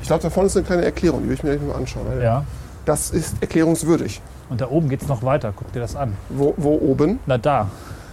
Ich 0.00 0.06
glaube, 0.08 0.22
da 0.22 0.30
vorne 0.30 0.46
ist 0.48 0.56
eine 0.56 0.66
kleine 0.66 0.84
Erklärung, 0.84 1.22
die 1.22 1.28
will 1.28 1.34
ich 1.34 1.42
mir 1.42 1.56
gleich 1.56 1.68
mal 1.68 1.76
anschauen. 1.76 2.06
Ja. 2.20 2.44
Das 2.84 3.10
ist 3.10 3.36
erklärungswürdig. 3.40 4.20
Und 4.48 4.60
da 4.60 4.68
oben 4.70 4.88
geht 4.88 5.02
es 5.02 5.08
noch 5.08 5.22
weiter. 5.24 5.52
Guck 5.54 5.72
dir 5.72 5.80
das 5.80 5.96
an. 5.96 6.16
Wo, 6.28 6.54
wo 6.56 6.74
oben? 6.74 7.18
Na 7.26 7.38
da. 7.38 7.68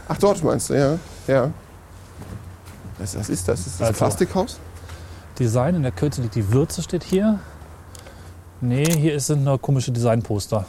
Ach, 0.08 0.18
dort 0.18 0.44
meinst 0.44 0.70
du, 0.70 0.74
ja. 0.74 0.98
Ja. 1.28 1.52
Was, 2.98 3.18
was 3.18 3.30
ist 3.30 3.48
das? 3.48 3.68
Ist 3.68 3.80
das 3.80 3.88
Also- 3.90 3.98
Plastikhaus? 4.00 4.60
Design, 5.40 5.76
in 5.76 5.84
der 5.84 5.92
Kürze 5.92 6.22
liegt 6.22 6.36
die 6.36 6.52
Würze, 6.52 6.82
steht 6.84 7.04
hier. 7.04 7.40
Nee, 8.62 8.86
hier 8.86 9.16
ist- 9.16 9.28
sind 9.28 9.44
nur 9.44 9.60
komische 9.60 9.92
Designposter. 9.92 10.66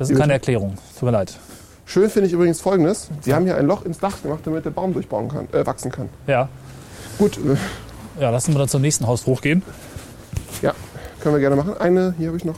Das 0.00 0.08
ist 0.08 0.18
keine? 0.18 0.32
Erklärung. 0.32 0.78
Tut 0.98 1.02
mir 1.02 1.10
leid. 1.10 1.38
Schön 1.84 2.08
finde 2.08 2.26
ich 2.26 2.32
übrigens 2.32 2.58
folgendes. 2.62 3.10
Sie 3.20 3.34
haben 3.34 3.44
hier 3.44 3.56
ein 3.58 3.66
Loch 3.66 3.84
ins 3.84 3.98
Dach 3.98 4.22
gemacht, 4.22 4.40
damit 4.44 4.64
der 4.64 4.70
Baum 4.70 4.94
durchbauen 4.94 5.28
kann, 5.28 5.46
äh, 5.52 5.66
wachsen 5.66 5.92
kann. 5.92 6.08
Ja. 6.26 6.48
Gut, 7.18 7.36
äh, 7.36 7.56
Ja, 8.18 8.30
lassen 8.30 8.54
wir 8.54 8.58
dann 8.60 8.68
zum 8.68 8.80
nächsten 8.80 9.06
Haus 9.06 9.26
hochgehen. 9.26 9.62
ja, 10.62 10.72
können 11.20 11.34
wir 11.34 11.40
gerne 11.40 11.54
machen. 11.56 11.76
Eine, 11.78 12.14
hier 12.16 12.28
habe 12.28 12.38
ich 12.38 12.46
noch. 12.46 12.56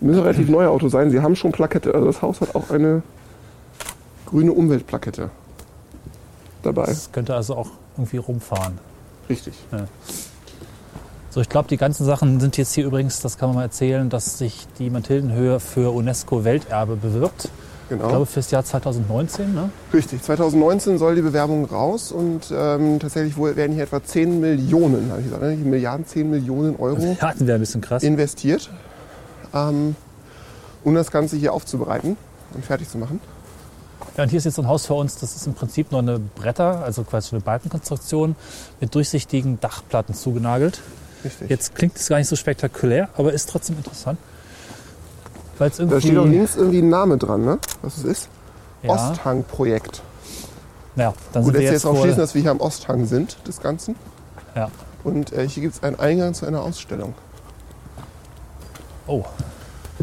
Müsste 0.00 0.24
relativ 0.24 0.48
neue 0.48 0.70
Auto 0.70 0.88
sein. 0.88 1.10
Sie 1.10 1.20
haben 1.20 1.36
schon 1.36 1.52
Plakette. 1.52 1.92
Also 1.94 2.06
das 2.06 2.22
Haus 2.22 2.40
hat 2.40 2.54
auch 2.54 2.70
eine 2.70 3.02
grüne 4.24 4.52
Umweltplakette 4.52 5.28
dabei. 6.62 6.86
Das 6.86 7.12
könnte 7.12 7.34
also 7.34 7.54
auch 7.54 7.68
irgendwie 7.98 8.16
rumfahren. 8.16 8.78
Richtig. 9.28 9.52
So, 11.32 11.40
ich 11.40 11.48
glaube, 11.48 11.68
die 11.68 11.76
ganzen 11.76 12.04
Sachen 12.04 12.40
sind 12.40 12.56
jetzt 12.56 12.74
hier 12.74 12.84
übrigens, 12.84 13.20
das 13.20 13.38
kann 13.38 13.50
man 13.50 13.56
mal 13.56 13.62
erzählen, 13.62 14.10
dass 14.10 14.38
sich 14.38 14.66
die 14.80 14.90
Mathildenhöhe 14.90 15.60
für 15.60 15.94
UNESCO-Welterbe 15.94 16.96
bewirbt. 16.96 17.48
Genau. 17.88 18.04
Ich 18.04 18.08
glaube, 18.08 18.26
fürs 18.26 18.50
Jahr 18.50 18.64
2019. 18.64 19.54
Ne? 19.54 19.70
Richtig. 19.94 20.22
2019 20.22 20.98
soll 20.98 21.14
die 21.14 21.22
Bewerbung 21.22 21.66
raus 21.66 22.10
und 22.10 22.52
ähm, 22.52 22.98
tatsächlich 22.98 23.36
werden 23.36 23.74
hier 23.74 23.84
etwa 23.84 24.02
10 24.02 24.40
Millionen, 24.40 25.10
habe 25.10 25.20
ich 25.20 25.26
gesagt, 25.26 25.42
ne? 25.42 25.54
Milliarden, 25.56 26.04
10 26.04 26.30
Millionen 26.30 26.76
Euro 26.76 27.16
das 27.20 27.40
wäre 27.40 27.58
ein 27.58 27.60
bisschen 27.60 27.80
krass. 27.80 28.02
investiert, 28.02 28.68
ähm, 29.54 29.94
um 30.82 30.94
das 30.96 31.12
Ganze 31.12 31.36
hier 31.36 31.52
aufzubereiten 31.52 32.16
und 32.54 32.64
fertig 32.64 32.88
zu 32.88 32.98
machen. 32.98 33.20
Ja, 34.16 34.24
und 34.24 34.30
hier 34.30 34.38
ist 34.38 34.44
jetzt 34.44 34.56
so 34.56 34.62
ein 34.62 34.68
Haus 34.68 34.86
für 34.86 34.94
uns, 34.94 35.16
das 35.18 35.36
ist 35.36 35.46
im 35.46 35.54
Prinzip 35.54 35.92
nur 35.92 36.00
eine 36.00 36.18
Bretter, 36.18 36.82
also 36.84 37.04
quasi 37.04 37.36
eine 37.36 37.40
Balkenkonstruktion 37.40 38.34
mit 38.80 38.94
durchsichtigen 38.94 39.60
Dachplatten 39.60 40.14
zugenagelt. 40.14 40.80
Richtig. 41.24 41.50
Jetzt 41.50 41.74
klingt 41.74 41.96
es 41.96 42.08
gar 42.08 42.18
nicht 42.18 42.28
so 42.28 42.36
spektakulär, 42.36 43.08
aber 43.16 43.32
ist 43.32 43.48
trotzdem 43.48 43.76
interessant. 43.76 44.18
Weil 45.58 45.70
es 45.70 45.76
da 45.76 45.84
steht 45.84 45.94
auch 45.94 46.22
irgendwie. 46.22 46.36
links 46.38 46.56
irgendwie 46.56 46.78
ein 46.78 46.88
Name 46.88 47.18
dran, 47.18 47.44
ne? 47.44 47.58
Was 47.82 47.98
es 47.98 48.04
ist? 48.04 48.28
Ja, 48.82 48.90
Osthang-Projekt. 48.90 50.00
ja, 50.96 51.12
dann 51.32 51.42
Gut, 51.42 51.52
sind 51.52 51.54
wir 51.54 51.62
jetzt 51.62 51.72
jetzt 51.72 51.86
auch 51.86 52.00
schließen, 52.00 52.18
dass 52.18 52.34
wir 52.34 52.40
hier 52.42 52.50
am 52.50 52.60
Osthang 52.60 53.06
sind, 53.06 53.36
des 53.46 53.60
Ganzen. 53.60 53.94
ja. 54.54 54.70
Und 55.04 55.32
äh, 55.32 55.48
hier 55.48 55.62
gibt 55.62 55.74
es 55.76 55.82
einen 55.82 55.98
Eingang 55.98 56.34
zu 56.34 56.44
einer 56.46 56.60
Ausstellung. 56.62 57.14
Oh, 59.06 59.24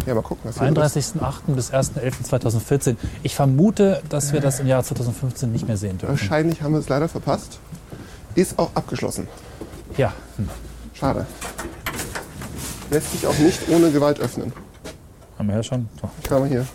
Ja, 0.06 0.16
mal 0.16 0.22
gucken, 0.22 0.42
was 0.50 0.60
hier 0.60 0.72
drin 0.72 0.84
ist. 0.84 1.16
31.08. 1.16 1.54
bis 1.54 1.72
1.11.2014. 1.72 2.96
Ich 3.24 3.36
vermute, 3.36 4.02
dass 4.10 4.34
wir 4.34 4.42
das 4.42 4.60
im 4.60 4.68
Jahr 4.68 4.84
2015 4.84 5.52
nicht 5.52 5.68
mehr 5.68 5.78
sehen 5.78 5.98
dürfen. 5.98 6.20
Wahrscheinlich 6.20 6.62
haben 6.62 6.74
wir 6.74 6.80
es 6.80 6.90
leider 6.90 7.08
verpasst. 7.08 7.60
Ist 8.36 8.58
auch 8.60 8.70
abgeschlossen. 8.76 9.28
Ja, 9.98 10.14
hm. 10.38 10.50
Schade. 11.00 11.26
Lässt 12.90 13.12
sich 13.12 13.28
auch 13.28 13.38
nicht 13.38 13.60
ohne 13.70 13.92
Gewalt 13.92 14.20
öffnen. 14.20 14.52
haben 15.38 15.48
wir 15.48 15.56
ja 15.58 15.64
schon. 15.64 15.88
So. 16.02 16.10
Ich 16.22 16.30
kann 16.30 16.40
mal 16.40 16.50
hier. 16.50 16.66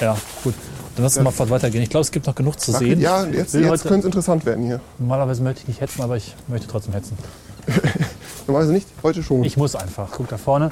Ja, 0.00 0.16
gut. 0.42 0.54
Dann 0.96 1.04
lass 1.04 1.16
uns 1.16 1.24
mal 1.24 1.30
fort 1.30 1.50
weitergehen. 1.50 1.82
Ich 1.82 1.90
glaube, 1.90 2.02
es 2.02 2.10
gibt 2.10 2.26
noch 2.26 2.34
genug 2.34 2.58
zu 2.58 2.72
Ach, 2.74 2.78
sehen. 2.78 3.00
Ja, 3.00 3.24
jetzt, 3.24 3.54
jetzt 3.54 3.82
könnte 3.82 4.00
es 4.00 4.04
interessant 4.06 4.44
werden 4.44 4.64
hier. 4.64 4.80
Normalerweise 4.98 5.42
möchte 5.42 5.62
ich 5.62 5.68
nicht 5.68 5.80
hetzen, 5.80 6.02
aber 6.02 6.16
ich 6.16 6.34
möchte 6.48 6.66
trotzdem 6.66 6.92
hetzen. 6.94 7.16
Normalerweise 8.46 8.72
nicht, 8.72 8.88
heute 9.02 9.22
schon. 9.22 9.44
Ich 9.44 9.56
muss 9.56 9.76
einfach. 9.76 10.08
Guck 10.10 10.28
da 10.28 10.38
vorne. 10.38 10.70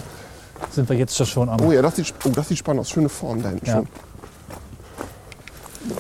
Sind 0.73 0.89
wir 0.89 0.97
jetzt 0.97 1.17
schon 1.29 1.49
am. 1.49 1.61
oh 1.61 1.71
ja, 1.71 1.83
das 1.83 1.97
sieht, 1.97 2.13
oh, 2.25 2.31
das 2.31 2.49
sieht 2.49 2.59
spannend 2.59 2.81
aus. 2.81 2.91
Schöne 2.91 3.09
Form 3.09 3.43
da 3.43 3.51
hinten 3.51 3.67
Ja. 3.67 3.75
schon. 3.75 3.89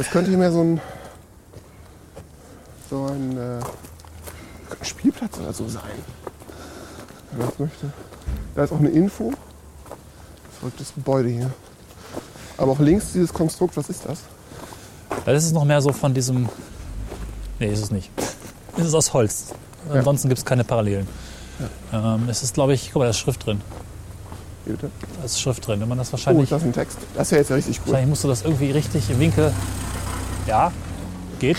Es 0.00 0.10
könnte 0.10 0.30
hier 0.30 0.38
mehr 0.38 0.50
so 0.50 0.62
ein, 0.62 0.80
so 2.90 3.06
ein, 3.06 3.36
äh, 3.38 4.84
Spielplatz 4.84 5.38
oder 5.38 5.52
so 5.52 5.68
sein. 5.68 5.82
Wenn 7.30 7.38
man 7.40 7.48
das 7.48 7.58
möchte. 7.58 7.92
Da 8.54 8.64
ist 8.64 8.72
auch 8.72 8.78
eine 8.78 8.88
Info. 8.90 9.32
Verrücktes 10.58 10.94
Gebäude 10.94 11.28
hier. 11.28 11.50
Aber 12.58 12.72
auch 12.72 12.78
links 12.78 13.12
dieses 13.12 13.32
Konstrukt, 13.32 13.76
was 13.76 13.88
ist 13.90 14.04
das? 14.06 14.20
Das 15.24 15.44
ist 15.44 15.52
noch 15.52 15.64
mehr 15.64 15.80
so 15.80 15.92
von 15.92 16.14
diesem. 16.14 16.48
Nee, 17.58 17.72
ist 17.72 17.82
es 17.82 17.90
nicht. 17.90 18.10
Es 18.78 18.84
ist 18.84 18.94
aus 18.94 19.14
Holz. 19.14 19.54
Ja. 19.88 19.94
Ansonsten 20.00 20.28
gibt 20.28 20.38
es 20.38 20.44
keine 20.44 20.62
Parallelen. 20.62 21.08
Ähm, 21.94 22.28
es 22.28 22.42
ist, 22.42 22.52
glaube 22.52 22.74
ich, 22.74 22.90
guck 22.92 23.00
mal, 23.00 23.04
da 23.06 23.10
ist 23.12 23.18
Schrift 23.18 23.46
drin. 23.46 23.62
Hier 24.66 24.74
bitte. 24.74 24.90
Da 25.18 25.24
ist 25.24 25.40
Schrift 25.40 25.66
drin. 25.66 25.80
Wenn 25.80 25.88
man 25.88 25.96
das 25.96 26.08
Oh, 26.08 26.12
wahrscheinlich. 26.12 26.42
ist 26.44 26.52
das 26.52 26.62
ein 26.62 26.74
Text? 26.74 26.98
Das 27.14 27.30
jetzt 27.30 27.48
ja 27.48 27.56
richtig 27.56 27.78
cool. 27.78 27.86
wahrscheinlich 27.86 28.10
musst 28.10 28.24
du 28.24 28.28
das 28.28 28.42
irgendwie 28.42 28.70
richtig 28.72 29.08
im 29.08 29.18
Winkel. 29.18 29.50
Ja, 30.46 30.72
geht. 31.38 31.56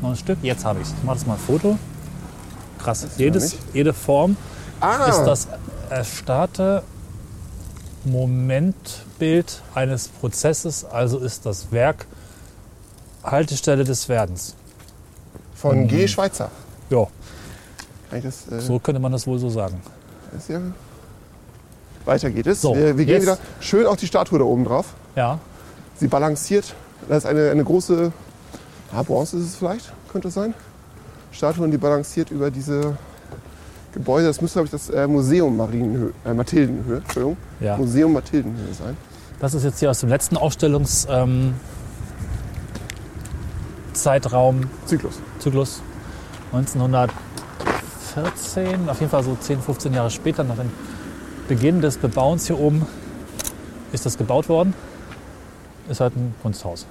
Noch 0.00 0.10
ein 0.10 0.16
Stück. 0.16 0.38
Jetzt 0.42 0.64
habe 0.64 0.80
ich 0.80 0.86
es. 0.86 0.94
Ich 0.96 1.02
mache 1.02 1.16
das 1.16 1.26
mal 1.26 1.34
ein 1.34 1.40
Foto. 1.40 1.76
Krass. 2.78 3.02
ja 3.02 3.08
Jedes, 3.16 3.56
jede 3.72 3.92
Form 3.92 4.36
Ah, 4.82 5.06
ist 5.06 5.24
das 5.24 5.48
erstarrte 5.90 6.82
Momentbild 8.04 9.62
eines 9.74 10.08
Prozesses, 10.08 10.84
also 10.84 11.18
ist 11.18 11.46
das 11.46 11.70
Werk 11.70 12.06
Haltestelle 13.22 13.84
des 13.84 14.08
Werdens. 14.08 14.56
von 15.54 15.86
G. 15.86 16.08
Schweizer. 16.08 16.50
Ja, 16.90 17.06
das, 18.10 18.50
äh, 18.50 18.60
so 18.60 18.80
könnte 18.80 19.00
man 19.00 19.12
das 19.12 19.26
wohl 19.28 19.38
so 19.38 19.48
sagen. 19.48 19.80
ist 20.36 20.48
ja 20.48 20.60
Weiter 22.04 22.30
geht 22.30 22.48
es. 22.48 22.60
So, 22.60 22.74
wir 22.74 22.98
wir 22.98 23.04
gehen 23.04 23.22
wieder 23.22 23.38
schön 23.60 23.86
auf 23.86 23.96
die 23.96 24.08
Statue 24.08 24.40
da 24.40 24.44
oben 24.44 24.64
drauf. 24.64 24.94
Ja, 25.14 25.38
Sie 25.94 26.08
balanciert. 26.08 26.74
Das 27.08 27.18
ist 27.18 27.26
eine, 27.26 27.50
eine 27.50 27.62
große, 27.62 28.10
ja, 28.92 29.02
Bronze 29.02 29.36
ist 29.36 29.44
es 29.44 29.54
vielleicht, 29.54 29.92
könnte 30.10 30.28
es 30.28 30.34
sein. 30.34 30.54
Statue, 31.30 31.62
und 31.64 31.70
die 31.70 31.78
balanciert 31.78 32.32
über 32.32 32.50
diese 32.50 32.96
Gebäude. 33.92 34.26
Das 34.26 34.40
müsste, 34.40 34.58
glaube 34.60 34.66
ich, 34.66 34.72
das 34.72 34.90
äh, 34.90 35.06
Museum 35.06 35.56
Marienhöhe, 35.56 36.12
äh, 36.24 36.34
Mathildenhöhe, 36.34 36.96
Entschuldigung. 36.98 37.36
ja. 37.60 37.76
Museum 37.76 38.12
Mathildenhöhe 38.12 38.72
sein. 38.74 38.96
Das 39.40 39.54
ist 39.54 39.64
jetzt 39.64 39.78
hier 39.80 39.90
aus 39.90 40.00
dem 40.00 40.08
letzten 40.08 40.36
Ausstellungszeitraum, 40.36 41.54
Zeitraum, 43.92 44.70
Zyklus. 44.86 45.18
Zyklus 45.40 45.82
1914, 46.52 48.88
auf 48.88 49.00
jeden 49.00 49.10
Fall 49.10 49.24
so 49.24 49.36
10, 49.38 49.60
15 49.60 49.92
Jahre 49.94 50.10
später, 50.10 50.44
nach 50.44 50.56
dem 50.56 50.70
Beginn 51.48 51.80
des 51.80 51.96
Bebauens 51.96 52.46
hier 52.46 52.58
oben, 52.58 52.86
ist 53.92 54.06
das 54.06 54.16
gebaut 54.16 54.48
worden. 54.48 54.74
Ist 55.88 56.00
halt 56.00 56.14
ein 56.16 56.34
Kunsthaus. 56.42 56.86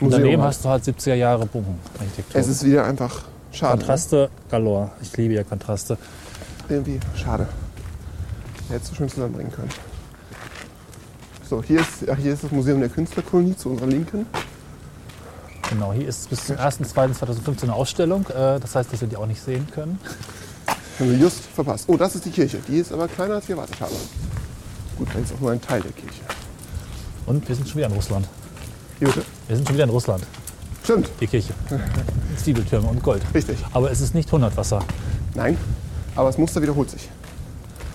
Und 0.00 0.06
Museum 0.06 0.22
daneben 0.22 0.42
halt. 0.42 0.54
hast 0.54 0.64
du 0.64 0.68
halt 0.70 0.82
70er 0.84 1.14
Jahre 1.14 1.46
Bogenarchitektur. 1.46 2.40
Es 2.40 2.48
ist 2.48 2.64
wieder 2.64 2.84
einfach 2.84 3.22
schade. 3.52 3.76
Kontraste 3.78 4.30
galore. 4.50 4.90
Ich 5.02 5.14
liebe 5.16 5.34
ja 5.34 5.44
Kontraste. 5.44 5.98
Irgendwie 6.70 7.00
schade. 7.16 7.46
Hättest 8.68 8.92
du 8.92 8.96
schön 8.96 9.08
zusammenbringen 9.08 9.52
können. 9.52 9.70
So, 11.48 11.62
hier 11.62 11.80
ist, 11.80 12.08
ach, 12.08 12.16
hier 12.16 12.32
ist 12.32 12.44
das 12.44 12.52
Museum 12.52 12.78
der 12.80 12.88
Künstlerkolonie 12.88 13.56
zu 13.56 13.70
unserer 13.70 13.88
Linken. 13.88 14.24
Genau, 15.68 15.92
hier 15.92 16.08
ist 16.08 16.30
bis 16.30 16.46
zum 16.46 16.56
1.2.2015 16.56 17.64
eine 17.64 17.74
Ausstellung. 17.74 18.26
Äh, 18.28 18.60
Das 18.60 18.74
heißt, 18.76 18.92
dass 18.92 19.00
wir 19.00 19.08
die 19.08 19.16
auch 19.16 19.26
nicht 19.26 19.42
sehen 19.42 19.66
können. 19.72 19.98
Haben 20.98 21.10
wir 21.10 21.18
just 21.18 21.40
verpasst. 21.46 21.84
Oh, 21.88 21.96
das 21.96 22.14
ist 22.14 22.24
die 22.24 22.30
Kirche. 22.30 22.58
Die 22.68 22.76
ist 22.78 22.92
aber 22.92 23.08
kleiner, 23.08 23.34
als 23.34 23.48
wir 23.48 23.56
erwartet 23.56 23.80
haben. 23.80 23.94
Gut, 24.96 25.08
dann 25.12 25.22
ist 25.24 25.32
auch 25.34 25.40
nur 25.40 25.50
ein 25.50 25.60
Teil 25.60 25.80
der 25.80 25.92
Kirche. 25.92 26.20
Und 27.26 27.48
wir 27.48 27.54
sind 27.56 27.68
schon 27.68 27.78
wieder 27.78 27.86
in 27.88 27.94
Russland. 27.94 28.28
Bitte. 29.00 29.22
Wir 29.48 29.56
sind 29.56 29.66
schon 29.66 29.74
wieder 29.74 29.84
in 29.84 29.90
Russland, 29.90 30.24
Stimmt, 30.84 31.10
die 31.20 31.26
Kirche. 31.26 31.52
Zwiebeltürme 32.36 32.88
und 32.88 33.02
Gold. 33.02 33.22
richtig. 33.34 33.58
Aber 33.72 33.90
es 33.90 34.00
ist 34.00 34.14
nicht 34.14 34.30
Hundertwasser. 34.30 34.84
Nein, 35.34 35.56
aber 36.16 36.28
das 36.28 36.38
Muster 36.38 36.60
wiederholt 36.62 36.90
sich. 36.90 37.08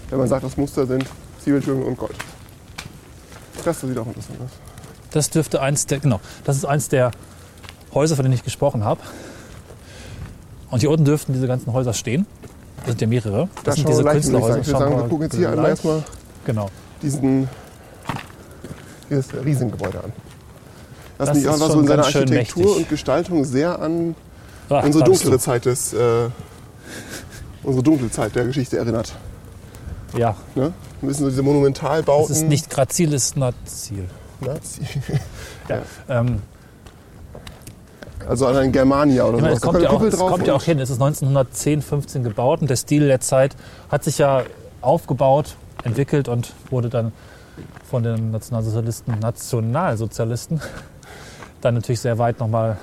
Wenn 0.09 0.19
man 0.19 0.27
sagt, 0.27 0.43
das 0.43 0.57
Muster 0.57 0.85
sind 0.85 1.05
Zwiebeltürme 1.43 1.83
und 1.85 1.97
Gold. 1.97 2.15
Das 3.63 3.81
sieht 3.81 3.97
auch 3.97 4.05
interessant 4.07 4.39
aus. 4.43 4.51
Das 5.11 5.29
dürfte 5.29 5.61
eins 5.61 5.85
der, 5.85 5.99
genau, 5.99 6.19
das 6.43 6.57
ist 6.57 6.65
eins 6.65 6.89
der 6.89 7.11
Häuser, 7.93 8.15
von 8.15 8.23
denen 8.23 8.35
ich 8.35 8.43
gesprochen 8.43 8.83
habe. 8.83 9.01
Und 10.69 10.79
hier 10.81 10.89
unten 10.91 11.05
dürften 11.05 11.33
diese 11.33 11.47
ganzen 11.47 11.71
Häuser 11.73 11.93
stehen. 11.93 12.25
Das 12.79 12.89
sind 12.89 13.01
ja 13.01 13.07
mehrere. 13.07 13.47
Das 13.55 13.63
Da 13.63 13.71
sind 13.73 13.87
diese 13.87 14.03
würde 14.03 14.17
ich 14.19 14.25
würde 14.27 14.65
sagen, 14.65 14.95
wir 14.97 15.03
gucken 15.03 15.21
jetzt 15.23 15.35
hier 15.35 15.49
einmal 15.49 15.69
erstmal 15.69 16.03
Genau. 16.45 16.69
diesen, 17.01 17.49
dieses 19.09 19.33
Riesengebäude 19.33 20.03
an. 20.03 20.13
Das, 21.17 21.29
Das 21.29 21.37
ist 21.37 21.47
einfach 21.47 21.71
so 21.71 21.79
in 21.79 21.87
seiner 21.87 22.03
Architektur 22.03 22.63
mächtig. 22.63 22.77
und 22.77 22.89
Gestaltung 22.89 23.45
sehr 23.45 23.79
an 23.81 24.15
Ah, 24.69 24.81
unsere 24.81 25.03
dunklere 25.05 25.39
Zeit 25.39 25.65
des, 25.65 25.93
äh, 25.93 26.27
unsere 27.65 27.83
dunkle 27.83 28.09
Zeit 28.11 28.35
der 28.35 28.45
Geschichte 28.45 28.77
erinnert. 28.77 29.13
Ja, 30.17 30.35
Ne? 30.55 30.71
Ein 31.01 31.07
bisschen 31.07 31.25
so 31.25 31.29
diese 31.29 31.43
Monumentalbauten. 31.43 32.31
es 32.31 32.41
ist 32.41 32.47
nicht 32.47 32.69
Grazil, 32.69 33.13
es 33.13 33.25
ist 33.25 33.37
Nazil. 33.37 34.07
Ne? 34.41 34.59
Ähm, 36.07 36.41
Also 38.27 38.47
an 38.47 38.55
ein 38.55 38.71
Germania 38.71 39.25
oder 39.25 39.39
sowas. 39.39 39.53
es 39.53 39.61
kommt, 39.61 39.81
ja 39.81 39.89
auch, 39.89 40.01
es 40.01 40.17
kommt 40.17 40.47
ja 40.47 40.53
auch 40.53 40.63
hin. 40.63 40.79
Es 40.79 40.89
ist 40.89 41.01
1910, 41.01 41.81
15 41.81 42.23
gebaut 42.23 42.61
und 42.61 42.69
der 42.69 42.75
Stil 42.75 43.07
der 43.07 43.19
Zeit 43.19 43.55
hat 43.89 44.03
sich 44.03 44.19
ja 44.19 44.43
aufgebaut, 44.81 45.55
entwickelt 45.83 46.27
und 46.27 46.53
wurde 46.69 46.89
dann 46.89 47.11
von 47.89 48.03
den 48.03 48.31
Nationalsozialisten, 48.31 49.19
Nationalsozialisten 49.19 50.61
dann 51.61 51.75
natürlich 51.75 51.99
sehr 51.99 52.17
weit 52.17 52.39
nochmal 52.39 52.77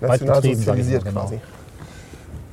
weit 0.00 0.24
betrieben, 0.24 0.64
genau. 0.64 1.20
quasi. 1.22 1.40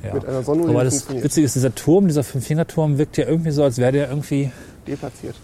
Ja. 0.02 0.14
Mit 0.14 0.24
einer 0.26 0.42
Sonnenuhr, 0.42 0.70
Wobei 0.70 0.84
das. 0.84 1.08
Witzige 1.10 1.44
ist, 1.46 1.54
dieser 1.56 1.74
Turm, 1.74 2.06
dieser 2.08 2.24
Fünffingerturm 2.24 2.98
wirkt 2.98 3.16
ja 3.16 3.26
irgendwie 3.26 3.50
so, 3.50 3.62
als 3.64 3.78
wäre 3.78 3.92
der 3.92 4.08
irgendwie 4.08 4.50
Deplatziert. 4.86 5.34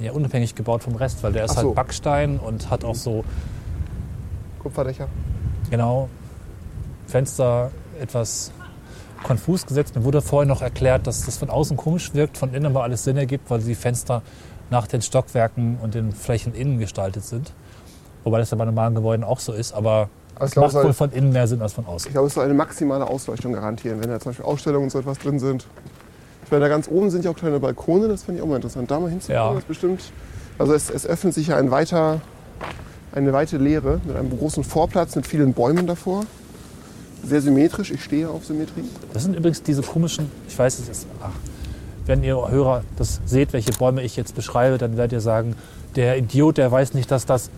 ja, 0.00 0.12
unabhängig 0.12 0.54
gebaut 0.54 0.82
vom 0.82 0.96
Rest, 0.96 1.22
weil 1.22 1.32
der 1.32 1.44
ist 1.44 1.52
Ach 1.52 1.60
so. 1.60 1.66
halt 1.68 1.76
Backstein 1.76 2.38
und 2.38 2.70
hat 2.70 2.84
auch 2.84 2.94
so 2.94 3.24
Kupferdächer. 4.60 5.08
genau 5.70 6.08
Fenster 7.06 7.70
etwas 8.00 8.52
konfus 9.22 9.66
gesetzt. 9.66 9.94
Mir 9.94 10.04
wurde 10.04 10.20
vorhin 10.22 10.48
noch 10.48 10.62
erklärt, 10.62 11.06
dass 11.06 11.24
das 11.26 11.36
von 11.38 11.50
außen 11.50 11.76
komisch 11.76 12.14
wirkt, 12.14 12.36
von 12.38 12.52
innen 12.54 12.66
aber 12.66 12.82
alles 12.82 13.04
Sinn 13.04 13.16
ergibt, 13.16 13.50
weil 13.50 13.60
die 13.60 13.74
Fenster 13.74 14.22
nach 14.70 14.86
den 14.86 15.02
Stockwerken 15.02 15.78
und 15.82 15.94
den 15.94 16.12
Flächen 16.12 16.54
innen 16.54 16.78
gestaltet 16.78 17.24
sind. 17.24 17.52
Wobei 18.24 18.38
das 18.38 18.50
ja 18.50 18.56
bei 18.56 18.64
normalen 18.64 18.94
Gebäuden 18.94 19.24
auch 19.24 19.38
so 19.40 19.52
ist, 19.52 19.72
aber 19.74 20.08
Glaube, 20.38 20.60
macht 20.60 20.66
es 20.68 20.72
soll- 20.72 20.84
wohl 20.84 20.92
von 20.92 21.12
innen 21.12 21.32
mehr 21.32 21.46
Sinn 21.46 21.62
als 21.62 21.72
von 21.72 21.86
außen. 21.86 22.08
Ich 22.08 22.12
glaube, 22.12 22.28
es 22.28 22.34
soll 22.34 22.44
eine 22.44 22.54
maximale 22.54 23.06
Ausleuchtung 23.06 23.52
garantieren, 23.52 24.00
wenn 24.02 24.08
da 24.10 24.18
zum 24.18 24.30
Beispiel 24.30 24.44
Ausstellungen 24.46 24.84
und 24.84 24.90
so 24.90 24.98
etwas 24.98 25.18
drin 25.18 25.38
sind. 25.38 25.66
Ich 26.44 26.50
meine, 26.50 26.62
da 26.64 26.68
ganz 26.68 26.88
oben 26.88 27.10
sind 27.10 27.24
ja 27.24 27.30
auch 27.30 27.36
kleine 27.36 27.60
Balkone, 27.60 28.08
das 28.08 28.24
finde 28.24 28.38
ich 28.40 28.44
auch 28.44 28.48
mal 28.48 28.56
interessant. 28.56 28.90
Da 28.90 28.98
mal 29.00 29.10
hinzukommen, 29.10 29.52
Ja. 29.52 29.58
ist 29.58 29.68
bestimmt. 29.68 30.00
Also 30.58 30.74
es, 30.74 30.90
es 30.90 31.06
öffnet 31.06 31.34
sich 31.34 31.48
ja 31.48 31.56
ein 31.56 31.70
weiter, 31.70 32.20
eine 33.12 33.32
weite 33.32 33.56
Leere 33.56 34.00
mit 34.04 34.16
einem 34.16 34.36
großen 34.36 34.64
Vorplatz 34.64 35.16
mit 35.16 35.26
vielen 35.26 35.52
Bäumen 35.54 35.86
davor. 35.86 36.24
Sehr 37.24 37.40
symmetrisch, 37.40 37.90
ich 37.92 38.02
stehe 38.02 38.28
auf 38.28 38.44
Symmetrie. 38.44 38.84
Das 39.12 39.22
sind 39.22 39.36
übrigens 39.36 39.62
diese 39.62 39.82
komischen, 39.82 40.30
ich 40.48 40.58
weiß 40.58 40.78
es 40.80 40.88
ist, 40.88 41.06
ach, 41.22 41.30
wenn 42.04 42.24
ihr 42.24 42.36
Hörer 42.50 42.82
das 42.96 43.20
seht, 43.24 43.52
welche 43.52 43.72
Bäume 43.72 44.02
ich 44.02 44.16
jetzt 44.16 44.34
beschreibe, 44.34 44.76
dann 44.76 44.96
werdet 44.96 45.12
ihr 45.12 45.20
sagen, 45.20 45.54
der 45.94 46.18
Idiot, 46.18 46.58
der 46.58 46.70
weiß 46.72 46.94
nicht, 46.94 47.10
dass 47.12 47.24
das 47.26 47.48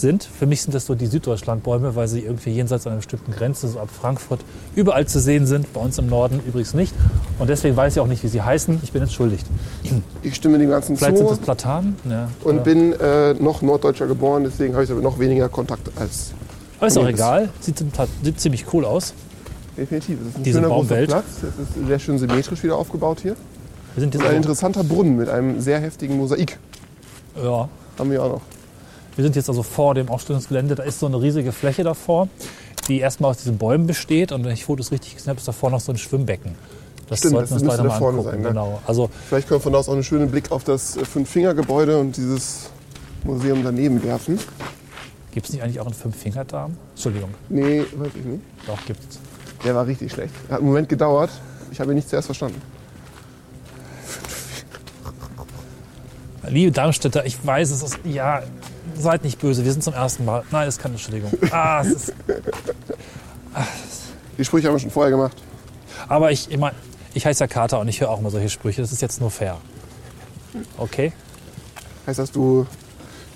sind. 0.00 0.24
Für 0.24 0.46
mich 0.46 0.62
sind 0.62 0.74
das 0.74 0.86
so 0.86 0.94
die 0.94 1.06
Süddeutschlandbäume, 1.06 1.94
weil 1.96 2.08
sie 2.08 2.20
irgendwie 2.20 2.50
jenseits 2.50 2.86
einer 2.86 2.96
bestimmten 2.96 3.32
Grenze, 3.32 3.68
so 3.68 3.78
ab 3.80 3.88
Frankfurt, 3.90 4.40
überall 4.74 5.06
zu 5.06 5.20
sehen 5.20 5.46
sind. 5.46 5.72
Bei 5.72 5.80
uns 5.80 5.98
im 5.98 6.06
Norden 6.08 6.40
übrigens 6.46 6.74
nicht. 6.74 6.94
Und 7.38 7.48
deswegen 7.50 7.76
weiß 7.76 7.94
ich 7.94 8.00
auch 8.00 8.06
nicht, 8.06 8.22
wie 8.24 8.28
sie 8.28 8.42
heißen. 8.42 8.80
Ich 8.82 8.92
bin 8.92 9.02
entschuldigt. 9.02 9.46
Ich 10.22 10.34
stimme 10.34 10.58
dem 10.58 10.70
Ganzen 10.70 10.96
Vielleicht 10.96 11.18
sind 11.18 11.26
zu 11.28 11.34
das 11.34 11.42
Platanen. 11.42 11.96
Ja, 12.08 12.28
und 12.44 12.54
oder- 12.56 12.62
bin 12.64 12.92
äh, 12.94 13.34
noch 13.34 13.62
Norddeutscher 13.62 14.06
geboren, 14.06 14.44
deswegen 14.44 14.74
habe 14.74 14.84
ich 14.84 14.90
aber 14.90 15.00
noch 15.02 15.18
weniger 15.18 15.48
Kontakt 15.48 15.90
als 15.98 16.32
Aber 16.78 16.86
ist 16.88 16.98
auch 16.98 17.06
egal. 17.08 17.48
Sieht, 17.60 17.82
sieht 18.22 18.40
ziemlich 18.40 18.64
cool 18.72 18.84
aus. 18.84 19.14
definitiv. 19.76 20.18
Es 20.20 20.28
ist 20.28 20.36
ein 20.36 20.42
Diese 20.42 20.58
schöner 20.58 20.68
Baumwelt. 20.68 21.08
Platz. 21.10 21.24
Es 21.42 21.42
ist 21.78 21.86
sehr 21.86 21.98
schön 21.98 22.18
symmetrisch 22.18 22.62
wieder 22.62 22.76
aufgebaut 22.76 23.20
hier. 23.20 23.36
Wir 23.94 24.00
sind 24.02 24.14
Und 24.14 24.20
jetzt 24.20 24.30
ein 24.30 24.36
interessanter 24.36 24.84
Brunnen 24.84 25.16
mit 25.16 25.28
einem 25.28 25.60
sehr 25.60 25.80
heftigen 25.80 26.16
Mosaik. 26.16 26.58
ja, 27.42 27.68
Haben 27.98 28.10
wir 28.10 28.22
auch 28.22 28.28
noch. 28.34 28.40
Wir 29.20 29.24
sind 29.24 29.36
jetzt 29.36 29.50
also 29.50 29.62
vor 29.62 29.94
dem 29.94 30.08
Ausstellungsgelände. 30.08 30.74
Da 30.76 30.82
ist 30.82 30.98
so 30.98 31.04
eine 31.04 31.20
riesige 31.20 31.52
Fläche 31.52 31.84
davor, 31.84 32.28
die 32.88 33.00
erstmal 33.00 33.32
aus 33.32 33.36
diesen 33.36 33.58
Bäumen 33.58 33.86
besteht. 33.86 34.32
Und 34.32 34.44
wenn 34.46 34.52
ich 34.52 34.64
Fotos 34.64 34.92
richtig 34.92 35.14
gesehen 35.14 35.28
habe, 35.28 35.38
ist 35.38 35.46
davor 35.46 35.68
noch 35.68 35.80
so 35.80 35.92
ein 35.92 35.98
Schwimmbecken. 35.98 36.54
Das 37.06 37.18
Stimmt, 37.18 37.34
sollten 37.34 37.50
wir 37.50 37.68
uns 37.68 37.76
da 37.76 37.84
mal 37.84 37.98
vorne 37.98 38.18
angucken. 38.20 38.30
sein, 38.36 38.40
ne? 38.40 38.48
Genau. 38.48 38.80
Also 38.86 39.10
Vielleicht 39.28 39.46
können 39.46 39.60
wir 39.60 39.62
von 39.62 39.74
da 39.74 39.78
aus 39.78 39.90
auch 39.90 39.92
einen 39.92 40.04
schönen 40.04 40.30
Blick 40.30 40.50
auf 40.50 40.64
das 40.64 40.96
äh, 40.96 41.04
Fünf-Finger-Gebäude 41.04 41.98
und 41.98 42.16
dieses 42.16 42.70
Museum 43.24 43.62
daneben 43.62 44.02
werfen. 44.02 44.38
gibt 45.32 45.44
es 45.48 45.52
nicht 45.52 45.62
eigentlich 45.62 45.80
auch 45.80 45.84
einen 45.84 45.94
Fünf-Finger-Darm? 45.94 46.78
Entschuldigung, 46.94 47.28
Nee, 47.50 47.84
weiß 47.96 48.12
ich 48.18 48.24
nicht. 48.24 48.42
doch 48.66 48.82
gibt's. 48.86 49.18
Der 49.66 49.74
war 49.74 49.86
richtig 49.86 50.12
schlecht. 50.12 50.32
Hat 50.48 50.60
einen 50.60 50.66
Moment 50.68 50.88
gedauert. 50.88 51.28
Ich 51.70 51.78
habe 51.78 51.92
ihn 51.92 51.96
nicht 51.96 52.08
zuerst 52.08 52.24
verstanden. 52.24 52.62
Liebe 56.48 56.72
Darmstädter, 56.72 57.26
ich 57.26 57.44
weiß, 57.46 57.70
es 57.70 57.82
ist, 57.82 57.98
ja, 58.04 58.42
seid 59.00 59.24
nicht 59.24 59.38
böse, 59.40 59.64
wir 59.64 59.72
sind 59.72 59.82
zum 59.82 59.94
ersten 59.94 60.24
Mal. 60.24 60.42
Nein, 60.50 60.66
das 60.66 60.76
ist 60.76 60.82
keine 60.82 60.94
Entschuldigung. 60.94 61.32
Ah, 61.50 61.80
es 61.82 61.92
ist, 61.92 62.12
Die 64.38 64.44
Sprüche 64.44 64.68
haben 64.68 64.74
wir 64.74 64.80
schon 64.80 64.90
vorher 64.90 65.10
gemacht. 65.10 65.36
aber 66.08 66.30
ich, 66.32 66.50
ich 66.50 66.58
meine, 66.58 66.74
ich 67.14 67.26
heiße 67.26 67.42
ja 67.44 67.48
Kater 67.48 67.80
und 67.80 67.88
ich 67.88 68.00
höre 68.00 68.10
auch 68.10 68.20
immer 68.20 68.30
solche 68.30 68.48
Sprüche. 68.48 68.80
Das 68.80 68.92
ist 68.92 69.02
jetzt 69.02 69.20
nur 69.20 69.30
fair. 69.30 69.58
Okay? 70.78 71.12
Heißt 72.06 72.18
das, 72.18 72.30
du 72.32 72.66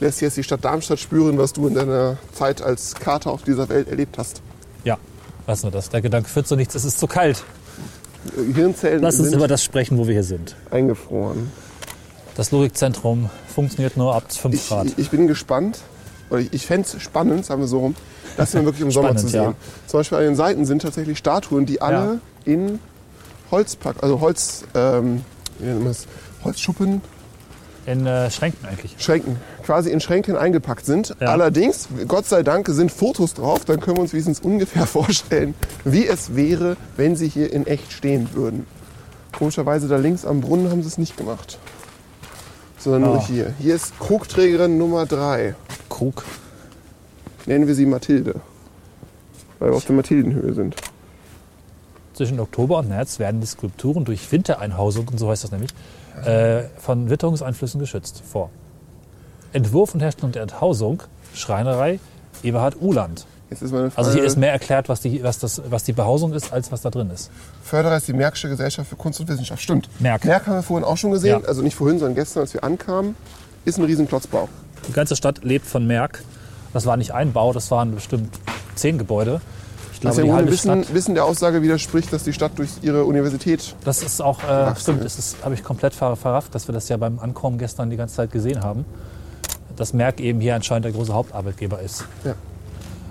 lässt 0.01 0.21
jetzt 0.21 0.37
die 0.37 0.43
Stadt 0.45 0.65
Darmstadt 0.65 0.99
spüren, 0.99 1.39
was 1.39 1.53
du 1.53 1.67
in 1.69 1.75
deiner 1.75 2.17
Zeit 2.33 2.63
als 2.63 2.95
Kater 2.95 3.31
auf 3.31 3.43
dieser 3.43 3.69
Welt 3.69 3.89
erlebt 3.89 4.19
hast. 4.19 4.43
Ja, 4.85 4.99
lassen 5.47 5.65
wir 5.65 5.71
das. 5.71 5.89
Der 5.91 6.01
Gedanke 6.03 6.29
führt 6.29 6.47
zu 6.47 6.57
nichts. 6.57 6.75
Es 6.75 6.85
ist 6.85 6.99
zu 6.99 7.07
kalt. 7.07 7.45
Äh, 8.37 8.53
Hirnzellen 8.55 9.03
Lass 9.03 9.19
uns 9.19 9.29
sind 9.29 9.37
über 9.37 9.49
das 9.49 9.63
sprechen, 9.63 9.99
wo 9.99 10.07
wir 10.07 10.15
hier 10.15 10.25
sind. 10.25 10.57
eingefroren. 10.71 11.51
Das 12.37 12.51
Logikzentrum 12.51 13.31
funktioniert 13.47 13.97
nur 13.97 14.15
ab 14.15 14.25
5 14.33 14.55
Ich, 14.55 14.69
Grad. 14.69 14.87
ich, 14.87 14.99
ich 14.99 15.11
bin 15.11 15.27
gespannt, 15.29 15.79
oder 16.31 16.41
ich, 16.41 16.53
ich 16.53 16.67
fände 16.67 16.89
es 16.93 17.01
spannend, 17.03 17.47
sagen 17.47 17.61
wir 17.61 17.69
so 17.69 17.79
rum, 17.79 17.95
das 18.37 18.53
mal 18.55 18.65
wirklich 18.65 18.83
im 18.83 18.91
Sommer 18.91 19.17
zu 19.17 19.29
sehen. 19.29 19.43
ja. 19.43 19.55
Zum 19.87 20.01
Beispiel 20.01 20.19
an 20.19 20.25
den 20.25 20.37
Seiten 20.37 20.65
sind 20.65 20.83
tatsächlich 20.83 21.19
Statuen, 21.19 21.67
die 21.67 21.81
alle 21.81 22.21
in 22.45 22.81
Holzpack, 23.51 23.97
also 24.03 24.21
Holz, 24.21 24.65
ähm? 24.75 25.25
Holzschuppen, 26.43 27.01
In 27.87 28.07
äh, 28.07 28.29
Schränken 28.31 28.67
eigentlich. 28.67 28.97
Schränken, 28.99 29.37
quasi 29.63 29.91
in 29.91 30.01
Schränken 30.01 30.37
eingepackt 30.37 30.85
sind. 30.85 31.15
Ja. 31.21 31.29
Allerdings, 31.29 31.89
Gott 32.09 32.27
sei 32.27 32.43
Dank, 32.43 32.67
sind 32.69 32.91
Fotos 32.91 33.35
drauf, 33.35 33.65
dann 33.65 33.79
können 33.79 33.99
wir 33.99 34.03
uns 34.03 34.13
wenigstens 34.13 34.41
ungefähr 34.41 34.87
vorstellen, 34.89 35.55
wie 35.85 36.07
es 36.07 36.35
wäre, 36.35 36.77
wenn 36.97 37.15
sie 37.15 37.29
hier 37.29 37.53
in 37.53 37.67
echt 37.69 37.93
stehen 37.93 38.31
würden. 38.35 38.67
Komischerweise 39.39 39.87
da 39.87 39.97
links 39.97 40.25
am 40.25 40.41
Brunnen 40.41 40.71
haben 40.71 40.83
sie 40.83 40.89
es 40.89 40.99
nicht 40.99 41.17
gemacht. 41.17 41.59
Sondern 42.85 43.03
nur 43.03 43.17
Ah. 43.17 43.27
hier. 43.27 43.55
Hier 43.59 43.75
ist 43.75 43.99
Krugträgerin 43.99 44.77
Nummer 44.77 45.07
3. 45.07 45.55
Krug. 45.89 46.23
Nennen 47.47 47.67
wir 47.67 47.75
sie 47.75 47.87
Mathilde. 47.87 48.35
Weil 49.59 49.71
wir 49.71 49.77
auf 49.77 49.87
der 49.87 49.97
Mathildenhöhe 49.97 50.53
sind. 50.53 50.77
Zwischen 52.13 52.39
Oktober 52.39 52.79
und 52.79 52.91
März 52.91 53.19
werden 53.19 53.41
die 53.41 53.47
Skulpturen 53.47 54.05
durch 54.05 54.31
Wintereinhausung, 54.31 55.11
so 55.17 55.31
heißt 55.31 55.45
das 55.45 55.51
nämlich, 55.51 55.71
äh, 56.27 56.65
von 56.79 57.09
Witterungseinflüssen 57.09 57.81
geschützt. 57.81 58.23
Vor. 58.31 58.51
Entwurf 59.55 59.95
und 59.95 60.01
Herstellung 60.01 60.33
der 60.33 60.43
Enthausung, 60.43 61.03
Schreinerei, 61.35 61.99
Eberhard 62.43 62.81
Uhland. 62.81 63.27
Jetzt 63.51 63.63
ist 63.63 63.73
meine 63.73 63.91
Frage. 63.91 64.07
Also 64.07 64.19
hier 64.19 64.27
ist 64.27 64.37
mehr 64.37 64.53
erklärt, 64.53 64.89
was 64.89 65.01
die, 65.01 65.23
was, 65.23 65.39
das, 65.39 65.63
was 65.69 65.85
die 65.85 65.93
Behausung 65.93 66.33
ist, 66.33 66.53
als 66.53 66.73
was 66.73 66.83
da 66.83 66.91
drin 66.91 67.11
ist. 67.11 67.31
Förderer 67.63 67.97
ist 67.97 68.09
die 68.09 68.13
Märkische 68.13 68.49
Gesellschaft 68.49 68.89
für 68.89 68.97
Kunst 68.97 69.21
und 69.21 69.29
Wissenschaft. 69.29 69.63
Stimmt. 69.63 69.89
Merck. 70.01 70.25
Merck 70.25 70.47
haben 70.47 70.57
wir 70.57 70.63
vorhin 70.63 70.85
auch 70.85 70.97
schon 70.97 71.11
gesehen. 71.11 71.41
Ja. 71.43 71.49
Also 71.49 71.63
nicht 71.63 71.77
vorhin, 71.77 71.99
sondern 71.99 72.15
gestern, 72.15 72.41
als 72.41 72.55
wir 72.55 72.65
ankamen. 72.65 73.17
Ist 73.65 73.79
ein 73.79 73.85
Riesenklotzbau. 73.85 74.49
Die 74.89 74.93
ganze 74.93 75.17
Stadt 75.17 75.45
lebt 75.45 75.67
von 75.67 75.87
Merck. 75.87 76.23
Das 76.73 76.87
war 76.87 76.97
nicht 76.97 77.13
ein 77.13 77.33
Bau, 77.33 77.53
das 77.53 77.71
waren 77.71 77.95
bestimmt 77.95 78.37
zehn 78.75 78.99
Gebäude. 78.99 79.41
Ich 79.93 80.01
glaube, 80.01 80.27
ja 80.27 80.43
die 80.43 80.51
Wissen. 80.51 80.85
Wissen 80.93 81.15
der 81.15 81.25
Aussage 81.25 81.63
widerspricht, 81.63 82.13
dass 82.13 82.25
die 82.25 82.33
Stadt 82.33 82.53
durch 82.57 82.71
ihre 82.83 83.05
Universität. 83.05 83.75
Das 83.85 84.03
ist 84.03 84.21
auch, 84.21 84.43
äh, 84.43 84.75
stimmt, 84.77 85.05
das 85.05 85.37
habe 85.43 85.55
ich 85.55 85.63
komplett 85.63 85.95
ver 85.95 86.17
verrafft, 86.17 86.55
dass 86.55 86.69
wir 86.69 86.75
das 86.75 86.89
ja 86.89 86.97
beim 86.97 87.21
Ankommen 87.21 87.59
gestern 87.59 87.91
die 87.91 87.97
ganze 87.97 88.17
Zeit 88.17 88.33
gesehen 88.33 88.63
haben. 88.63 88.85
Dass 89.77 89.93
Merck 89.93 90.21
eben 90.21 90.41
hier 90.41 90.57
anscheinend 90.57 90.85
der 90.85 90.93
große 90.93 91.15
Hauptarbeitgeber 91.15 91.81
ist. 91.81 92.05
Ja. 92.25 92.35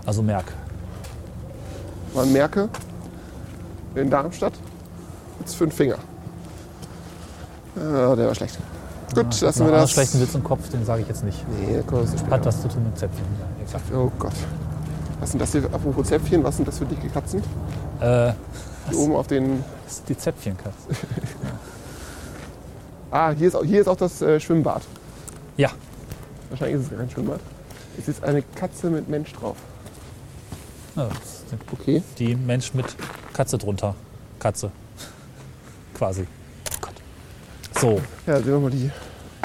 Also 0.05 0.21
Merck. 0.21 0.45
Man 2.13 2.31
merke, 2.31 2.69
in 3.95 4.09
Darmstadt 4.09 4.53
jetzt 5.39 5.55
fünf 5.55 5.73
Finger. 5.73 5.97
Ah, 7.75 8.15
der 8.15 8.27
war 8.27 8.35
schlecht. 8.35 8.57
Gut, 9.15 9.41
lassen 9.41 9.59
Noch 9.63 9.67
wir 9.71 9.77
das. 9.77 9.91
schlechten 9.91 10.19
Witz 10.21 10.35
im 10.35 10.43
Kopf, 10.43 10.69
den 10.69 10.85
sage 10.85 11.01
ich 11.03 11.07
jetzt 11.07 11.23
nicht. 11.23 11.43
Nee, 11.49 11.81
da 11.87 11.91
wir 11.91 12.01
nicht 12.03 12.29
Hat 12.29 12.45
was 12.45 12.61
zu 12.61 12.67
tun 12.67 12.83
mit 12.83 12.97
Zäpfchen. 12.97 13.25
Ja, 13.39 13.63
exakt. 13.63 13.85
Oh 13.95 14.11
Gott. 14.19 14.33
Was 15.19 15.31
sind 15.31 15.39
das 15.39 15.51
hier? 15.51 15.63
Apropos 15.65 16.07
Zäpfchen, 16.07 16.43
was 16.43 16.55
sind 16.57 16.67
das 16.67 16.77
für 16.79 16.85
dicke 16.85 17.07
Katzen? 17.09 17.41
Äh, 17.99 18.33
Hier 18.89 18.97
oben 18.99 19.15
auf 19.15 19.27
den. 19.27 19.63
das 19.85 19.93
ist 19.97 20.09
die 20.09 20.17
Zäpfchenkatze. 20.17 20.75
Ah, 23.11 23.29
hier 23.29 23.47
ist, 23.47 23.55
auch- 23.55 23.63
hier 23.63 23.79
ist 23.79 23.87
auch 23.87 23.95
das 23.95 24.23
äh, 24.23 24.39
Schwimmbad. 24.39 24.81
Ja, 25.55 25.69
Wahrscheinlich 26.49 26.81
ist 26.81 26.91
es 26.91 26.97
kein 26.97 27.09
Schwimmbad. 27.11 27.39
Es 27.99 28.07
ist 28.07 28.23
eine 28.23 28.41
Katze 28.41 28.89
mit 28.89 29.07
Mensch 29.07 29.31
drauf. 29.33 29.55
Ja, 30.95 31.09
Okay. 31.79 32.01
die 32.19 32.35
Mensch 32.35 32.73
mit 32.73 32.85
Katze 33.33 33.57
drunter. 33.57 33.95
Katze. 34.39 34.71
Quasi. 35.93 36.25
Gott. 36.81 36.93
So, 37.79 38.01
Ja, 38.27 38.37
sehen 38.37 38.47
wir 38.47 38.59
mal 38.59 38.71
die 38.71 38.89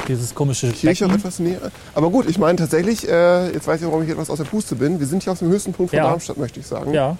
dieses 0.06 0.34
komische 0.34 0.70
Kirche 0.72 1.04
auch 1.04 1.12
etwas 1.12 1.38
näher. 1.38 1.60
Aber 1.94 2.08
gut, 2.08 2.26
ich 2.30 2.38
meine 2.38 2.56
tatsächlich, 2.56 3.06
äh, 3.06 3.52
jetzt 3.52 3.66
weiß 3.66 3.80
ich, 3.82 3.86
warum 3.86 4.02
ich 4.04 4.08
etwas 4.08 4.30
aus 4.30 4.38
der 4.38 4.44
Puste 4.46 4.74
bin. 4.74 4.98
Wir 5.00 5.06
sind 5.06 5.22
hier 5.22 5.32
auf 5.32 5.40
dem 5.40 5.48
höchsten 5.50 5.74
Punkt 5.74 5.90
von 5.90 5.98
Ja. 5.98 6.04
Darmstadt, 6.08 6.38
möchte 6.38 6.60
ich 6.60 6.66
sagen. 6.66 6.94
Ja, 6.94 7.18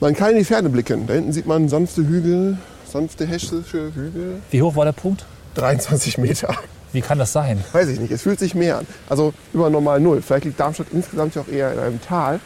Man 0.00 0.14
kann 0.14 0.30
in 0.30 0.38
die 0.38 0.44
Ferne 0.44 0.70
blicken. 0.70 1.06
Da 1.06 1.12
hinten 1.14 1.32
sieht 1.32 1.46
man 1.46 1.68
sanfte 1.68 2.06
Hügel, 2.06 2.56
sanfte 2.90 3.26
hessische 3.26 3.92
Hügel. 3.94 4.40
wie 4.50 4.62
hoch 4.62 4.76
war 4.76 4.86
der 4.86 4.92
Punkt? 4.92 5.26
23 5.56 6.16
Meter. 6.18 6.54
Wie 6.92 7.02
kann 7.02 7.18
das 7.18 7.32
sein? 7.32 7.62
Weiß 7.72 7.88
ich 7.88 8.00
nicht, 8.00 8.12
es 8.12 8.22
fühlt 8.22 8.38
sich 8.38 8.54
mehr 8.54 8.78
an. 8.78 8.86
Also 9.10 9.34
über 9.52 9.68
normal 9.68 10.00
Null. 10.00 10.22
Vielleicht 10.22 10.46
liegt 10.46 10.58
Darmstadt 10.60 10.86
insgesamt 10.92 11.34
ja 11.34 11.42
auch 11.42 11.48
eher 11.48 11.72
in 11.74 11.78
einem 11.80 12.00
Tal. 12.00 12.40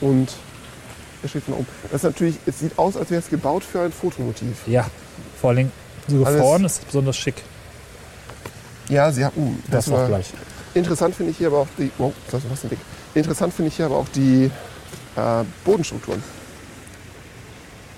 Und 0.00 0.28
er 1.22 1.28
steht 1.28 1.44
von 1.44 1.54
oben. 1.54 1.66
Das 1.84 1.94
ist 1.94 2.02
natürlich, 2.04 2.36
es 2.46 2.58
sieht 2.60 2.78
aus, 2.78 2.96
als 2.96 3.10
wäre 3.10 3.20
es 3.22 3.28
gebaut 3.30 3.64
für 3.64 3.80
ein 3.82 3.92
Fotomotiv. 3.92 4.66
Ja, 4.66 4.86
vor 5.40 5.50
allem 5.50 5.70
so 6.08 6.24
Alles- 6.24 6.40
vorne 6.40 6.66
ist 6.66 6.78
es 6.80 6.84
besonders 6.84 7.16
schick. 7.16 7.36
Ja, 8.88 9.10
sie 9.10 9.24
haben. 9.24 9.32
Uh, 9.36 9.54
Das 9.70 9.90
war 9.90 10.04
auch 10.04 10.08
gleich. 10.08 10.26
Interessant 10.74 11.14
finde 11.14 11.30
ich 11.32 11.38
hier 11.38 11.46
aber 11.46 11.58
auch 11.60 11.68
die. 11.78 11.90
Oh, 11.98 12.12
das 12.30 12.44
ist 12.44 12.50
was 12.50 12.64
ein 12.64 12.70
Dick. 12.70 12.78
Interessant 13.14 13.54
finde 13.54 13.68
ich 13.68 13.76
hier 13.76 13.86
aber 13.86 13.96
auch 13.96 14.08
die 14.14 14.50
äh, 15.16 15.44
Bodenstrukturen. 15.64 16.22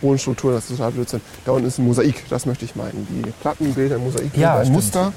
Bodenstrukturen, 0.00 0.54
das 0.56 0.64
ist 0.70 0.76
total 0.76 0.92
Blödsinn. 0.92 1.20
Da 1.44 1.52
unten 1.52 1.66
ist 1.66 1.78
ein 1.78 1.86
Mosaik, 1.86 2.28
das 2.28 2.44
möchte 2.46 2.64
ich 2.66 2.76
meinen. 2.76 3.06
Die 3.10 3.30
Plattenbilder 3.40 3.98
Mosaik 3.98 4.36
Ja, 4.36 4.58
ein. 4.58 4.70
Muster. 4.70 5.12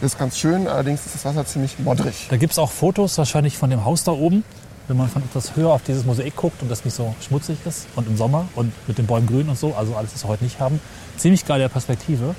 Das 0.00 0.14
ist 0.14 0.18
ganz 0.18 0.36
schön, 0.38 0.66
allerdings 0.66 1.04
ist 1.06 1.14
das 1.14 1.24
Wasser 1.24 1.46
ziemlich 1.46 1.78
modrig. 1.78 2.26
Da 2.28 2.36
gibt 2.36 2.52
es 2.52 2.58
auch 2.58 2.72
Fotos 2.72 3.16
wahrscheinlich 3.18 3.56
von 3.56 3.70
dem 3.70 3.84
Haus 3.84 4.02
da 4.02 4.10
oben, 4.12 4.42
wenn 4.88 4.96
man 4.96 5.08
von 5.08 5.22
etwas 5.22 5.56
höher 5.56 5.70
auf 5.70 5.82
dieses 5.82 6.04
Mosaik 6.04 6.36
guckt 6.36 6.60
und 6.62 6.70
das 6.70 6.84
nicht 6.84 6.94
so 6.94 7.14
schmutzig 7.20 7.58
ist 7.64 7.86
und 7.96 8.06
im 8.08 8.16
Sommer 8.16 8.48
und 8.54 8.72
mit 8.88 8.98
den 8.98 9.06
Bäumen 9.06 9.26
grün 9.26 9.48
und 9.48 9.58
so, 9.58 9.74
also 9.74 9.94
alles, 9.94 10.12
was 10.14 10.24
wir 10.24 10.28
heute 10.28 10.44
nicht 10.44 10.60
haben. 10.60 10.80
Ziemlich 11.16 11.46
geile 11.46 11.68
Perspektive. 11.68 12.34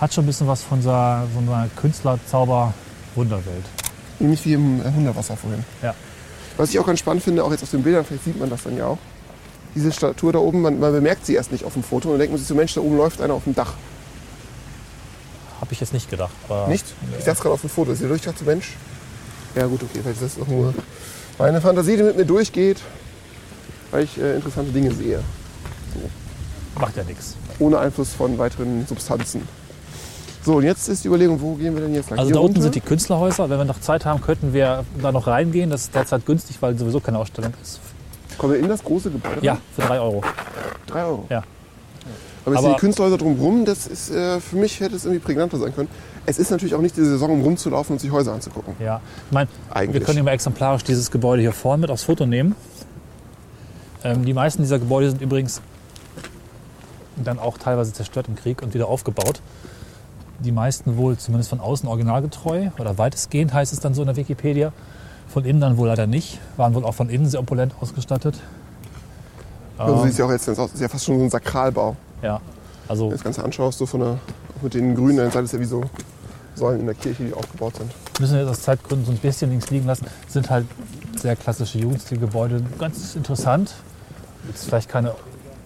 Hat 0.00 0.14
schon 0.14 0.24
ein 0.24 0.26
bisschen 0.28 0.46
was 0.46 0.62
von 0.62 0.78
unserer, 0.78 1.26
so 1.34 1.40
einer 1.40 1.68
Künstler-Zauber-Wunderwelt. 1.76 3.64
Nämlich 4.18 4.44
wie 4.44 4.54
im 4.54 4.82
Hunderwasser 4.82 5.36
vorhin. 5.36 5.64
Ja. 5.82 5.94
Was 6.56 6.70
ich 6.70 6.78
auch 6.78 6.86
ganz 6.86 7.00
spannend 7.00 7.22
finde, 7.22 7.44
auch 7.44 7.50
jetzt 7.50 7.62
auf 7.62 7.70
den 7.70 7.82
Bildern, 7.82 8.04
vielleicht 8.04 8.24
sieht 8.24 8.38
man 8.38 8.50
das 8.50 8.62
dann 8.62 8.76
ja 8.76 8.86
auch. 8.86 8.98
Diese 9.74 9.92
Statue 9.92 10.32
da 10.32 10.38
oben, 10.38 10.62
man, 10.62 10.80
man 10.80 10.92
bemerkt 10.92 11.26
sie 11.26 11.34
erst 11.34 11.52
nicht 11.52 11.64
auf 11.64 11.74
dem 11.74 11.82
Foto 11.82 12.08
und 12.08 12.14
dann 12.14 12.20
denkt 12.20 12.32
man 12.32 12.38
sich 12.38 12.48
so, 12.48 12.54
Mensch, 12.54 12.74
da 12.74 12.80
oben 12.80 12.96
läuft 12.96 13.20
einer 13.20 13.34
auf 13.34 13.44
dem 13.44 13.54
Dach. 13.54 13.74
Habe 15.60 15.72
ich 15.72 15.80
jetzt 15.80 15.92
nicht 15.92 16.10
gedacht. 16.10 16.32
Nicht? 16.68 16.86
Ich 17.18 17.24
dachte 17.24 17.42
gerade 17.42 17.54
auf 17.54 17.60
dem 17.60 17.70
Foto. 17.70 17.92
Ist 17.92 17.98
hier 17.98 18.08
durch, 18.08 18.22
dachte 18.22 18.44
Mensch. 18.44 18.76
Ja 19.54 19.66
gut, 19.66 19.82
okay, 19.82 20.00
vielleicht 20.02 20.22
ist 20.22 20.36
das 20.36 20.42
auch 20.42 20.48
nur 20.48 20.74
meine 21.40 21.60
Fantasie, 21.60 21.96
die 21.96 22.02
mit 22.02 22.16
mir 22.16 22.26
durchgeht, 22.26 22.76
weil 23.90 24.04
ich 24.04 24.20
äh, 24.20 24.36
interessante 24.36 24.72
Dinge 24.72 24.92
sehe. 24.92 25.20
Macht 26.78 26.96
ja 26.96 27.02
nichts. 27.04 27.36
Ohne 27.58 27.78
Einfluss 27.78 28.12
von 28.12 28.38
weiteren 28.38 28.86
Substanzen. 28.86 29.48
So, 30.44 30.56
und 30.56 30.64
jetzt 30.64 30.88
ist 30.88 31.04
die 31.04 31.08
Überlegung, 31.08 31.40
wo 31.40 31.54
gehen 31.54 31.74
wir 31.74 31.82
denn 31.82 31.94
jetzt 31.94 32.10
lang? 32.10 32.18
Also 32.18 32.28
Hier 32.28 32.34
da 32.34 32.40
unten 32.40 32.52
runter? 32.56 32.62
sind 32.62 32.74
die 32.74 32.80
Künstlerhäuser. 32.80 33.50
Wenn 33.50 33.58
wir 33.58 33.64
noch 33.64 33.80
Zeit 33.80 34.04
haben, 34.06 34.20
könnten 34.22 34.52
wir 34.52 34.84
da 35.02 35.12
noch 35.12 35.26
reingehen. 35.26 35.68
Das 35.70 35.82
ist 35.82 35.94
derzeit 35.94 36.24
günstig, 36.24 36.56
weil 36.60 36.78
sowieso 36.78 37.00
keine 37.00 37.18
Ausstellung 37.18 37.52
ist. 37.62 37.80
Kommen 38.38 38.54
wir 38.54 38.60
in 38.60 38.68
das 38.68 38.82
große 38.82 39.10
Gebäude? 39.10 39.38
Ja, 39.42 39.58
für 39.74 39.82
drei 39.82 40.00
Euro. 40.00 40.22
Drei 40.86 41.04
Euro. 41.04 41.26
Ja. 41.28 41.42
Aber, 42.46 42.56
Aber- 42.58 42.68
die 42.70 42.76
Künstlerhäuser 42.76 43.18
drumherum, 43.18 43.66
das 43.66 43.86
ist, 43.86 44.10
äh, 44.10 44.40
für 44.40 44.56
mich 44.56 44.80
hätte 44.80 44.96
es 44.96 45.04
irgendwie 45.04 45.20
prägnanter 45.22 45.58
sein 45.58 45.74
können. 45.74 45.88
Es 46.30 46.38
ist 46.38 46.50
natürlich 46.52 46.76
auch 46.76 46.80
nicht 46.80 46.96
die 46.96 47.04
Saison, 47.04 47.30
um 47.30 47.42
rumzulaufen 47.42 47.94
und 47.94 47.98
sich 47.98 48.12
Häuser 48.12 48.32
anzugucken. 48.32 48.74
Ja, 48.78 49.00
ich 49.26 49.32
meine, 49.32 49.48
wir 49.92 50.00
können 50.00 50.18
ja 50.18 50.22
mal 50.22 50.30
exemplarisch 50.30 50.84
dieses 50.84 51.10
Gebäude 51.10 51.42
hier 51.42 51.52
vorne 51.52 51.80
mit 51.80 51.90
aufs 51.90 52.04
Foto 52.04 52.24
nehmen. 52.24 52.54
Ähm, 54.04 54.24
die 54.24 54.32
meisten 54.32 54.62
dieser 54.62 54.78
Gebäude 54.78 55.10
sind 55.10 55.20
übrigens 55.20 55.60
dann 57.16 57.40
auch 57.40 57.58
teilweise 57.58 57.92
zerstört 57.92 58.28
im 58.28 58.36
Krieg 58.36 58.62
und 58.62 58.74
wieder 58.74 58.86
aufgebaut. 58.86 59.42
Die 60.38 60.52
meisten 60.52 60.96
wohl 60.96 61.18
zumindest 61.18 61.50
von 61.50 61.58
außen 61.58 61.88
originalgetreu 61.88 62.68
oder 62.78 62.96
weitestgehend 62.96 63.52
heißt 63.52 63.72
es 63.72 63.80
dann 63.80 63.92
so 63.94 64.02
in 64.02 64.06
der 64.06 64.16
Wikipedia. 64.16 64.72
Von 65.26 65.44
innen 65.44 65.60
dann 65.60 65.78
wohl 65.78 65.88
leider 65.88 66.06
nicht. 66.06 66.38
Waren 66.56 66.74
wohl 66.74 66.84
auch 66.84 66.94
von 66.94 67.10
innen 67.10 67.28
sehr 67.28 67.40
opulent 67.40 67.74
ausgestattet. 67.80 68.38
Also 69.76 69.94
Ähm, 70.04 70.08
sieht 70.08 70.18
ja 70.18 70.26
auch 70.26 70.30
jetzt 70.30 70.48
aus. 70.48 70.56
Das 70.56 70.74
ist 70.74 70.80
ja 70.80 70.88
fast 70.88 71.04
schon 71.04 71.18
so 71.18 71.24
ein 71.24 71.30
Sakralbau. 71.30 71.96
ja, 72.22 72.40
also 72.86 73.04
Wenn 73.04 73.10
du 73.10 73.16
das 73.16 73.24
Ganze 73.24 73.42
anschaust, 73.42 73.78
so 73.78 73.86
von 73.86 74.00
der, 74.00 74.18
mit 74.62 74.74
den 74.74 74.94
Grünen, 74.94 75.30
dann 75.30 75.44
ist 75.44 75.52
ja 75.52 75.58
wie 75.60 75.64
so 75.64 75.82
Säulen 76.60 76.80
in 76.80 76.86
der 76.86 76.94
Kirche, 76.94 77.24
die 77.24 77.32
aufgebaut 77.34 77.74
sind. 77.76 77.90
müssen 78.20 78.34
wir 78.34 78.40
jetzt 78.42 78.50
aus 78.50 78.60
Zeitgründen 78.62 79.04
so 79.06 79.12
ein 79.12 79.18
bisschen 79.18 79.50
links 79.50 79.70
liegen 79.70 79.86
lassen. 79.86 80.06
Sind 80.28 80.48
halt 80.50 80.66
sehr 81.18 81.34
klassische 81.36 81.78
Jugendstilgebäude. 81.78 82.62
Ganz 82.78 83.16
interessant. 83.16 83.72
Jetzt 84.46 84.66
vielleicht 84.66 84.88
keine 84.88 85.14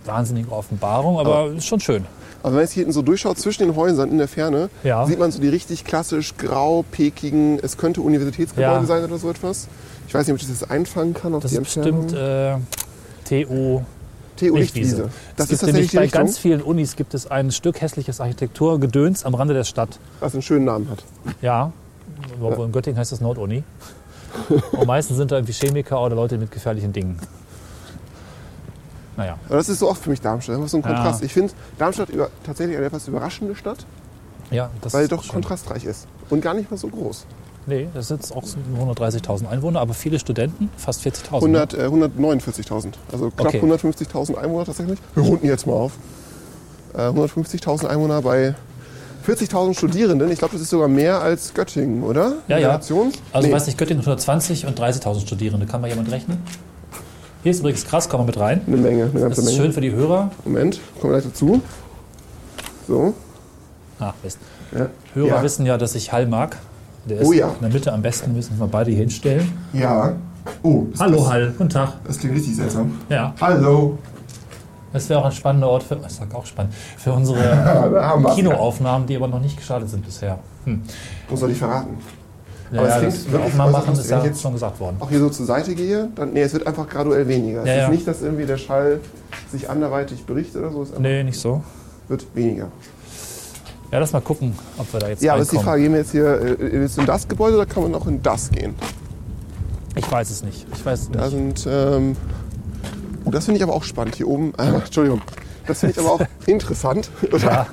wahnsinnige 0.04 0.50
Offenbarung, 0.52 1.18
aber 1.18 1.48
ist 1.52 1.66
schon 1.66 1.80
schön. 1.80 2.04
Aber 2.40 2.50
wenn 2.50 2.56
man 2.56 2.62
jetzt 2.64 2.72
hier 2.72 2.82
hinten 2.82 2.92
so 2.92 3.02
durchschaut, 3.02 3.38
zwischen 3.38 3.62
den 3.66 3.74
Häusern 3.76 4.10
in 4.10 4.18
der 4.18 4.28
Ferne, 4.28 4.68
Ja. 4.82 5.06
sieht 5.06 5.18
man 5.18 5.30
so 5.32 5.40
die 5.40 5.48
richtig 5.48 5.84
klassisch 5.84 6.36
grau, 6.36 6.84
pekigen, 6.90 7.58
es 7.62 7.76
könnte 7.78 8.00
Universitätsgebäude 8.02 8.80
Ja. 8.80 8.84
sein 8.84 9.02
oder 9.04 9.16
so 9.18 9.30
etwas. 9.30 9.66
Ich 10.06 10.14
weiß 10.14 10.26
nicht, 10.26 10.34
ob 10.34 10.40
ich 10.40 10.46
das 10.48 10.60
jetzt 10.60 10.70
einfangen 10.70 11.14
kann 11.14 11.34
auf 11.34 11.42
Das 11.42 11.52
die 11.52 11.56
ist 11.58 11.64
bestimmt 11.74 12.12
äh, 12.12 12.56
TU 13.28 13.80
TU 14.36 14.56
Lichtwiese. 14.56 15.10
Das 15.36 15.46
es 15.46 15.52
ist 15.54 15.60
tatsächlich 15.60 15.92
bei 15.92 16.02
Richtung, 16.02 16.20
ganz 16.22 16.38
vielen 16.38 16.60
Unis 16.62 16.96
gibt 16.96 17.14
es 17.14 17.30
ein 17.30 17.50
Stück 17.52 17.80
hässliches 17.80 18.20
Architekturgedöns 18.20 19.24
am 19.24 19.34
Rande 19.34 19.54
der 19.54 19.64
Stadt. 19.64 19.98
was 20.20 20.32
einen 20.34 20.42
schönen 20.42 20.64
Namen 20.64 20.88
hat. 20.90 21.04
Ja, 21.40 21.72
aber 22.40 22.64
in 22.64 22.72
Göttingen 22.72 22.98
heißt 22.98 23.12
das 23.12 23.20
Norduni. 23.20 23.62
Und 24.72 24.86
meistens 24.86 25.16
sind 25.16 25.30
da 25.30 25.36
irgendwie 25.36 25.52
Chemiker 25.52 26.02
oder 26.02 26.16
Leute 26.16 26.36
mit 26.38 26.50
gefährlichen 26.50 26.92
Dingen. 26.92 27.18
Naja, 29.16 29.38
Aber 29.46 29.58
das 29.58 29.68
ist 29.68 29.78
so 29.78 29.88
oft 29.88 30.02
für 30.02 30.10
mich 30.10 30.20
Darmstadt. 30.20 30.56
Das 30.56 30.64
ist 30.64 30.70
so 30.72 30.78
ein 30.78 30.82
Ja. 30.82 30.88
Kontrast. 30.88 31.22
Ich 31.22 31.32
finde 31.32 31.52
Darmstadt 31.78 32.08
über, 32.08 32.30
tatsächlich 32.44 32.76
eine 32.76 32.86
etwas 32.86 33.06
überraschende 33.06 33.54
Stadt, 33.54 33.86
ja, 34.50 34.70
das 34.80 34.92
weil 34.92 35.04
sie 35.04 35.08
doch 35.08 35.22
schön. 35.22 35.32
kontrastreich 35.34 35.84
ist. 35.84 36.08
Und 36.30 36.40
gar 36.40 36.54
nicht 36.54 36.68
mal 36.70 36.76
so 36.76 36.88
groß. 36.88 37.24
Nee, 37.66 37.88
das 37.94 38.08
sind 38.08 38.20
auch 38.34 38.44
so 38.44 38.58
130.000 38.78 39.48
Einwohner, 39.48 39.80
aber 39.80 39.94
viele 39.94 40.18
Studenten, 40.18 40.68
fast 40.76 41.00
40.000. 41.02 41.48
ne? 41.48 41.60
100, 41.66 41.74
äh, 41.74 41.86
149.000. 41.86 42.92
Also 43.10 43.30
knapp 43.30 43.46
Okay. 43.54 43.60
150.000 43.60 44.36
Einwohner 44.36 44.66
tatsächlich. 44.66 44.98
Wir 45.14 45.22
runden 45.24 45.46
jetzt 45.46 45.66
mal 45.66 45.72
auf. 45.72 45.92
Äh, 46.94 47.08
150.000 47.08 47.86
Einwohner 47.86 48.20
bei 48.20 48.54
40.000 49.26 49.74
Studierenden. 49.74 50.30
Ich 50.30 50.38
glaube, 50.38 50.52
das 50.52 50.60
ist 50.62 50.70
sogar 50.70 50.88
mehr 50.88 51.20
als 51.22 51.54
Göttingen, 51.54 52.02
oder? 52.02 52.34
Ja, 52.48 52.58
ja. 52.58 52.70
Also 52.70 53.10
Nee, 53.40 53.50
weiß 53.52 53.66
nicht, 53.66 53.78
Göttingen 53.78 54.00
120 54.02 54.66
und 54.66 54.78
30.000 54.78 55.20
Studierende. 55.22 55.64
Kann 55.66 55.80
mal 55.80 55.88
jemand 55.88 56.10
rechnen? 56.10 56.42
Hier 57.42 57.50
ist 57.50 57.60
übrigens 57.60 57.84
krass, 57.86 58.08
kommen 58.08 58.22
wir 58.24 58.26
mit 58.26 58.38
rein. 58.38 58.60
Eine 58.66 58.76
Menge, 58.76 59.02
eine 59.04 59.12
Das 59.12 59.22
ganze 59.22 59.40
ist 59.40 59.46
Menge. 59.46 59.58
schön 59.58 59.72
für 59.72 59.80
die 59.80 59.92
Hörer. 59.92 60.30
Moment, 60.44 60.80
kommen 61.00 61.12
wir 61.14 61.20
gleich 61.20 61.32
dazu. 61.32 61.62
So. 62.86 63.14
Ah, 63.98 64.12
Mist. 64.22 64.38
Ja. 64.72 64.88
Hörer 65.14 65.28
ja. 65.28 65.42
wissen 65.42 65.64
ja, 65.66 65.78
dass 65.78 65.94
ich 65.94 66.12
Hall 66.12 66.26
mag. 66.26 66.58
Der 67.06 67.20
ist 67.20 67.26
Oh 67.28 67.32
ja. 67.32 67.48
in 67.48 67.60
der 67.60 67.70
Mitte 67.70 67.92
am 67.92 68.02
besten, 68.02 68.32
müssen 68.34 68.58
wir 68.58 68.66
beide 68.66 68.90
hier 68.90 69.00
hinstellen. 69.00 69.50
Ja. 69.72 70.14
Oh, 70.62 70.84
Hallo 70.98 71.18
das, 71.18 71.28
Hall, 71.28 71.54
guten 71.56 71.70
Tag. 71.70 71.92
das 72.06 72.18
klingt 72.18 72.34
richtig 72.36 72.56
seltsam. 72.56 72.98
Ja, 73.08 73.34
Hallo. 73.40 73.98
das 74.92 75.08
wäre 75.08 75.20
auch 75.20 75.24
ein 75.26 75.32
spannender 75.32 75.68
Ort 75.68 75.82
für, 75.84 75.96
ich 75.96 76.12
sag 76.12 76.34
auch 76.34 76.44
spannend, 76.46 76.74
für 76.98 77.12
unsere. 77.12 77.38
Kinoaufnahmen, 78.34 79.06
die 79.06 79.16
aber 79.16 79.28
noch 79.28 79.40
nicht 79.40 79.56
gestartet 79.56 79.88
sind 79.90 80.04
bisher. 80.04 80.38
Hm. 80.64 80.82
Muss 81.30 81.40
soll 81.40 81.50
ich 81.50 81.58
verraten? 81.58 81.96
Ja, 82.72 82.78
Aber 82.80 82.88
es 82.88 82.94
ja, 82.94 82.98
klingt 83.00 83.14
das 83.14 83.24
wir 83.26 83.32
wirklich 83.32 83.52
Aufnahmen 83.52 83.70
äußerst 83.74 83.86
machen, 83.88 84.00
ist 84.00 84.10
ja 84.10 84.24
jetzt- 84.24 84.42
schon 84.42 84.52
gesagt 84.54 84.80
worden. 84.80 84.96
Auch 85.00 85.08
hier 85.10 85.20
so 85.20 85.28
zur 85.30 85.46
Seite 85.46 85.74
gehe, 85.74 86.08
dann, 86.14 86.32
nee, 86.32 86.42
es 86.42 86.52
wird 86.52 86.66
einfach 86.66 86.88
graduell 86.88 87.28
weniger. 87.28 87.60
Es 87.62 87.66
Ja, 87.68 87.74
ist 87.74 87.80
ja. 87.80 87.88
nicht, 87.90 88.08
dass 88.08 88.22
irgendwie 88.22 88.46
der 88.46 88.56
Schall 88.58 89.00
sich 89.50 89.68
anderweitig 89.70 90.24
berichtet 90.24 90.62
oder 90.62 90.70
so. 90.72 90.82
Es 90.82 90.88
einfach- 90.90 91.00
Nee, 91.02 91.22
nicht 91.22 91.38
so. 91.38 91.62
wird 92.08 92.26
weniger. 92.34 92.68
Ja, 93.94 94.00
lass 94.00 94.12
mal 94.12 94.20
gucken, 94.22 94.58
ob 94.76 94.92
wir 94.92 94.98
da 94.98 95.08
jetzt 95.08 95.22
Ja, 95.22 95.34
aber 95.34 95.42
ist 95.42 95.52
die. 95.52 95.56
Frage, 95.58 95.82
gehen 95.82 95.92
wir 95.92 96.00
jetzt 96.00 96.10
hier 96.10 96.58
äh, 96.60 96.80
jetzt 96.82 96.98
in 96.98 97.06
das 97.06 97.28
Gebäude 97.28 97.54
oder 97.58 97.64
kann 97.64 97.84
man 97.84 97.94
auch 97.94 98.08
in 98.08 98.20
das 98.24 98.50
gehen? 98.50 98.74
Ich 99.94 100.10
weiß 100.10 100.30
es 100.30 100.42
nicht. 100.42 100.66
Ich 100.74 100.84
weiß 100.84 101.02
es 101.02 101.10
Da 101.12 101.28
nicht. 101.28 101.60
sind, 101.60 101.68
ähm, 101.70 102.16
oh, 103.24 103.30
das 103.30 103.44
finde 103.44 103.58
ich 103.58 103.62
aber 103.62 103.72
auch 103.72 103.84
spannend 103.84 104.16
hier 104.16 104.26
oben. 104.26 104.52
Äh, 104.58 104.64
Entschuldigung, 104.64 105.20
das 105.68 105.78
finde 105.78 105.92
ich 105.92 105.98
aber 106.04 106.10
auch 106.14 106.20
interessant. 106.46 107.08
Oder? 107.32 107.68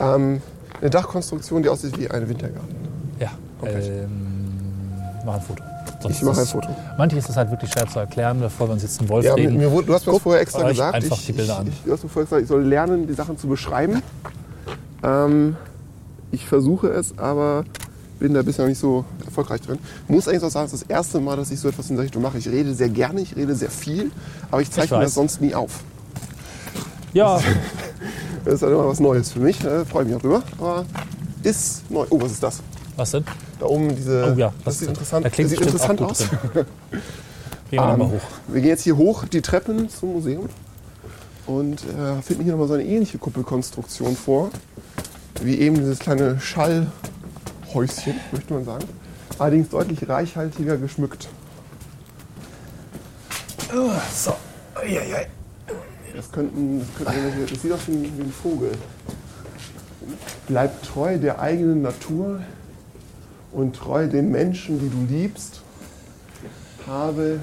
Ähm, 0.00 0.42
eine 0.80 0.90
Dachkonstruktion, 0.90 1.62
die 1.62 1.68
aussieht 1.68 1.96
wie 2.00 2.10
ein 2.10 2.28
Wintergarten. 2.28 2.74
Ja, 3.20 3.30
ähm, 3.64 4.10
mach 5.24 5.34
ein 5.34 5.40
Foto. 5.40 5.62
Sonst 6.00 6.16
Ich 6.16 6.22
mache 6.22 6.34
ein 6.38 6.42
ist 6.42 6.46
es- 6.46 6.50
Foto. 6.50 6.68
Manches 6.98 7.28
ist 7.28 7.36
halt 7.36 7.48
wirklich 7.52 7.70
schwer 7.70 7.86
zu 7.86 8.00
erklären, 8.00 8.40
bevor 8.40 8.68
wir 8.68 8.72
uns 8.72 8.82
jetzt 8.82 8.98
einen 8.98 9.08
Wolf 9.08 9.24
Ja, 9.24 9.34
reden. 9.34 9.56
mir 9.56 9.68
du 9.70 9.94
hast 9.94 10.04
mir 10.04 10.18
vorher 10.18 10.42
extra 10.42 10.68
gesagt. 10.68 10.96
einfach 10.96 11.16
ich, 11.16 11.26
die 11.26 11.32
Bilder 11.32 11.52
ich, 11.52 11.58
an. 11.60 11.72
Du 11.84 11.92
hast 11.92 12.02
mir 12.02 12.08
vorher 12.08 12.24
gesagt, 12.26 12.42
ich 12.42 12.48
soll 12.48 12.64
lernen, 12.64 13.06
die 13.06 13.12
Sachen 13.14 13.38
zu 13.38 13.46
beschreiben. 13.46 14.02
Ähm, 15.02 15.56
ich 16.32 16.46
versuche 16.46 16.88
es, 16.88 17.16
aber 17.18 17.64
bin 18.18 18.34
da 18.34 18.42
bisher 18.42 18.64
noch 18.64 18.68
nicht 18.68 18.78
so 18.78 19.04
erfolgreich 19.24 19.62
drin. 19.62 19.78
Muss 20.08 20.28
eigentlich 20.28 20.42
auch 20.42 20.50
sagen, 20.50 20.66
es 20.66 20.74
ist 20.74 20.82
das 20.82 20.90
erste 20.90 21.20
Mal, 21.20 21.36
dass 21.36 21.50
ich 21.50 21.58
so 21.58 21.68
etwas 21.68 21.88
in 21.90 21.96
der 21.96 22.04
Richtung 22.04 22.22
mache. 22.22 22.38
Ich 22.38 22.48
rede 22.48 22.74
sehr 22.74 22.88
gerne, 22.90 23.20
ich 23.22 23.34
rede 23.34 23.54
sehr 23.54 23.70
viel, 23.70 24.10
aber 24.50 24.60
ich 24.62 24.70
zeichne 24.70 24.98
weiß. 24.98 25.04
das 25.06 25.14
sonst 25.14 25.40
nie 25.40 25.54
auf. 25.54 25.80
Ja, 27.12 27.40
Das 28.44 28.54
ist 28.54 28.62
halt 28.62 28.72
immer 28.72 28.86
was 28.88 29.00
Neues 29.00 29.32
für 29.32 29.40
mich. 29.40 29.62
Äh, 29.64 29.84
Freue 29.84 30.06
mich 30.06 30.14
auch 30.14 30.20
drüber. 30.20 30.42
Aber 30.58 30.86
ist 31.42 31.90
neu. 31.90 32.06
Oh, 32.08 32.20
was 32.22 32.32
ist 32.32 32.42
das? 32.42 32.60
was 32.96 33.10
denn? 33.10 33.24
Da 33.58 33.66
oben 33.66 33.94
diese. 33.94 34.32
Oh 34.34 34.38
ja, 34.38 34.52
das 34.64 34.74
sieht 34.78 34.82
ist- 34.84 34.88
interessant, 34.88 35.26
da 35.26 35.30
klingt 35.30 35.50
das 35.50 35.58
sieht 35.58 35.66
interessant 35.66 36.00
aus. 36.02 36.18
Gehen 36.50 36.66
wir 37.70 37.82
Ähm, 37.82 37.88
nochmal 37.98 38.08
hoch. 38.08 38.20
Wir 38.48 38.60
gehen 38.62 38.70
jetzt 38.70 38.82
hier 38.84 38.96
hoch 38.96 39.24
die 39.26 39.42
Treppen 39.42 39.88
zum 39.90 40.12
Museum 40.14 40.48
und 41.46 41.80
äh, 41.84 42.20
finden 42.22 42.42
hier 42.44 42.52
nochmal 42.52 42.68
so 42.68 42.74
eine 42.74 42.84
ähnliche 42.84 43.18
Kuppelkonstruktion 43.18 44.16
vor, 44.16 44.50
wie 45.40 45.58
eben 45.58 45.76
dieses 45.76 45.98
kleine 45.98 46.40
Schallhäuschen, 46.40 48.14
möchte 48.32 48.54
man 48.54 48.64
sagen. 48.64 48.84
Allerdings 49.38 49.70
deutlich 49.70 50.08
reichhaltiger 50.08 50.76
geschmückt. 50.76 51.28
So. 54.12 54.34
Eieiei. 54.74 55.28
Das 56.14 56.30
könnten, 56.32 56.80
das, 56.80 57.06
könnten 57.06 57.46
das 57.48 57.62
sieht 57.62 57.72
aus 57.72 57.80
wie 57.86 57.92
ein, 57.92 58.18
wie 58.18 58.22
ein 58.22 58.32
Vogel. 58.32 58.72
Bleib 60.48 60.82
treu 60.82 61.16
der 61.18 61.40
eigenen 61.40 61.82
Natur 61.82 62.40
und 63.52 63.76
treu 63.76 64.08
den 64.08 64.30
Menschen, 64.30 64.80
die 64.80 64.88
du 64.88 65.14
liebst. 65.14 65.62
Habe 66.86 67.40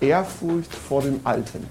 Ehrfurcht 0.00 0.74
vor 0.74 1.02
dem 1.02 1.20
Alten. 1.24 1.66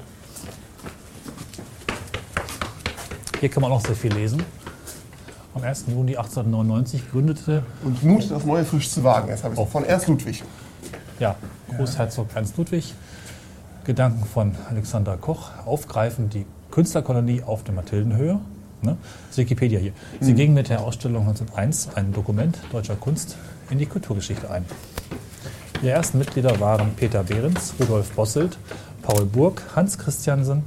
Hier 3.40 3.50
kann 3.50 3.62
man 3.62 3.72
auch 3.72 3.82
sehr 3.82 3.96
viel 3.96 4.14
lesen. 4.14 4.44
Am 5.54 5.64
1. 5.64 5.86
Juni 5.88 6.16
1899 6.16 7.12
gründete 7.12 7.64
Und 7.84 8.04
Mut, 8.04 8.30
das 8.30 8.46
Neue 8.46 8.66
frisch 8.66 8.90
zu 8.90 9.04
wagen. 9.04 9.30
Jetzt 9.30 9.44
habe 9.44 9.56
ich 9.56 9.70
von 9.70 9.84
Ernst 9.84 10.08
Ludwig. 10.08 10.44
ja, 11.20 11.36
Großherzog 11.76 12.28
Ernst 12.36 12.58
Ludwig 12.58 12.94
Gedanken 13.90 14.24
von 14.26 14.54
Alexander 14.70 15.18
Koch 15.18 15.50
aufgreifen 15.66 16.30
die 16.30 16.46
Künstlerkolonie 16.70 17.42
auf 17.42 17.64
der 17.64 17.74
Mathildenhöhe. 17.74 18.40
Ne? 18.82 18.98
Das 19.02 19.32
ist 19.32 19.38
Wikipedia 19.40 19.80
hier. 19.80 19.94
Sie 20.20 20.36
ging 20.36 20.54
mit 20.54 20.70
der 20.70 20.82
Ausstellung 20.82 21.28
1901, 21.28 21.90
ein 21.96 22.14
Dokument 22.14 22.60
deutscher 22.72 22.96
Kunst, 22.96 23.36
in 23.72 23.80
die 23.80 23.88
Kulturgeschichte 23.88 24.50
ein. 24.52 24.64
Ihre 25.82 25.94
ersten 25.94 26.20
Mitglieder 26.20 26.60
waren 26.60 26.94
Peter 26.96 27.24
Behrens, 27.24 27.74
Rudolf 27.80 28.12
Bosselt, 28.12 28.60
Paul 29.02 29.26
Burg, 29.26 29.64
Hans 29.76 29.98
Christiansen, 29.98 30.64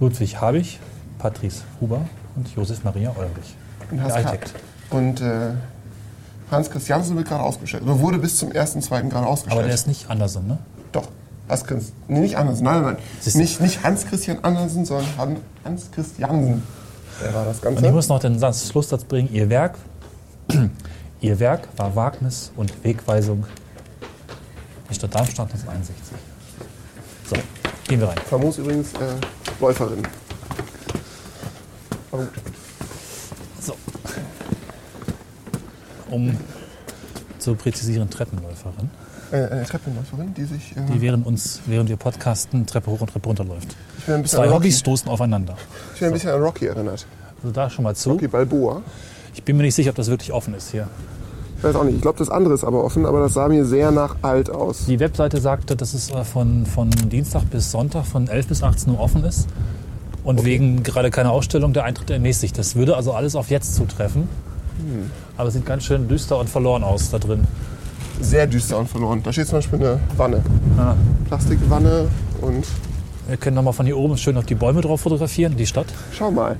Ludwig 0.00 0.40
Habich, 0.40 0.80
Patrice 1.18 1.64
Huber 1.80 2.08
und 2.34 2.48
Josef 2.56 2.82
Maria 2.82 3.10
Ulrich, 3.10 3.54
Hast 4.00 4.12
Architekt. 4.16 4.52
und 4.90 5.20
äh, 5.20 5.50
Hans 6.50 6.70
Christiansen 6.70 7.16
wird 7.16 7.26
gerade 7.28 7.42
ausgestellt. 7.42 7.82
Oder 7.82 7.98
wurde 8.00 8.18
bis 8.18 8.36
zum 8.38 8.52
ersten, 8.52 8.80
zweiten 8.82 9.10
gerade 9.10 9.26
ausgestellt. 9.26 9.52
Aber 9.58 9.62
der 9.66 9.74
ist 9.74 9.86
nicht 9.88 10.08
Andersen, 10.10 10.46
ne? 10.46 10.58
Doch. 10.92 11.08
Hans 11.48 11.64
nee, 12.08 12.20
nicht 12.20 12.36
Andersen. 12.36 12.64
Nein, 12.64 12.82
nein. 12.82 12.96
Nicht, 13.34 13.60
nicht 13.60 13.82
Hans 13.84 14.06
Christian 14.06 14.38
Andersen, 14.42 14.84
sondern 14.84 15.06
Han- 15.18 15.36
Hans 15.64 15.90
Christiansen. 15.92 16.62
Der 17.22 17.32
war 17.34 17.44
das 17.44 17.60
Und 17.60 17.68
ich 17.70 17.74
Ganze. 17.82 17.92
muss 17.92 18.08
noch 18.08 18.18
den 18.20 18.38
Satz, 18.38 18.68
Schlusssatz 18.68 19.04
bringen. 19.04 19.28
Ihr 19.32 19.48
Werk, 19.48 19.76
ihr 21.20 21.38
Werk 21.40 21.68
war 21.76 21.94
Wagnis 21.96 22.50
und 22.56 22.72
Wegweisung 22.84 23.44
der 24.88 24.94
Stadt 24.94 25.14
Darmstadt 25.14 25.46
1961. 25.52 26.16
So, 27.28 27.36
gehen 27.88 28.00
wir 28.00 28.08
rein. 28.08 28.18
Famos 28.28 28.58
übrigens 28.58 28.92
äh, 28.94 29.14
Läuferin. 29.60 30.02
Aber 32.12 32.22
gut. 32.22 32.32
Um 36.10 36.36
zu 37.38 37.54
präzisieren, 37.54 38.08
Treppenläuferin, 38.10 38.90
Äh, 39.32 39.36
eine 39.36 39.64
Treppenläuferin, 39.64 40.34
die 40.34 40.44
sich. 40.44 40.76
Äh, 40.76 40.80
die 40.92 41.00
während 41.00 41.26
uns, 41.26 41.60
während 41.66 41.88
wir 41.88 41.96
podcasten, 41.96 42.64
Treppe 42.66 42.90
hoch 42.90 43.00
und 43.00 43.10
Treppe 43.10 43.26
runter 43.28 43.44
läuft. 43.44 43.76
Zwei 44.24 44.50
Hobbys 44.50 44.78
stoßen 44.78 45.08
aufeinander. 45.08 45.56
ich 45.94 46.00
bin 46.00 46.08
ein 46.08 46.12
bisschen 46.14 46.30
an 46.30 46.42
Rocky 46.42 46.66
erinnert. 46.66 47.06
Also 47.42 47.52
da 47.52 47.68
schon 47.68 47.82
mal 47.84 47.94
zu. 47.94 48.10
Rocky 48.12 48.28
Balboa. 48.28 48.82
Ich 49.34 49.42
bin 49.42 49.56
mir 49.56 49.64
nicht 49.64 49.74
sicher, 49.74 49.90
ob 49.90 49.96
das 49.96 50.08
wirklich 50.08 50.32
offen 50.32 50.54
ist 50.54 50.70
hier. 50.70 50.88
Ich 51.58 51.64
weiß 51.64 51.74
auch 51.74 51.84
nicht. 51.84 51.96
Ich 51.96 52.02
glaube, 52.02 52.18
das 52.18 52.30
andere 52.30 52.54
ist 52.54 52.64
aber 52.64 52.84
offen, 52.84 53.04
aber 53.06 53.20
das 53.20 53.34
sah 53.34 53.48
mir 53.48 53.64
sehr 53.64 53.90
nach 53.90 54.16
alt 54.22 54.48
aus. 54.50 54.86
Die 54.86 55.00
Webseite 55.00 55.40
sagte, 55.40 55.74
dass 55.74 55.94
es 55.94 56.10
äh, 56.10 56.24
von, 56.24 56.66
von 56.66 56.90
Dienstag 56.90 57.50
bis 57.50 57.70
Sonntag 57.70 58.06
von 58.06 58.28
11 58.28 58.46
bis 58.48 58.62
18 58.62 58.92
Uhr 58.92 59.00
offen 59.00 59.24
ist. 59.24 59.48
Und 60.22 60.44
wegen 60.44 60.82
gerade 60.82 61.10
keiner 61.10 61.30
Ausstellung 61.30 61.72
der 61.72 61.84
Eintritt 61.84 62.10
ermäßigt. 62.10 62.58
Das 62.58 62.74
würde 62.74 62.96
also 62.96 63.12
alles 63.12 63.36
auf 63.36 63.50
jetzt 63.50 63.74
zutreffen. 63.76 64.28
Aber 65.36 65.48
es 65.48 65.54
sieht 65.54 65.66
ganz 65.66 65.84
schön 65.84 66.08
düster 66.08 66.38
und 66.38 66.48
verloren 66.48 66.82
aus 66.84 67.10
da 67.10 67.18
drin. 67.18 67.44
Sehr 68.20 68.46
düster 68.46 68.78
und 68.78 68.88
verloren. 68.88 69.22
Da 69.22 69.32
steht 69.32 69.46
zum 69.48 69.58
Beispiel 69.58 69.78
eine 69.78 70.00
Wanne. 70.16 70.42
Ah. 70.78 70.94
Plastikwanne 71.28 72.08
und 72.40 72.64
Wir 73.28 73.36
können 73.36 73.56
nochmal 73.56 73.72
von 73.72 73.84
hier 73.86 73.96
oben 73.98 74.16
schön 74.16 74.36
auf 74.38 74.46
die 74.46 74.54
Bäume 74.54 74.80
drauf 74.80 75.00
fotografieren, 75.02 75.56
die 75.56 75.66
Stadt. 75.66 75.86
schau 76.12 76.30
mal. 76.30 76.56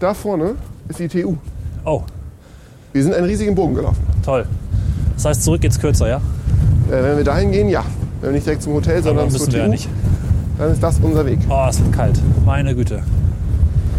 Da 0.00 0.14
vorne 0.14 0.54
ist 0.88 0.98
die 0.98 1.08
TU. 1.08 1.36
Oh, 1.84 2.02
Wir 2.92 3.02
sind 3.02 3.14
einen 3.14 3.26
riesigen 3.26 3.54
Bogen 3.54 3.74
gelaufen. 3.74 3.98
toll. 4.24 4.46
Das 5.14 5.24
heißt, 5.24 5.42
zurück 5.44 5.60
geht's 5.60 5.78
kürzer, 5.80 6.08
ja? 6.08 6.16
Äh, 6.88 7.02
wenn 7.02 7.16
wir 7.16 7.24
dahin 7.24 7.50
gehen, 7.52 7.68
ja. 7.68 7.84
Wenn 8.20 8.30
wir 8.30 8.34
nicht 8.34 8.46
direkt 8.46 8.62
zum 8.62 8.74
Hotel, 8.74 8.94
Aber 8.98 9.02
sondern 9.02 9.30
zur 9.30 9.40
müssen 9.40 9.52
wir 9.52 9.58
TU, 9.58 9.64
ja 9.64 9.68
nicht. 9.68 9.88
dann 10.58 10.72
ist 10.72 10.82
das 10.82 10.98
unser 11.02 11.26
Weg. 11.26 11.38
Oh, 11.48 11.66
es 11.68 11.80
wird 11.80 11.92
kalt. 11.92 12.20
Meine 12.46 12.74
Güte. 12.74 13.02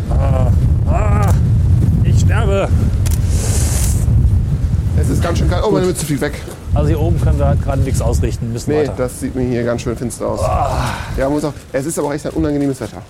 Ah, 0.09 0.47
ah, 0.89 1.31
ich 2.03 2.19
sterbe. 2.21 2.67
Es 5.09 5.15
ist 5.15 5.23
ganz 5.23 5.39
schön 5.39 5.49
kalt. 5.49 5.63
Oh, 5.65 5.71
meine 5.71 5.87
Mütze 5.87 6.05
fliegt 6.05 6.21
weg. 6.21 6.39
Also 6.75 6.89
hier 6.89 6.99
oben 6.99 7.19
können 7.19 7.39
wir 7.39 7.47
halt 7.47 7.63
gerade 7.63 7.81
nichts 7.81 7.99
ausrichten, 7.99 8.53
müssen 8.53 8.69
Nee, 8.69 8.81
weiter. 8.81 8.93
das 8.95 9.19
sieht 9.19 9.33
mir 9.33 9.41
hier 9.41 9.63
ganz 9.63 9.81
schön 9.81 9.97
finster 9.97 10.27
aus. 10.27 10.39
Ja, 11.17 11.27
muss 11.29 11.43
auch, 11.43 11.53
es 11.73 11.87
ist 11.87 11.97
aber 11.97 12.09
auch 12.09 12.13
echt 12.13 12.27
ein 12.27 12.33
unangenehmes 12.33 12.79
Wetter. 12.79 13.01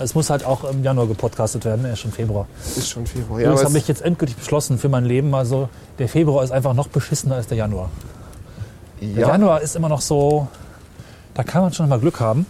Es 0.00 0.16
muss 0.16 0.30
halt 0.30 0.44
auch 0.44 0.64
im 0.64 0.82
Januar 0.82 1.06
gepodcastet 1.06 1.64
werden, 1.64 1.84
er 1.84 1.92
ist 1.92 2.00
schon 2.00 2.10
Februar. 2.10 2.48
Ist 2.76 2.88
schon 2.88 3.06
Februar. 3.06 3.40
Ja, 3.40 3.52
aber 3.52 3.62
habe 3.62 3.78
ich 3.78 3.86
jetzt 3.86 4.02
endgültig 4.02 4.36
beschlossen 4.36 4.78
für 4.78 4.88
mein 4.88 5.04
Leben, 5.04 5.32
also 5.32 5.68
der 6.00 6.08
Februar 6.08 6.42
ist 6.42 6.50
einfach 6.50 6.74
noch 6.74 6.88
beschissener 6.88 7.36
als 7.36 7.46
der 7.46 7.58
Januar. 7.58 7.88
Der 9.00 9.08
ja, 9.08 9.28
Januar 9.28 9.60
ist 9.60 9.76
immer 9.76 9.88
noch 9.88 10.00
so, 10.00 10.48
da 11.34 11.44
kann 11.44 11.62
man 11.62 11.72
schon 11.72 11.88
mal 11.88 12.00
Glück 12.00 12.18
haben. 12.18 12.46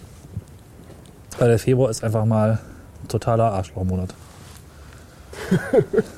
Weil 1.37 1.49
der 1.49 1.59
Februar 1.59 1.91
ist 1.91 2.03
einfach 2.03 2.25
mal 2.25 2.59
ein 3.03 3.07
totaler 3.07 3.53
Arschlochmonat. 3.53 4.15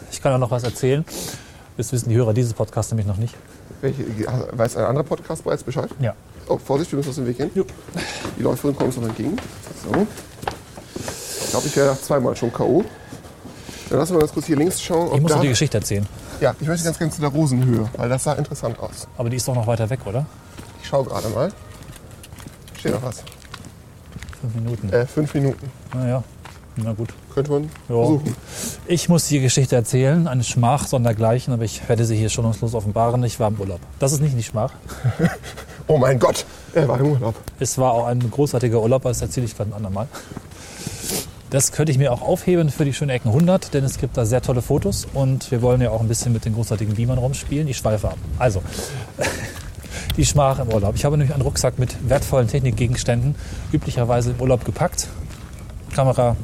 ich 0.10 0.22
kann 0.22 0.32
auch 0.32 0.38
noch 0.40 0.52
was 0.52 0.64
erzählen. 0.64 1.04
Das 1.78 1.92
wissen 1.92 2.10
die 2.10 2.16
Hörer 2.16 2.34
dieses 2.34 2.54
Podcasts 2.54 2.92
nämlich 2.92 3.08
noch 3.08 3.18
nicht. 3.18 3.36
welche, 3.82 4.04
weiß 4.52 4.78
ein 4.78 4.86
anderer 4.86 5.06
Podcast 5.06 5.44
bereits 5.44 5.64
Bescheid? 5.64 5.90
Ja. 6.00 6.16
Oh, 6.48 6.58
Vorsicht, 6.58 6.92
wir 6.92 6.98
müssen 6.98 7.10
aus 7.10 7.16
dem 7.16 7.28
Weg 7.28 7.38
gehen. 7.38 7.52
Jo. 7.54 7.66
Die 8.38 8.42
Läuferin 8.42 8.76
kommt 8.76 8.88
uns 8.88 8.98
noch 8.98 9.08
entgegen. 9.10 9.36
So. 9.84 10.08
Ich 11.44 11.52
glaube, 11.52 11.68
ich 11.68 11.76
wäre 11.76 12.02
zweimal 12.02 12.36
schon 12.36 12.52
K.O. 12.52 12.84
Dann 13.90 14.00
lassen 14.00 14.16
wir 14.16 14.20
ganz 14.20 14.34
kurz 14.34 14.48
hier 14.48 14.56
links 14.58 14.82
schauen. 14.82 15.14
Ich 15.16 15.22
muss 15.22 15.34
dir 15.34 15.40
die 15.42 15.50
Geschichte 15.50 15.78
erzählen. 15.78 16.06
ja, 16.42 16.56
ich 16.60 16.68
möchte 16.68 16.84
ganz 16.86 16.98
gerne 16.98 17.14
zu 17.14 17.22
der 17.22 17.30
Rosenhöhe, 17.30 17.88
weil 17.96 18.10
das 18.10 18.24
sah 18.24 18.34
interessant 18.34 18.80
aus. 18.80 19.08
Aber 19.18 19.30
die 19.30 19.38
ist 19.38 19.48
doch 19.48 19.56
noch 19.56 19.68
weiter 19.68 19.90
weg, 19.90 20.00
oder? 20.06 20.26
Ich 20.82 20.88
schaue 20.88 21.06
gerade 21.06 21.30
mal. 21.30 21.52
Steht 22.80 22.94
noch 22.94 23.04
was. 23.04 23.24
Fünf 24.42 24.56
Minuten. 24.56 24.92
Äh, 24.92 25.06
fünf 25.06 25.34
Minuten. 25.34 25.70
Naja, 25.94 26.24
na 26.78 26.94
gut. 26.94 27.10
Könnte 27.34 27.52
man 27.52 27.64
Ja. 27.90 27.96
versuchen. 27.96 28.36
Ich 28.88 29.10
muss 29.10 29.28
die 29.28 29.40
Geschichte 29.40 29.76
erzählen, 29.76 30.28
eine 30.28 30.44
Schmach 30.44 30.88
sondergleichen, 30.88 31.54
aber 31.54 31.64
ich 31.64 31.88
werde 31.90 32.06
sie 32.06 32.16
hier 32.16 32.30
schonungslos 32.30 32.74
offenbaren. 32.74 33.24
Ich 33.24 33.40
war 33.40 33.48
im 33.50 33.60
Urlaub. 33.60 33.80
Das 34.00 34.14
ist 34.14 34.22
nicht 34.22 34.38
die 34.38 34.44
Schmach. 34.44 34.74
Oh 35.90 35.98
mein 35.98 36.20
Gott, 36.20 36.46
er 36.74 36.86
war 36.90 37.00
im 37.00 37.14
Urlaub. 37.14 37.34
Es 37.62 37.78
war 37.78 37.94
auch 37.94 38.08
ein 38.08 38.20
großartiger 38.30 38.82
Urlaub, 38.82 39.04
aber 39.04 39.10
das 39.12 39.22
erzähle 39.22 39.46
ich 39.46 39.54
vielleicht 39.54 39.72
ein 39.72 39.74
andermal. 39.78 40.08
Das 41.50 41.72
könnte 41.72 41.94
ich 41.94 41.98
mir 41.98 42.12
auch 42.12 42.22
aufheben 42.22 42.70
für 42.70 42.84
die 42.84 42.94
schöne 42.94 43.14
Ecken 43.14 43.30
100, 43.30 43.74
denn 43.74 43.86
es 43.86 43.98
gibt 43.98 44.18
da 44.18 44.26
sehr 44.26 44.42
tolle 44.42 44.62
Fotos 44.62 45.08
und 45.14 45.50
wir 45.50 45.62
wollen 45.62 45.80
ja 45.80 45.92
auch 45.92 46.02
ein 46.02 46.10
bisschen 46.10 46.34
mit 46.34 46.44
den 46.44 46.56
großartigen 46.56 46.96
Beamern 46.96 47.20
rumspielen. 47.20 47.70
Ich 47.70 47.78
schweife 47.78 48.10
ab. 48.10 48.18
Also, 48.38 48.62
die 50.18 50.26
Schmach 50.26 50.60
im 50.60 50.68
Urlaub. 50.68 50.96
Ich 50.96 51.06
habe 51.06 51.18
nämlich 51.18 51.34
einen 51.34 51.44
Rucksack 51.44 51.80
mit 51.80 51.96
wertvollen 52.10 52.50
Technikgegenständen, 52.50 53.36
üblicherweise 53.72 54.32
im 54.32 54.42
Urlaub 54.42 54.66
gepackt. 54.66 55.08
Kamera, 55.96 56.36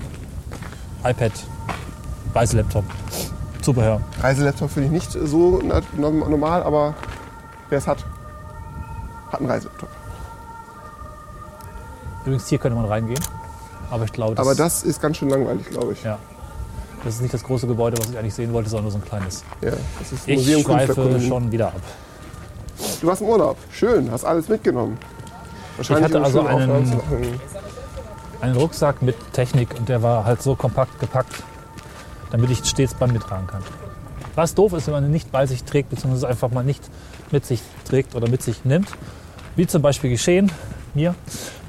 iPad, 1.04 1.32
Reiselaptop, 2.34 2.86
Zubehör. 3.62 4.02
Reiselaptop 4.22 4.70
finde 4.72 4.88
ich 4.88 4.94
nicht 4.94 5.12
so 5.12 5.62
normal, 5.98 6.64
aber 6.64 6.94
wer 7.70 7.78
es 7.78 7.88
hat, 7.88 8.04
hat 9.32 9.40
einen 9.40 9.50
Reiselaptop. 9.50 9.90
Übrigens, 12.26 12.48
hier 12.48 12.58
könnte 12.58 12.78
man 12.78 12.86
reingehen. 12.86 13.20
Aber 13.92 14.06
ich 14.06 14.14
glaube, 14.14 14.36
das, 14.36 14.46
Aber 14.48 14.56
das 14.56 14.84
ist 14.84 15.02
ganz 15.02 15.18
schön 15.18 15.30
langweilig, 15.30 15.68
glaube 15.70 15.94
ich. 15.94 16.04
ja, 16.04 16.18
das 17.04 17.16
ist 17.16 17.22
nicht 17.22 17.34
das 17.34 17.44
große 17.44 17.68
Gebäude, 17.68 17.98
was 18.00 18.10
ich 18.10 18.18
eigentlich 18.18 18.34
sehen 18.34 18.54
wollte, 18.54 18.70
sondern 18.70 18.86
nur 18.86 18.92
so 18.94 18.98
ein 18.98 19.04
kleines. 19.06 19.44
Ja, 19.62 19.72
das 20.00 20.12
ist 20.14 20.28
Ich 20.28 20.38
Museum 20.38 20.62
schweife 20.64 20.86
Künstlerkolonie. 20.94 21.28
schon 21.28 21.52
wieder 21.52 21.68
ab. 21.68 21.82
Du 23.02 23.08
warst 23.08 23.22
im 23.22 23.28
Urlaub. 23.28 23.58
Schön, 23.72 24.10
hast 24.12 24.24
alles 24.24 24.48
mitgenommen. 24.48 24.98
Wahrscheinlich 25.78 26.06
hatte 26.06 26.18
um 26.18 26.24
also 26.24 26.46
einen- 26.46 26.70
machen. 26.96 27.40
Einen 28.44 28.58
Rucksack 28.58 29.02
mit 29.02 29.16
Technik 29.32 29.74
und 29.80 29.88
der 29.88 30.04
war 30.04 30.26
halt 30.26 30.42
so 30.42 30.54
kompakt 30.54 31.00
gepackt, 31.00 31.34
damit 32.30 32.52
ich 32.52 32.66
stets 32.66 32.94
bei 32.94 33.08
mir 33.08 33.22
tragen 33.22 33.48
kann. 33.48 33.64
Was 34.36 34.54
doof 34.54 34.74
ist, 34.74 34.88
wenn 34.88 34.96
man 34.96 35.06
ihn 35.06 35.12
nicht 35.12 35.32
bei 35.32 35.46
sich 35.46 35.64
trägt, 35.64 35.92
beziehungsweise 35.92 36.28
einfach 36.28 36.52
mal 36.52 36.66
nicht 36.66 36.84
mit 37.32 37.46
sich 37.46 37.62
trägt 37.86 38.16
oder 38.16 38.28
mit 38.28 38.44
sich 38.44 38.66
nimmt. 38.66 38.90
Wie 39.56 39.66
zum 39.66 39.82
Beispiel 39.82 40.10
geschehen 40.10 40.52
mir, 40.94 41.16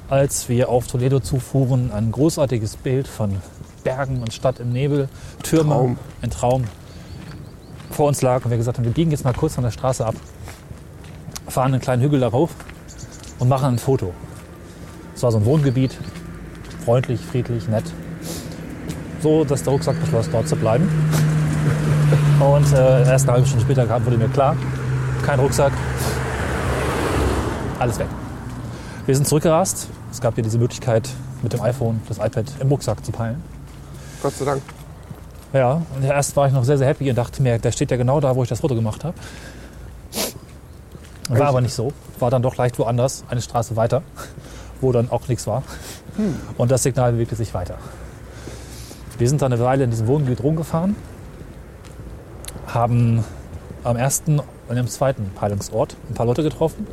als 0.09 0.49
wir 0.49 0.69
auf 0.69 0.89
Toledo 0.89 1.21
zufuhren, 1.21 1.93
ein 1.93 2.11
großartiges 2.11 2.75
Bild 2.75 3.07
von 3.07 3.37
Bergen 3.85 4.21
und 4.21 4.33
Stadt 4.33 4.59
im 4.59 4.73
Nebel, 4.73 5.09
Türme, 5.45 5.75
Traum. 5.75 5.99
ein 6.23 6.31
Traum 6.31 6.65
vor 7.93 8.09
uns 8.09 8.21
lag 8.21 8.45
und 8.45 8.51
wir 8.51 8.59
gesagt 8.59 8.79
haben, 8.79 8.85
wir 8.85 8.91
biegen 8.91 9.13
jetzt 9.13 9.23
mal 9.23 9.33
kurz 9.33 9.55
von 9.55 9.63
der 9.63 9.71
Straße 9.71 10.05
ab, 10.05 10.17
fahren 11.47 11.73
einen 11.73 11.81
kleinen 11.81 12.03
Hügel 12.03 12.19
darauf 12.19 12.51
und 13.39 13.49
machen 13.49 13.67
ein 13.67 13.79
Foto. 13.79 14.13
Es 15.15 15.23
war 15.23 15.31
so 15.31 15.39
ein 15.39 15.45
Wohngebiet, 15.45 15.97
freundlich, 16.85 17.21
friedlich, 17.21 17.69
nett. 17.69 17.85
So, 19.21 19.45
dass 19.45 19.63
der 19.63 19.73
Rucksack 19.73 19.99
beschloss, 20.01 20.29
dort 20.31 20.49
zu 20.49 20.57
bleiben. 20.57 20.89
Und 22.41 22.73
äh, 22.73 23.09
erst 23.09 23.27
eine 23.27 23.35
halbe 23.35 23.47
Stunde 23.47 23.65
später 23.65 23.89
wurde 24.05 24.19
mir 24.19 24.29
klar, 24.29 24.57
kein 25.25 25.41
Rucksack, 25.41 25.73
alles 27.79 27.99
weg. 27.99 28.09
Wir 29.07 29.15
sind 29.15 29.27
zurückgerast. 29.27 29.89
Es 30.11 30.21
gab 30.21 30.35
hier 30.35 30.45
diese 30.45 30.59
Möglichkeit, 30.59 31.09
mit 31.43 31.53
dem 31.53 31.61
iPhone 31.61 32.01
das 32.09 32.19
iPad 32.19 32.45
im 32.61 32.69
Rucksack 32.69 33.05
zu 33.05 33.13
peilen. 33.13 33.43
Gott 34.23 34.35
sei 34.35 34.45
Dank. 34.45 34.63
Ja, 35.53 35.83
und 35.95 36.05
erst 36.05 36.37
war 36.37 36.47
ich 36.47 36.53
noch 36.53 36.65
sehr, 36.65 36.79
sehr 36.79 36.89
happy 36.89 37.09
und 37.09 37.17
dachte 37.17 37.43
mir, 37.43 37.59
der 37.59 37.73
steht 37.73 37.91
ja 37.91 37.97
genau 37.97 38.21
da, 38.21 38.35
wo 38.35 38.43
ich 38.43 38.49
das 38.49 38.61
Foto 38.61 38.75
gemacht 38.75 39.05
habe. 39.05 39.15
War 41.29 41.49
aber 41.49 41.61
nicht 41.61 41.75
so. 41.75 41.93
War 42.19 42.31
dann 42.31 42.43
doch 42.43 42.57
leicht 42.57 42.79
woanders, 42.79 43.25
eine 43.29 43.41
Straße 43.41 43.77
weiter, 43.77 44.03
wo 44.81 44.93
dann 44.93 45.11
auch 45.11 45.29
nichts 45.29 45.47
war. 45.47 45.63
Und 46.57 46.71
das 46.71 46.83
Signal 46.83 47.13
bewegte 47.13 47.35
sich 47.35 47.55
weiter. 47.55 47.77
Wir 49.19 49.29
sind 49.29 49.43
dann 49.43 49.53
eine 49.53 49.63
Weile 49.63 49.85
in 49.85 49.91
diesem 49.91 50.07
Wohngebiet 50.07 50.43
rumgefahren. 50.43 50.97
haben 52.67 53.25
am 53.85 53.97
ersten 53.97 54.41
und 54.69 54.79
am 54.79 54.89
zweiten 54.89 55.31
Peilungsort 55.35 55.97
ein 56.11 56.15
paar 56.15 56.27
Leute 56.27 56.43
getroffen. 56.43 56.87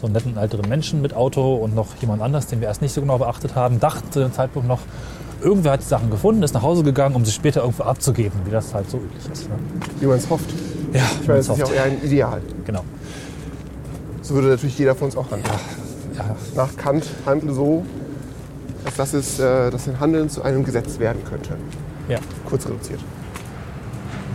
So 0.00 0.06
einen 0.06 0.14
netten 0.14 0.36
älteren 0.36 0.68
Menschen 0.68 1.02
mit 1.02 1.12
Auto 1.14 1.56
und 1.56 1.74
noch 1.74 1.96
jemand 2.00 2.22
anders, 2.22 2.46
den 2.46 2.60
wir 2.60 2.68
erst 2.68 2.82
nicht 2.82 2.92
so 2.94 3.00
genau 3.00 3.18
beachtet 3.18 3.54
haben. 3.54 3.80
Dachten 3.80 4.10
zu 4.12 4.20
dem 4.20 4.32
Zeitpunkt 4.32 4.66
noch, 4.68 4.80
irgendwer 5.42 5.72
hat 5.72 5.80
die 5.80 5.86
Sachen 5.86 6.10
gefunden, 6.10 6.42
ist 6.42 6.54
nach 6.54 6.62
Hause 6.62 6.82
gegangen, 6.84 7.14
um 7.14 7.24
sie 7.24 7.32
später 7.32 7.60
irgendwo 7.62 7.82
abzugeben, 7.84 8.40
wie 8.44 8.50
das 8.50 8.72
halt 8.74 8.88
so 8.90 8.98
üblich 8.98 9.22
ist. 9.30 9.48
Ne? 9.48 9.56
Wie 10.00 10.06
man 10.06 10.16
es 10.18 10.30
hofft. 10.30 10.48
Ja, 10.92 11.02
Ich 11.20 11.26
meine, 11.28 11.38
das 11.40 11.48
ist 11.48 11.58
ja 11.58 11.64
auch 11.66 11.72
eher 11.72 11.82
ein 11.84 12.02
Ideal. 12.02 12.40
genau. 12.64 12.84
So 14.22 14.34
würde 14.34 14.48
natürlich 14.48 14.78
jeder 14.78 14.94
von 14.94 15.06
uns 15.06 15.16
auch 15.16 15.30
handeln. 15.30 15.54
Ja, 16.16 16.36
Nach 16.54 16.76
Kant 16.76 17.04
handle 17.26 17.52
so, 17.52 17.84
als 18.84 18.96
dass, 18.96 19.12
es, 19.12 19.38
äh, 19.38 19.70
dass 19.70 19.84
sein 19.84 20.00
Handeln 20.00 20.28
zu 20.28 20.42
einem 20.42 20.64
Gesetz 20.64 20.98
werden 20.98 21.22
könnte. 21.24 21.56
ja. 22.08 22.18
Kurz 22.48 22.66
reduziert. 22.66 23.00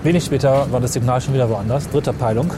Wenig 0.04 0.26
später 0.26 0.72
war 0.72 0.82
das 0.82 0.94
Signal 0.94 1.22
schon 1.22 1.34
wieder 1.34 1.50
woanders, 1.50 1.90
dritter 1.90 2.14
Peilung. 2.14 2.52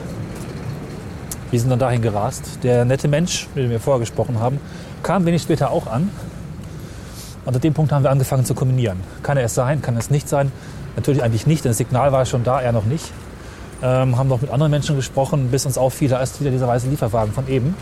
Wir 1.51 1.59
sind 1.59 1.69
dann 1.69 1.79
dahin 1.79 2.01
gerast. 2.01 2.63
Der 2.63 2.85
nette 2.85 3.07
Mensch, 3.07 3.47
mit 3.53 3.63
dem 3.63 3.69
wir 3.69 3.79
vorher 3.79 3.99
gesprochen 3.99 4.39
haben, 4.39 4.59
kam 5.03 5.25
wenig 5.25 5.43
später 5.43 5.69
auch 5.69 5.87
an. 5.87 6.09
Und 7.45 7.55
an 7.55 7.61
dem 7.61 7.73
Punkt 7.73 7.91
haben 7.91 8.03
wir 8.03 8.09
angefangen 8.09 8.45
zu 8.45 8.55
kombinieren. 8.55 8.99
Kann 9.21 9.37
er 9.37 9.45
es 9.45 9.53
sein, 9.53 9.81
kann 9.81 9.95
es 9.95 10.09
nicht 10.09 10.27
sein? 10.27 10.51
Natürlich 10.95 11.23
eigentlich 11.23 11.45
nicht, 11.45 11.63
denn 11.63 11.69
das 11.69 11.77
Signal 11.77 12.11
war 12.11 12.25
schon 12.25 12.43
da, 12.43 12.59
er 12.59 12.71
noch 12.71 12.85
nicht. 12.85 13.11
Ähm, 13.83 14.17
haben 14.17 14.27
noch 14.27 14.41
mit 14.41 14.49
anderen 14.49 14.71
Menschen 14.71 14.95
gesprochen, 14.95 15.49
bis 15.51 15.65
uns 15.65 15.77
auffiel, 15.77 16.09
da 16.09 16.19
ist 16.21 16.41
wieder 16.41 16.49
dieser 16.49 16.67
weiße 16.67 16.87
Lieferwagen 16.89 17.33
von 17.33 17.47
eben. 17.47 17.75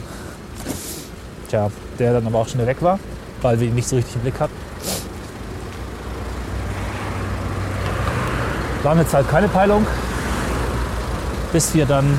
Tja, 1.49 1.71
der 1.99 2.13
dann 2.13 2.27
aber 2.27 2.39
auch 2.39 2.47
schon 2.47 2.59
wieder 2.59 2.67
weg 2.67 2.81
war, 2.81 2.99
weil 3.43 3.59
wir 3.59 3.67
ihn 3.67 3.75
nicht 3.75 3.87
so 3.87 3.95
richtig 3.95 4.15
im 4.15 4.21
Blick 4.21 4.39
hatten. 4.39 4.53
Lange 8.83 9.07
Zeit 9.07 9.29
keine 9.29 9.47
Peilung, 9.47 9.85
bis 11.51 11.73
wir 11.73 11.85
dann 11.85 12.17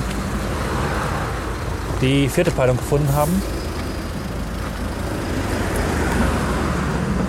die 2.00 2.28
vierte 2.28 2.50
Peilung 2.50 2.76
gefunden 2.76 3.12
haben. 3.14 3.42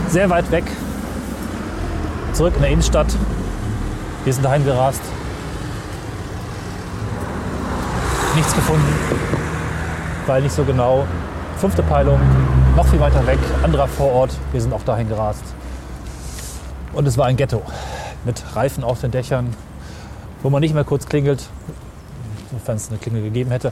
Sehr 0.10 0.30
weit 0.30 0.50
weg, 0.52 0.64
zurück 2.34 2.54
in 2.56 2.62
der 2.62 2.72
Innenstadt. 2.72 3.08
Wir 4.24 4.34
sind 4.34 4.44
dahin 4.44 4.64
gerast. 4.64 5.02
Nichts 8.36 8.56
gefunden, 8.56 8.94
weil 10.28 10.42
nicht 10.42 10.56
so 10.56 10.64
genau. 10.64 11.06
Fünfte 11.58 11.84
Peilung, 11.84 12.20
noch 12.76 12.86
viel 12.88 13.00
weiter 13.00 13.26
weg, 13.26 13.40
anderer 13.64 13.88
Vorort. 13.88 14.36
Wir 14.52 14.62
sind 14.62 14.74
auch 14.74 14.84
dahin 14.84 15.08
gerast. 15.08 15.44
Und 16.94 17.08
es 17.08 17.18
war 17.18 17.26
ein 17.26 17.38
Ghetto 17.38 17.62
mit 18.26 18.44
Reifen 18.54 18.84
auf 18.84 19.00
den 19.00 19.12
Dächern, 19.12 19.56
wo 20.44 20.50
man 20.50 20.60
nicht 20.60 20.74
mehr 20.74 20.84
kurz 20.84 21.06
klingelt, 21.06 21.48
sofern 22.52 22.76
es 22.76 22.90
eine 22.90 22.98
Klingel 22.98 23.24
gegeben 23.24 23.52
hätte, 23.52 23.72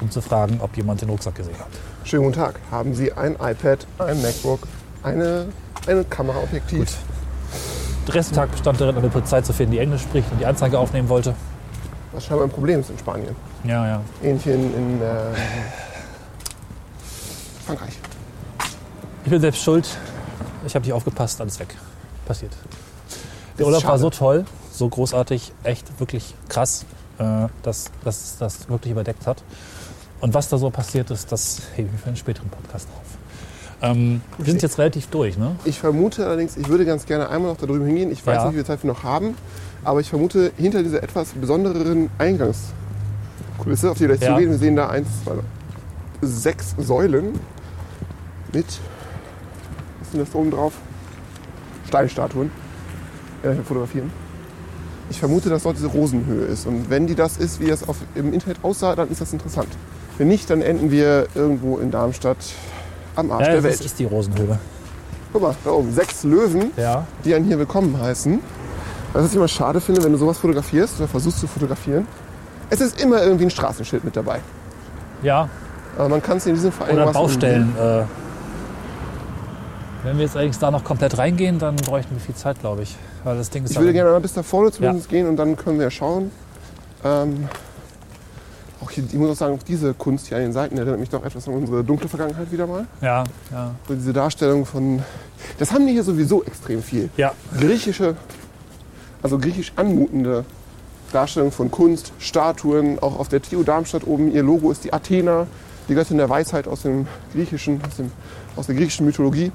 um 0.00 0.10
zu 0.10 0.20
fragen, 0.20 0.60
ob 0.60 0.76
jemand 0.76 1.00
den 1.00 1.08
Rucksack 1.08 1.36
gesehen 1.36 1.58
hat. 1.58 1.68
Schönen 2.04 2.24
guten 2.24 2.36
Tag. 2.36 2.60
Haben 2.70 2.94
Sie 2.94 3.12
ein 3.14 3.32
iPad, 3.32 3.86
ein 3.98 4.20
MacBook, 4.20 4.68
eine, 5.02 5.46
eine 5.86 6.04
Kameraobjektiv? 6.04 6.78
Gut. 6.80 6.94
Der 8.06 8.14
Rest 8.14 8.30
des 8.30 8.36
Tages 8.36 8.52
bestand 8.52 8.78
darin, 8.78 8.96
eine 8.98 9.08
Polizei 9.08 9.40
zu 9.40 9.54
finden, 9.54 9.72
die 9.72 9.78
Englisch 9.78 10.02
spricht 10.02 10.30
und 10.30 10.38
die 10.38 10.46
Anzeige 10.46 10.78
aufnehmen 10.78 11.08
wollte. 11.08 11.34
Was 12.12 12.26
scheinbar 12.26 12.46
ein 12.46 12.50
Problem 12.50 12.80
ist 12.80 12.90
in 12.90 12.98
Spanien. 12.98 13.34
Ja, 13.64 13.86
ja. 13.86 14.00
Ähnlich 14.22 14.46
in, 14.46 14.74
in 14.74 15.00
äh, 15.00 15.34
Frankreich. 17.64 18.03
Ich 19.24 19.30
bin 19.30 19.40
selbst 19.40 19.62
schuld. 19.62 19.88
Ich 20.66 20.74
habe 20.74 20.84
nicht 20.84 20.92
aufgepasst, 20.92 21.40
alles 21.40 21.58
weg. 21.58 21.74
Passiert. 22.26 22.52
Der 23.58 23.66
Urlaub 23.66 23.84
war 23.84 23.98
so 23.98 24.10
toll, 24.10 24.44
so 24.72 24.88
großartig, 24.88 25.52
echt 25.62 26.00
wirklich 26.00 26.34
krass, 26.48 26.84
äh, 27.18 27.46
dass, 27.62 27.90
das 28.04 28.68
wirklich 28.68 28.92
überdeckt 28.92 29.26
hat. 29.26 29.42
Und 30.20 30.34
was 30.34 30.48
da 30.48 30.58
so 30.58 30.70
passiert 30.70 31.10
ist, 31.10 31.30
das 31.30 31.60
hebe 31.74 31.88
ich 31.88 31.92
mir 31.92 31.98
für 31.98 32.06
einen 32.08 32.16
späteren 32.16 32.48
Podcast 32.48 32.88
auf. 32.98 33.90
Ähm, 33.90 34.22
wir 34.38 34.46
sind 34.46 34.62
jetzt 34.62 34.78
relativ 34.78 35.08
durch, 35.08 35.36
ne? 35.36 35.56
Ich 35.64 35.78
vermute 35.78 36.26
allerdings, 36.26 36.56
ich 36.56 36.68
würde 36.68 36.84
ganz 36.86 37.04
gerne 37.04 37.28
einmal 37.28 37.50
noch 37.52 37.58
da 37.58 37.66
drüben 37.66 37.84
hingehen. 37.86 38.10
Ich 38.10 38.26
weiß 38.26 38.36
Ja. 38.36 38.44
nicht, 38.44 38.52
wie 38.52 38.56
viel 38.58 38.66
Zeit 38.66 38.82
wir 38.82 38.88
noch 38.92 39.02
haben, 39.02 39.36
aber 39.84 40.00
ich 40.00 40.08
vermute, 40.08 40.52
hinter 40.56 40.82
dieser 40.82 41.02
etwas 41.02 41.32
besondereren 41.32 42.10
Eingangskulisse, 42.18 43.90
auf 43.90 43.98
die 43.98 44.08
wir 44.08 44.16
gleich 44.16 44.22
Ja. 44.28 44.34
zugehen, 44.34 44.50
wir 44.50 44.58
sehen 44.58 44.76
da 44.76 44.88
eins, 44.88 45.08
zwei, 45.24 45.34
sechs 46.22 46.74
Säulen 46.78 47.38
mit, 48.52 48.66
sind 50.14 50.20
das 50.24 50.32
da 50.32 50.38
oben 50.38 50.50
drauf? 50.52 50.72
Steinstatuen. 51.88 52.50
Äh, 53.42 53.54
fotografieren. 53.66 54.10
Ich 55.10 55.18
vermute, 55.20 55.50
dass 55.50 55.64
dort 55.64 55.76
diese 55.76 55.88
Rosenhöhe 55.88 56.44
ist. 56.46 56.66
Und 56.66 56.88
wenn 56.88 57.06
die 57.06 57.14
das 57.14 57.36
ist, 57.36 57.60
wie 57.60 57.68
es 57.68 57.86
auf, 57.86 57.96
im 58.14 58.32
Internet 58.32 58.58
aussah, 58.62 58.94
dann 58.96 59.10
ist 59.10 59.20
das 59.20 59.32
interessant. 59.32 59.68
Wenn 60.16 60.28
nicht, 60.28 60.48
dann 60.48 60.62
enden 60.62 60.90
wir 60.90 61.26
irgendwo 61.34 61.78
in 61.78 61.90
Darmstadt 61.90 62.38
am 63.16 63.30
Arsch 63.30 63.40
Ja, 63.42 63.46
der 63.48 63.56
das 63.56 63.64
Welt. 63.64 63.74
ist, 63.74 63.84
ist 63.86 63.98
die 63.98 64.04
Rosenhöhe. 64.06 64.58
Guck 65.32 65.42
mal, 65.42 65.54
da 65.64 65.70
oben, 65.72 65.92
sechs 65.92 66.22
Löwen, 66.24 66.70
Ja. 66.76 67.06
die 67.24 67.34
einen 67.34 67.44
hier 67.44 67.58
willkommen 67.58 68.00
heißen. 68.00 68.38
Was 69.12 69.28
ich 69.30 69.36
immer 69.36 69.48
schade 69.48 69.80
finde, 69.80 70.02
wenn 70.04 70.12
du 70.12 70.18
sowas 70.18 70.38
fotografierst 70.38 70.98
oder 71.00 71.08
versuchst 71.08 71.40
zu 71.40 71.46
fotografieren, 71.48 72.06
es 72.70 72.80
ist 72.80 73.00
immer 73.00 73.22
irgendwie 73.22 73.44
ein 73.44 73.50
Straßenschild 73.50 74.04
mit 74.04 74.16
dabei. 74.16 74.40
Ja, 75.22 75.48
Aber 75.98 76.08
man 76.08 76.22
kann 76.22 76.38
es 76.38 76.46
in 76.46 76.54
diesem 76.54 76.72
Fall 76.72 76.90
oder 76.90 77.12
Baustellen. 77.12 77.72
Äh, 77.78 78.02
wenn 80.04 80.16
wir 80.18 80.24
jetzt 80.24 80.36
allerdings 80.36 80.58
da 80.58 80.70
noch 80.70 80.84
komplett 80.84 81.16
reingehen, 81.18 81.58
dann 81.58 81.76
bräuchten 81.76 82.14
wir 82.14 82.20
viel 82.20 82.34
Zeit, 82.34 82.60
glaube 82.60 82.82
ich. 82.82 82.94
Weil 83.24 83.36
das 83.36 83.50
Ding 83.50 83.64
ist 83.64 83.70
Ich 83.70 83.76
würde 83.76 83.88
aber- 83.88 83.92
gerne 83.94 84.10
mal 84.10 84.20
bis 84.20 84.34
da 84.34 84.42
vorne 84.42 84.70
zumindest 84.70 85.08
gehen 85.08 85.26
und 85.26 85.36
dann 85.36 85.56
können 85.56 85.78
wir 85.80 85.90
schauen. 85.90 86.30
Ähm, 87.04 87.48
auch 88.82 88.90
hier, 88.90 89.04
ich 89.04 89.14
muss 89.14 89.30
auch 89.30 89.36
sagen, 89.36 89.54
auch 89.54 89.62
diese 89.62 89.94
Kunst 89.94 90.26
hier 90.26 90.36
an 90.36 90.42
den 90.42 90.52
Seiten 90.52 90.76
erinnert 90.76 91.00
mich 91.00 91.08
doch 91.08 91.24
etwas 91.24 91.48
an 91.48 91.54
unsere 91.54 91.82
dunkle 91.82 92.08
Vergangenheit 92.08 92.52
wieder 92.52 92.66
mal. 92.66 92.86
Ja, 93.00 93.24
ja. 93.50 93.70
So 93.88 93.94
diese 93.94 94.12
Darstellung 94.12 94.66
von. 94.66 95.02
Das 95.58 95.72
haben 95.72 95.86
die 95.86 95.92
hier 95.94 96.04
sowieso 96.04 96.42
extrem 96.44 96.82
viel. 96.82 97.08
Ja, 97.16 97.32
griechische, 97.58 98.14
also 99.22 99.38
griechisch 99.38 99.72
anmutende 99.76 100.44
Darstellung 101.12 101.50
von 101.52 101.70
Kunst, 101.70 102.12
Statuen, 102.18 102.98
auch 102.98 103.18
auf 103.18 103.28
der 103.28 103.40
TU 103.40 103.62
Darmstadt 103.62 104.06
oben. 104.06 104.32
Ihr 104.32 104.42
Logo 104.42 104.70
ist 104.70 104.84
die 104.84 104.92
Athena, 104.92 105.46
die 105.88 105.94
Göttin 105.94 106.18
der 106.18 106.28
Weisheit 106.28 106.66
aus 106.68 106.82
dem 106.82 107.06
griechischen, 107.32 107.80
aus, 107.86 107.96
dem, 107.96 108.10
aus 108.56 108.66
der 108.66 108.74
griechischen 108.74 109.06
Mythologie. 109.06 109.50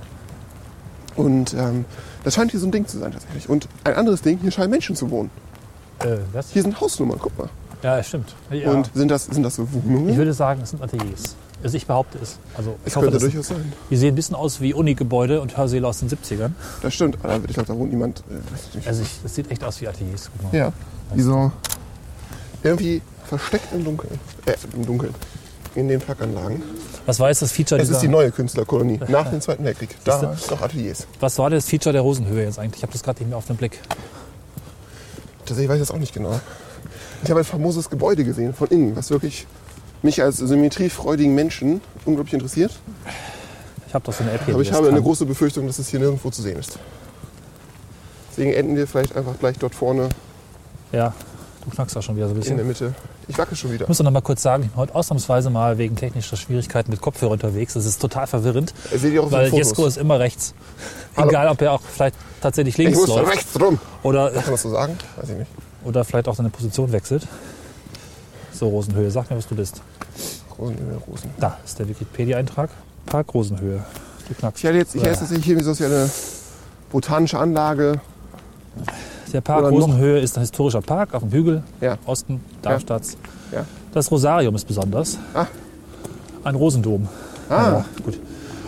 Und 1.19 1.53
ähm, 1.53 1.85
das 2.23 2.35
scheint 2.35 2.51
hier 2.51 2.59
so 2.59 2.67
ein 2.67 2.71
Ding 2.71 2.87
zu 2.87 2.97
sein 2.97 3.11
tatsächlich. 3.11 3.49
Und 3.49 3.67
ein 3.83 3.93
anderes 3.95 4.21
Ding, 4.21 4.39
hier 4.41 4.51
scheinen 4.51 4.71
Menschen 4.71 4.95
zu 4.95 5.11
wohnen. 5.11 5.29
äh, 5.99 6.17
was? 6.31 6.51
Hier 6.51 6.61
sind 6.61 6.79
Hausnummern, 6.79 7.19
guck 7.21 7.37
mal. 7.37 7.49
Ja, 7.83 8.01
stimmt. 8.03 8.35
Ja. 8.51 8.71
Und 8.71 8.89
sind 8.93 9.09
das, 9.09 9.25
sind 9.25 9.43
das 9.43 9.55
so 9.55 9.67
Wohnungen? 9.71 10.09
ich 10.09 10.17
würde 10.17 10.33
sagen, 10.33 10.61
es 10.63 10.69
sind 10.71 10.81
Ateliers. 10.81 11.35
Also 11.61 11.75
ich 11.75 11.85
behaupte 11.85 12.19
es. 12.21 12.37
Also 12.55 12.75
ich 12.79 12.85
das 12.85 12.95
hoffe, 12.95 13.07
könnte 13.07 13.19
durchaus 13.19 13.47
sein. 13.49 13.73
die 13.89 13.97
sehen 13.97 14.13
ein 14.13 14.15
bisschen 14.15 14.35
aus 14.35 14.61
wie 14.61 14.73
Uni-Gebäude 14.73 15.41
und 15.41 15.57
Hörsäle 15.57 15.85
aus 15.87 15.99
den 15.99 16.09
70ern. 16.09 16.51
Das 16.81 16.93
stimmt. 16.93 17.17
Aber 17.21 17.35
ich 17.45 17.53
glaube, 17.53 17.67
da 17.67 17.75
wohnt 17.75 17.91
niemand. 17.91 18.23
Äh. 18.29 18.87
Also 18.87 19.01
ich, 19.01 19.09
das 19.21 19.35
sieht 19.35 19.51
echt 19.51 19.63
aus 19.63 19.81
wie 19.81 19.87
Ateliers. 19.89 20.29
Mal. 20.41 20.57
Ja, 20.57 20.73
die 21.13 21.21
so 21.21 21.51
irgendwie 22.63 23.01
versteckt 23.25 23.73
im 23.73 23.83
Dunkeln. 23.83 24.19
Äh, 24.45 24.55
im 24.73 24.85
Dunkeln. 24.85 25.13
In 25.75 25.89
den 25.89 25.99
Flackanlagen. 25.99 26.63
Was 27.09 27.19
war 27.19 27.29
jetzt 27.29 27.41
das 27.41 27.51
Feature 27.51 27.81
Es 27.81 27.89
ist 27.89 28.01
die 28.01 28.07
neue 28.07 28.29
Künstlerkolonie 28.29 28.99
nach 29.07 29.31
dem 29.31 29.41
Zweiten 29.41 29.63
Weltkrieg. 29.63 29.95
Da 30.03 30.31
ist 30.31 30.51
noch 30.51 30.61
Ateliers. 30.61 31.07
Was 31.19 31.39
war 31.39 31.49
das 31.49 31.65
Feature 31.65 31.91
der 31.91 32.03
Rosenhöhe 32.03 32.43
jetzt 32.43 32.59
eigentlich? 32.59 32.77
Ich 32.77 32.83
habe 32.83 32.93
das 32.93 33.01
gerade 33.01 33.17
nicht 33.23 33.29
mehr 33.29 33.37
auf 33.39 33.47
den 33.47 33.55
Blick. 33.55 33.79
Tatsächlich 35.39 35.69
weiß 35.69 35.77
ich 35.77 35.81
das 35.87 35.89
auch 35.89 35.97
nicht 35.97 36.13
genau. 36.13 36.39
Ich 37.23 37.29
habe 37.31 37.39
ein 37.39 37.45
famoses 37.45 37.89
Gebäude 37.89 38.23
gesehen 38.23 38.53
von 38.53 38.67
innen, 38.67 38.95
was 38.95 39.09
wirklich 39.09 39.47
mich 40.03 40.21
als 40.21 40.37
symmetriefreudigen 40.37 41.33
Menschen 41.33 41.81
unglaublich 42.05 42.35
interessiert. 42.35 42.79
Ich 43.87 43.95
habe 43.95 44.05
doch 44.05 44.13
so 44.13 44.23
eine 44.23 44.33
App 44.33 44.45
hier. 44.45 44.53
Aber 44.53 44.61
ich 44.61 44.69
das 44.69 44.77
habe 44.77 44.89
eine 44.89 44.97
kann. 44.97 45.03
große 45.03 45.25
Befürchtung, 45.25 45.65
dass 45.65 45.79
es 45.79 45.87
hier 45.89 45.99
nirgendwo 45.99 46.29
zu 46.29 46.43
sehen 46.43 46.59
ist. 46.59 46.77
Deswegen 48.29 48.53
enden 48.53 48.75
wir 48.75 48.85
vielleicht 48.85 49.15
einfach 49.15 49.33
gleich 49.39 49.57
dort 49.57 49.73
vorne 49.73 50.09
Ja, 50.91 51.15
du 51.65 51.71
knackst 51.71 51.95
da 51.95 52.03
schon 52.03 52.17
wieder 52.17 52.27
so 52.27 52.33
ein 52.33 52.35
in 52.35 52.41
bisschen. 52.41 52.57
der 52.57 52.65
Mitte. 52.67 52.93
Ich 53.29 53.37
wacke 53.37 53.55
schon 53.55 53.71
wieder. 53.71 53.83
Ich 53.83 53.87
muss 53.87 53.99
noch 53.99 54.09
mal 54.09 54.21
kurz 54.21 54.41
sagen, 54.41 54.63
ich 54.63 54.69
bin 54.69 54.77
heute 54.77 54.95
ausnahmsweise 54.95 55.51
mal 55.51 55.77
wegen 55.77 55.95
technischer 55.95 56.35
Schwierigkeiten 56.35 56.89
mit 56.89 56.99
Kopfhörer 56.99 57.31
unterwegs. 57.31 57.75
Das 57.75 57.85
ist 57.85 58.01
total 58.01 58.25
verwirrend, 58.25 58.73
Seht 58.91 59.13
ihr 59.13 59.23
auch 59.23 59.31
weil. 59.31 59.53
Jesko 59.53 59.85
ist 59.85 59.97
immer 59.97 60.19
rechts. 60.19 60.55
Hallo. 61.15 61.29
Egal, 61.29 61.47
ob 61.47 61.61
er 61.61 61.73
auch 61.73 61.81
vielleicht 61.81 62.15
tatsächlich 62.41 62.73
ich 62.73 62.77
links 62.85 62.97
muss 62.97 63.07
läuft 63.07 63.31
rechts 63.31 63.61
rum. 63.61 63.79
oder, 64.01 64.31
Kann 64.31 64.41
man 64.43 64.51
das 64.51 64.61
so 64.63 64.71
sagen? 64.71 64.97
Weiß 65.15 65.29
ich 65.29 65.37
nicht. 65.37 65.51
oder 65.83 66.03
vielleicht 66.03 66.27
auch 66.27 66.33
seine 66.35 66.49
Position 66.49 66.91
wechselt. 66.91 67.27
So, 68.51 68.67
Rosenhöhe, 68.69 69.11
sag 69.11 69.29
mir, 69.29 69.37
was 69.37 69.47
du 69.47 69.55
bist. 69.55 69.81
Rosenöl, 70.57 70.97
Rosen. 71.07 71.29
Da 71.39 71.59
ist 71.63 71.77
der 71.77 71.87
Wikipedia-Eintrag. 71.87 72.71
Park 73.05 73.31
Rosenhöhe. 73.35 73.85
Du 74.27 74.33
knackst. 74.33 74.63
Ich 74.63 74.67
hatte 74.67 74.77
jetzt, 74.77 74.95
ich 74.95 75.03
hätte 75.03 75.19
tatsächlich 75.19 75.45
hier 75.45 75.63
so 75.63 75.83
eine 75.83 76.09
botanische 76.91 77.37
Anlage. 77.37 78.01
Der 79.33 79.41
Park 79.41 79.59
oder 79.61 79.69
Rosenhöhe 79.69 80.19
ist 80.19 80.37
ein 80.37 80.41
historischer 80.41 80.81
Park 80.81 81.13
auf 81.13 81.21
dem 81.21 81.31
Hügel, 81.31 81.63
Ja. 81.81 81.97
Osten 82.05 82.41
Darmstadts. 82.61 83.17
Ja. 83.51 83.65
Das 83.93 84.09
Rosarium 84.11 84.55
ist 84.55 84.65
besonders. 84.67 85.17
Ah. 85.33 85.45
Ein 86.43 86.55
Rosendom. 86.55 87.07
Ah, 87.49 87.53
Ja, 87.53 87.85
gut. 88.03 88.19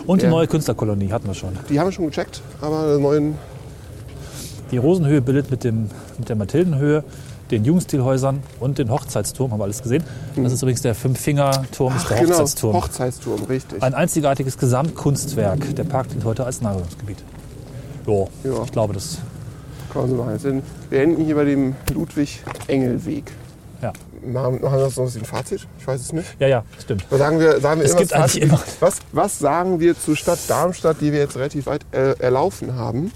Und 0.06 0.22
die 0.22 0.26
neue 0.26 0.46
Künstlerkolonie 0.48 1.10
hatten 1.12 1.26
wir 1.28 1.34
schon. 1.34 1.50
die 1.68 1.78
haben 1.78 1.86
wir 1.88 1.92
schon 1.92 2.06
gecheckt, 2.06 2.42
aber 2.60 2.98
neuen. 2.98 3.36
Die 4.70 4.78
Rosenhöhe 4.78 5.20
bildet 5.20 5.50
mit, 5.50 5.64
dem, 5.64 5.88
mit 6.18 6.28
der 6.28 6.36
Mathildenhöhe 6.36 7.04
den 7.50 7.64
Jugendstilhäusern 7.64 8.42
und 8.60 8.78
den 8.78 8.90
Hochzeitsturm, 8.90 9.50
haben 9.52 9.58
wir 9.60 9.64
alles 9.64 9.82
gesehen. 9.82 10.02
Das 10.36 10.52
ist 10.54 10.62
übrigens 10.62 10.80
der 10.80 10.94
Fünf-Finger-Turm, 10.94 11.94
ist 11.94 12.08
der 12.08 12.18
genau, 12.20 12.30
Hochzeitsturm. 12.30 12.74
Hochzeitsturm, 12.76 13.42
richtig. 13.44 13.82
Ein 13.82 13.92
einzigartiges 13.94 14.56
Gesamtkunstwerk. 14.56 15.74
Der 15.76 15.84
Park 15.84 16.08
dient 16.08 16.24
heute 16.24 16.44
als 16.46 16.62
Naherholungsgebiet. 16.62 17.18
Jo, 18.06 18.28
Ja. 18.42 18.62
ich 18.64 18.72
glaube, 18.72 18.94
das. 18.94 19.18
Kann 19.92 20.02
man 20.02 20.10
so 20.10 20.16
machen. 20.16 20.32
Jetzt 20.32 20.42
sind- 20.42 20.62
Wir 20.90 21.02
enden 21.02 21.24
hier 21.24 21.34
bei 21.34 21.44
dem 21.44 21.74
Ludwig-Engel-Weg. 21.92 23.30
Ja, 23.82 23.92
Machen, 24.24 24.60
machen 24.62 24.76
wir 24.78 24.84
das 24.84 24.96
noch 24.96 25.12
ein 25.12 25.24
Fazit? 25.24 25.66
Ich 25.80 25.86
weiß 25.86 26.00
es 26.00 26.12
nicht. 26.12 26.36
ja, 26.38 26.46
ja 26.46 26.64
stimmt. 26.80 27.04
Was 27.10 27.18
sagen 27.18 27.40
wir, 27.40 27.60
sagen 27.60 27.80
wir 27.80 27.84
Es 27.86 27.90
immer 27.92 28.00
gibt 28.00 28.12
eigentlich 28.12 28.40
immer- 28.42 28.60
Was, 28.78 28.98
was 29.10 29.38
sagen 29.40 29.80
wir 29.80 29.98
zur 29.98 30.14
Stadt 30.16 30.38
Darmstadt, 30.46 31.00
die 31.00 31.10
wir 31.12 31.18
jetzt 31.18 31.36
relativ 31.36 31.66
weit 31.66 31.84
äh, 31.90 32.12
erlaufen 32.20 32.76
haben? 32.76 33.10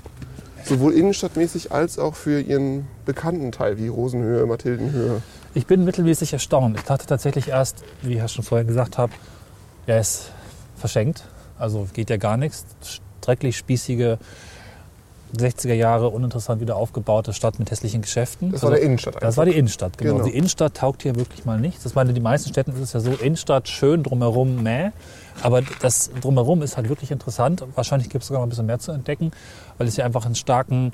Sowohl 0.64 0.95
innenstadtmäßig 0.95 1.70
als 1.70 2.01
auch 2.01 2.16
für 2.16 2.41
ihren 2.41 2.89
bekannten 3.05 3.53
Teil 3.53 3.79
wie 3.79 3.87
Rosenhöhe, 3.87 4.45
Mathildenhöhe. 4.47 5.22
Ich 5.55 5.66
bin 5.66 5.85
mittelmäßig 5.85 6.33
erstaunt. 6.33 6.77
Ich 6.77 6.83
dachte 6.83 7.07
tatsächlich 7.07 7.47
erst, 7.49 7.85
wie 8.03 8.14
ich 8.14 8.18
ja 8.18 8.27
schon 8.27 8.45
vorher 8.45 8.64
gesagt 8.64 8.99
habe, 8.99 9.12
er 9.87 10.01
ist 10.01 10.33
verschenkt. 10.74 11.22
Also 11.57 11.87
geht 11.93 12.11
ja 12.11 12.16
gar 12.16 12.37
nichts. 12.37 12.64
Strecklich 13.22 13.57
spießige 13.57 14.18
60er 15.39 15.74
Jahre, 15.74 16.09
uninteressant 16.09 16.61
wieder 16.61 16.76
aufgebaute 16.76 17.32
Stadt 17.32 17.59
mit 17.59 17.70
hässlichen 17.70 18.03
Geschäften. 18.03 18.53
Das 18.53 18.62
war 18.62 18.70
Also, 18.70 18.80
der 18.80 18.87
Innenstadt 18.87 19.22
Das 19.22 19.37
war 19.37 19.45
die 19.45 19.57
Innenstadt, 19.57 19.99
genau. 19.99 20.14
Genau. 20.14 20.24
Die 20.24 20.37
Innenstadt 20.37 20.74
taugt 20.74 21.03
hier 21.03 21.16
wirklich 21.16 21.45
mal 21.45 21.59
nichts. 21.59 21.82
Das 21.84 21.95
meine, 21.95 22.11
in 22.11 22.14
den 22.14 22.22
meisten 22.22 22.49
Städten 22.51 22.72
ist 22.72 22.80
es 22.80 22.93
ja 22.93 23.01
so, 23.01 23.11
Innenstadt 23.12 23.68
schön, 23.68 24.03
drumherum 24.03 24.62
mäh. 24.62 24.91
Aber 25.43 25.62
das 25.80 26.11
drumherum 26.20 26.62
ist 26.62 26.76
halt 26.76 26.89
wirklich 26.89 27.11
interessant. 27.11 27.64
Wahrscheinlich 27.74 28.09
gibt 28.09 28.22
es 28.22 28.28
sogar 28.28 28.41
noch 28.41 28.47
ein 28.47 28.51
bisschen 28.51 28.66
mehr 28.66 28.78
zu 28.78 28.93
entdecken, 28.93 29.32
weil 29.78 29.87
es 29.87 29.95
hier 29.95 30.05
einfach 30.05 30.24
einen 30.24 30.34
starken 30.34 30.93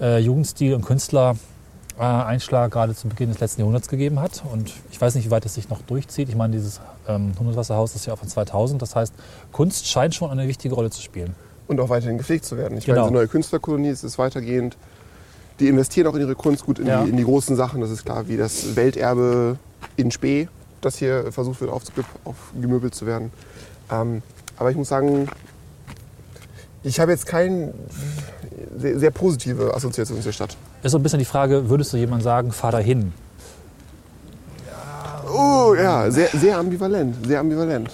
äh, 0.00 0.18
Jugendstil 0.18 0.74
und 0.74 0.84
Künstler-Einschlag 0.84 2.70
gerade 2.70 2.94
zu 2.94 3.08
Beginn 3.08 3.30
des 3.30 3.40
letzten 3.40 3.60
Jahrhunderts 3.62 3.88
gegeben 3.88 4.20
hat. 4.20 4.42
Und 4.52 4.72
ich 4.90 5.00
weiß 5.00 5.14
nicht, 5.14 5.26
wie 5.26 5.30
weit 5.30 5.46
es 5.46 5.54
sich 5.54 5.68
noch 5.68 5.82
durchzieht. 5.82 6.28
Ich 6.28 6.36
meine, 6.36 6.52
dieses 6.52 6.80
ähm, 7.08 7.32
Hundertwasserhaus 7.38 7.94
ist 7.94 8.06
ja 8.06 8.12
auch 8.12 8.18
von 8.18 8.28
2000. 8.28 8.80
Das 8.82 8.96
heißt, 8.96 9.14
Kunst 9.52 9.86
scheint 9.88 10.14
schon 10.14 10.30
eine 10.30 10.46
wichtige 10.48 10.74
Rolle 10.74 10.90
zu 10.90 11.02
spielen. 11.02 11.34
Und 11.70 11.78
auch 11.78 11.88
weiterhin 11.88 12.18
gepflegt 12.18 12.44
zu 12.44 12.56
werden. 12.56 12.76
Ich 12.78 12.84
Genau. 12.86 12.96
meine, 12.96 13.06
diese 13.10 13.14
neue 13.14 13.28
Künstlerkolonie 13.28 13.90
es 13.90 14.02
ist 14.02 14.18
weitergehend. 14.18 14.76
Die 15.60 15.68
investieren 15.68 16.08
auch 16.08 16.14
in 16.16 16.20
ihre 16.22 16.34
Kunst 16.34 16.66
gut 16.66 16.80
in, 16.80 16.86
Ja. 16.88 17.04
die, 17.04 17.10
in 17.10 17.16
die 17.16 17.22
großen 17.22 17.54
Sachen. 17.54 17.80
Das 17.80 17.90
ist 17.92 18.04
klar, 18.04 18.26
wie 18.26 18.36
das 18.36 18.74
Welterbe 18.74 19.56
in 19.96 20.10
Spee, 20.10 20.48
das 20.80 20.96
hier 20.96 21.30
versucht 21.30 21.60
wird 21.60 21.70
aufgemöbelt 22.24 22.92
zu 22.96 23.06
werden. 23.06 23.30
Ähm, 23.88 24.22
aber 24.56 24.72
ich 24.72 24.76
muss 24.76 24.88
sagen, 24.88 25.28
ich 26.82 26.98
habe 26.98 27.12
jetzt 27.12 27.26
keine 27.26 27.72
sehr, 28.76 28.98
sehr 28.98 29.10
positive 29.12 29.72
Assoziation 29.72 30.20
zur 30.22 30.32
Stadt. 30.32 30.56
Ist 30.82 30.90
so 30.90 30.98
ein 30.98 31.04
bisschen 31.04 31.20
die 31.20 31.24
Frage, 31.24 31.70
würdest 31.70 31.92
du 31.92 31.98
jemand 31.98 32.24
sagen, 32.24 32.50
fahr 32.50 32.72
da 32.72 32.78
hin? 32.78 33.12
Oh 35.32 35.76
ja, 35.80 36.10
sehr, 36.10 36.30
sehr 36.30 36.58
ambivalent, 36.58 37.24
sehr 37.24 37.38
ambivalent. 37.38 37.90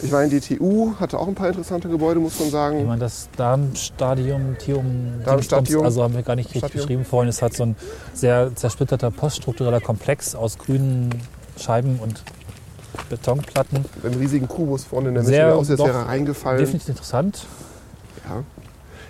Ich 0.00 0.12
meine, 0.12 0.28
die 0.28 0.40
TU 0.40 0.94
hatte 1.00 1.18
auch 1.18 1.26
ein 1.26 1.34
paar 1.34 1.48
interessante 1.48 1.88
Gebäude, 1.88 2.20
muss 2.20 2.38
man 2.38 2.46
Ich 2.48 2.52
sagen. 2.52 2.86
meine, 2.86 3.00
das 3.00 3.28
Darmstadium, 3.36 4.56
Tium, 4.58 5.22
Darmstadium. 5.24 5.84
also 5.84 6.02
haben 6.04 6.14
wir 6.14 6.22
gar 6.22 6.36
nicht 6.36 6.54
richtig 6.54 6.72
beschrieben 6.72 7.04
vorhin. 7.04 7.28
Es 7.28 7.42
hat 7.42 7.54
so 7.54 7.64
ein 7.64 7.76
sehr 8.14 8.54
zersplitterter 8.54 9.10
poststruktureller 9.10 9.80
Komplex 9.80 10.34
aus 10.36 10.58
grünen 10.58 11.10
Scheiben 11.58 11.98
und 11.98 12.22
Betonplatten. 13.08 13.84
Mit 14.02 14.12
einem 14.12 14.20
riesigen 14.20 14.48
Kubus 14.48 14.84
vorne 14.84 15.08
in 15.08 15.14
der 15.14 15.22
Mitte, 15.24 15.34
Sehr, 15.34 15.46
der 15.48 15.56
aussieht, 15.56 15.72
als 15.72 15.78
doch, 15.78 15.86
wäre 15.86 16.06
reingefallen. 16.06 16.58
Definitiv 16.60 16.90
interessant. 16.90 17.46
Ja. 18.28 18.44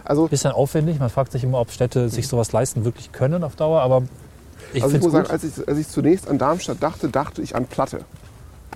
Also, 0.04 0.26
Bisschen 0.28 0.52
aufwendig. 0.52 0.98
Man 0.98 1.10
fragt 1.10 1.32
sich 1.32 1.44
immer, 1.44 1.60
ob 1.60 1.70
Städte 1.70 2.08
sich 2.08 2.28
sowas 2.28 2.52
leisten 2.52 2.84
wirklich 2.86 3.12
können 3.12 3.44
auf 3.44 3.56
Dauer. 3.56 3.82
Aber 3.82 4.04
ich 4.72 4.82
also 4.82 4.96
ich 4.96 5.02
finde 5.02 5.06
muss 5.06 5.06
es 5.06 5.12
sagen, 5.12 5.24
gut. 5.24 5.32
als 5.32 5.44
ich, 5.44 5.68
als 5.68 5.78
ich 5.78 5.88
zunächst 5.88 6.28
an 6.28 6.38
Darmstadt 6.38 6.82
dachte, 6.82 7.08
dachte 7.08 7.42
ich 7.42 7.54
an 7.54 7.66
Platte. 7.66 8.00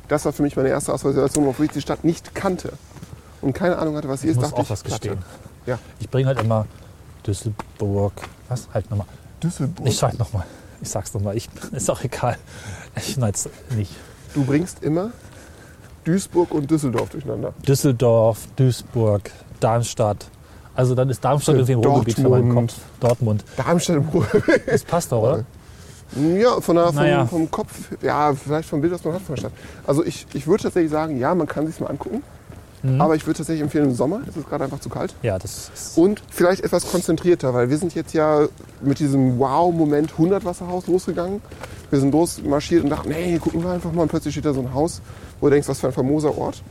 Das 0.09 0.25
war 0.25 0.33
für 0.33 0.43
mich 0.43 0.57
meine 0.57 0.69
erste 0.69 0.93
Assoziation, 0.93 1.47
wofür 1.47 1.65
ich 1.67 1.71
die 1.71 1.81
Stadt 1.81 2.05
nicht 2.05 2.35
kannte. 2.35 2.73
Und 3.41 3.53
keine 3.55 3.79
Ahnung 3.79 3.97
hatte, 3.97 4.09
was 4.09 4.21
sie 4.21 4.29
Ich 4.29 4.33
ist, 4.37 4.41
muss 4.41 4.53
auch 4.53 4.63
ich 4.63 4.71
was 4.71 4.85
gestehen. 4.85 5.19
Ja. 5.67 5.79
Ich 6.01 6.09
bringe 6.09 6.29
halt 6.29 6.41
immer 6.41 6.67
Düsselburg. 7.27 8.13
Was? 8.49 8.69
Halt 8.73 8.91
nochmal. 8.91 9.07
Düsseldorf. 9.43 9.89
Ich 9.89 9.97
sag 9.97 10.19
nochmal. 10.19 10.45
Ich 10.81 10.91
sag's 10.91 11.15
nochmal. 11.15 11.37
Ich, 11.37 11.49
ist 11.73 11.91
auch 11.91 12.03
egal. 12.03 12.37
Ich 12.97 13.15
schneid's 13.15 13.49
nicht. 13.77 13.93
Du 14.35 14.45
bringst 14.45 14.83
immer 14.83 15.13
Duisburg 16.05 16.53
und 16.53 16.71
Düsseldorf 16.71 17.11
durcheinander. 17.11 17.55
Düsseldorf, 17.67 18.49
Duisburg, 18.57 19.31
Darmstadt. 19.61 20.27
Also 20.75 20.95
dann 20.95 21.09
ist 21.11 21.25
Darmstadt 21.25 21.55
irgendwie 21.55 21.73
im 21.73 21.81
Ruhrgebiet 21.81 22.17
für 22.17 22.29
meinen 22.29 22.47
Dortmund. 22.47 22.71
Kopf. 22.71 22.81
Dortmund. 23.01 23.45
Darmstadt 23.57 23.97
im 23.97 24.09
Ruhr. 24.09 24.27
Das 24.67 24.85
passt 24.85 25.13
doch, 25.13 25.23
oder? 25.23 25.45
Ja, 26.17 26.61
von 26.61 26.77
der, 26.77 26.87
vom, 26.87 26.95
Naja. 26.97 27.27
vom 27.27 27.51
Kopf, 27.51 27.89
ja, 28.03 28.35
vielleicht 28.35 28.69
vom 28.69 28.81
Bild, 28.81 28.93
was 28.93 29.03
man 29.05 29.15
hat 29.15 29.23
von 29.23 29.35
der 29.35 29.41
Stadt. 29.41 29.53
Also 29.87 30.05
ich, 30.05 30.27
ich 30.35 30.47
würde 30.47 30.65
tatsächlich 30.65 30.91
sagen, 30.93 31.19
ja, 31.19 31.35
man 31.35 31.47
kann 31.47 31.67
sich 31.67 31.81
mal 31.81 31.87
angucken. 31.89 32.23
Mhm. 32.83 33.01
Aber 33.01 33.15
ich 33.15 33.25
würde 33.27 33.39
tatsächlich 33.39 33.63
empfehlen 33.63 33.87
im 33.87 33.95
Sommer, 33.95 34.21
es 34.29 34.37
ist 34.37 34.49
gerade 34.49 34.65
einfach 34.65 34.81
zu 34.81 34.89
kalt. 34.89 35.15
Ja, 35.23 35.39
das 35.39 35.71
ist. 35.73 35.97
Und 35.97 36.21
vielleicht 36.31 36.63
etwas 36.65 36.91
konzentrierter, 36.91 37.55
weil 37.55 37.71
wir 37.71 37.79
sind 37.79 37.95
jetzt 37.95 38.13
ja 38.13 38.47
mit 38.81 38.99
diesem 38.99 39.39
Wow-Moment 39.39 40.13
100 40.13 40.45
Wasserhaus 40.45 40.87
losgegangen. 40.89 41.41
Wir 41.91 42.01
sind 42.01 42.13
losmarschiert 42.13 42.83
und 42.83 42.91
dachten, 42.91 43.11
hey, 43.13 43.39
gucken 43.39 43.63
wir 43.63 43.71
einfach 43.71 43.93
mal. 43.93 44.03
Und 44.03 44.09
plötzlich 44.09 44.35
steht 44.35 44.45
da 44.47 44.53
so 44.53 44.61
ein 44.61 44.75
Haus, 44.75 45.01
wo 45.41 45.47
du 45.47 45.53
denkst, 45.53 45.69
was 45.69 45.79
für 45.79 45.87
ein 45.87 45.93
famoser 45.93 46.37
Ort. 46.37 46.63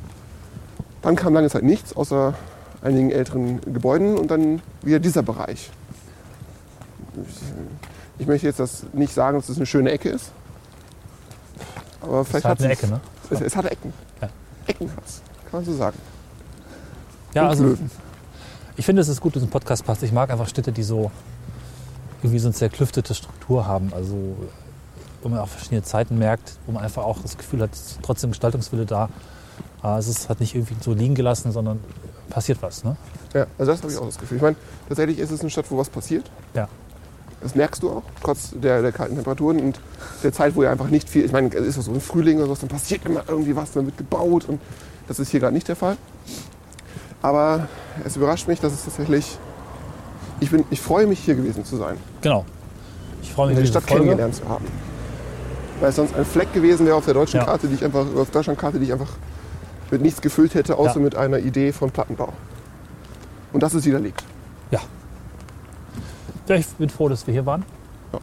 Dann 1.01 1.15
kam 1.15 1.33
lange 1.33 1.49
Zeit 1.49 1.63
nichts, 1.63 1.95
außer 1.95 2.33
einigen 2.81 3.09
älteren 3.11 3.61
Gebäuden 3.61 4.17
und 4.17 4.29
dann 4.29 4.61
wieder 4.81 4.99
dieser 4.99 5.23
Bereich. 5.23 5.69
Ich 8.21 8.27
möchte 8.27 8.45
jetzt 8.45 8.59
das 8.59 8.83
nicht 8.93 9.11
sagen, 9.15 9.39
dass 9.39 9.49
es 9.49 9.57
eine 9.57 9.65
schöne 9.65 9.89
Ecke 9.89 10.09
ist. 10.09 10.31
Aber 12.01 12.23
vielleicht 12.23 12.45
halt 12.45 12.59
hat 12.59 12.63
eine 12.65 12.73
es- 12.73 12.79
Ecke, 12.83 12.91
ne? 12.91 12.99
Es, 13.31 13.41
es 13.41 13.55
hat 13.55 13.65
Ecken. 13.65 13.91
Ja. 14.21 14.29
Ecken 14.67 14.91
hat's, 14.95 15.21
kann 15.49 15.59
man 15.61 15.65
so 15.65 15.73
sagen. 15.75 15.97
Ja, 17.33 17.43
Und 17.43 17.47
also 17.49 17.63
Löwen. 17.63 17.89
ich 18.77 18.85
finde, 18.85 19.01
es 19.01 19.07
ist 19.07 19.21
gut, 19.21 19.35
dass 19.35 19.41
ein 19.41 19.49
Podcast 19.49 19.83
passt. 19.85 20.03
Ich 20.03 20.11
mag 20.11 20.29
einfach 20.29 20.47
Städte, 20.47 20.71
die 20.71 20.83
so 20.83 21.09
irgendwie 22.21 22.37
so 22.37 22.47
eine 22.49 22.53
zerklüftete 22.53 23.15
Struktur 23.15 23.65
haben. 23.65 23.91
Also 23.91 24.15
wo 25.23 25.29
man 25.29 25.39
auch 25.39 25.47
verschiedene 25.47 25.81
Zeiten 25.81 26.19
merkt, 26.19 26.57
wo 26.67 26.73
man 26.73 26.83
einfach 26.83 27.03
auch 27.03 27.19
das 27.23 27.37
Gefühl 27.39 27.61
hat, 27.61 27.73
es 27.73 27.79
ist 27.93 27.99
trotzdem 28.03 28.29
Gestaltungswille 28.29 28.85
da. 28.85 29.09
Aber 29.81 29.97
es 29.97 30.07
ist 30.07 30.29
halt 30.29 30.41
nicht 30.41 30.53
irgendwie 30.53 30.75
so 30.79 30.93
liegen 30.93 31.15
gelassen, 31.15 31.51
sondern 31.51 31.79
passiert 32.29 32.61
was. 32.61 32.83
Ne? 32.83 32.95
Ja, 33.33 33.47
also 33.57 33.71
das 33.71 33.81
habe 33.81 33.91
ich 33.91 33.97
auch 33.97 34.05
das 34.05 34.19
Gefühl. 34.19 34.37
Ich 34.37 34.43
meine, 34.43 34.55
tatsächlich 34.89 35.17
ist 35.17 35.31
es 35.31 35.41
eine 35.41 35.49
Stadt, 35.49 35.65
wo 35.71 35.77
was 35.79 35.89
passiert. 35.89 36.29
Ja. 36.53 36.67
Das 37.41 37.55
merkst 37.55 37.81
du 37.81 37.89
auch, 37.89 38.03
trotz 38.23 38.51
der, 38.53 38.81
der 38.81 38.91
kalten 38.91 39.15
Temperaturen 39.15 39.59
und 39.59 39.79
der 40.23 40.31
Zeit, 40.31 40.55
wo 40.55 40.63
ja 40.63 40.71
einfach 40.71 40.89
nicht 40.89 41.09
viel. 41.09 41.25
Ich 41.25 41.31
meine, 41.31 41.47
es 41.55 41.75
ist 41.77 41.85
so 41.85 41.91
im 41.91 42.01
Frühling 42.01 42.37
oder 42.37 42.45
sowas, 42.45 42.59
dann 42.59 42.69
passiert 42.69 43.05
immer 43.05 43.23
irgendwie 43.27 43.55
was, 43.55 43.71
dann 43.71 43.85
wird 43.85 43.97
gebaut 43.97 44.45
und 44.47 44.61
das 45.07 45.19
ist 45.19 45.29
hier 45.31 45.39
gerade 45.39 45.53
nicht 45.53 45.67
der 45.67 45.75
Fall. 45.75 45.97
Aber 47.21 47.67
es 48.05 48.15
überrascht 48.15 48.47
mich, 48.47 48.59
dass 48.59 48.73
es 48.73 48.83
tatsächlich. 48.85 49.37
Ich, 50.39 50.49
bin, 50.49 50.65
ich 50.71 50.81
freue 50.81 51.05
mich, 51.05 51.19
hier 51.19 51.35
gewesen 51.35 51.63
zu 51.65 51.77
sein 51.77 51.97
Genau. 52.21 52.45
Ich 53.21 53.31
freue 53.31 53.49
mich 53.53 53.59
die 53.59 53.67
Stadt 53.67 53.83
Folge. 53.83 54.03
kennengelernt 54.05 54.35
zu 54.35 54.47
haben. 54.49 54.65
Weil 55.79 55.89
es 55.89 55.95
sonst 55.95 56.15
ein 56.15 56.25
Fleck 56.25 56.51
gewesen 56.53 56.85
wäre 56.87 56.95
auf 56.95 57.05
der 57.05 57.13
deutschen 57.13 57.39
Ja. 57.39 57.45
Karte, 57.45 57.67
die 57.67 57.75
ich 57.75 57.83
einfach, 57.85 58.01
auf 58.01 58.13
der 58.29 58.39
Deutschlandkarte, 58.39 58.79
die 58.79 58.85
ich 58.85 58.93
einfach 58.93 59.09
mit 59.91 60.01
nichts 60.01 60.21
gefüllt 60.21 60.55
hätte, 60.55 60.77
außer 60.77 60.95
Ja. 60.95 61.01
mit 61.01 61.15
einer 61.15 61.37
Idee 61.39 61.71
von 61.71 61.91
Plattenbau. 61.91 62.33
Und 63.53 63.61
das 63.61 63.73
ist 63.75 63.85
widerlegt. 63.85 64.23
Ja. 64.71 64.79
Ja, 66.47 66.55
ich 66.55 66.67
bin 66.67 66.89
froh, 66.89 67.07
dass 67.09 67.27
wir 67.27 67.33
hier 67.33 67.45
waren. 67.45 67.63
Ja. 68.13 68.19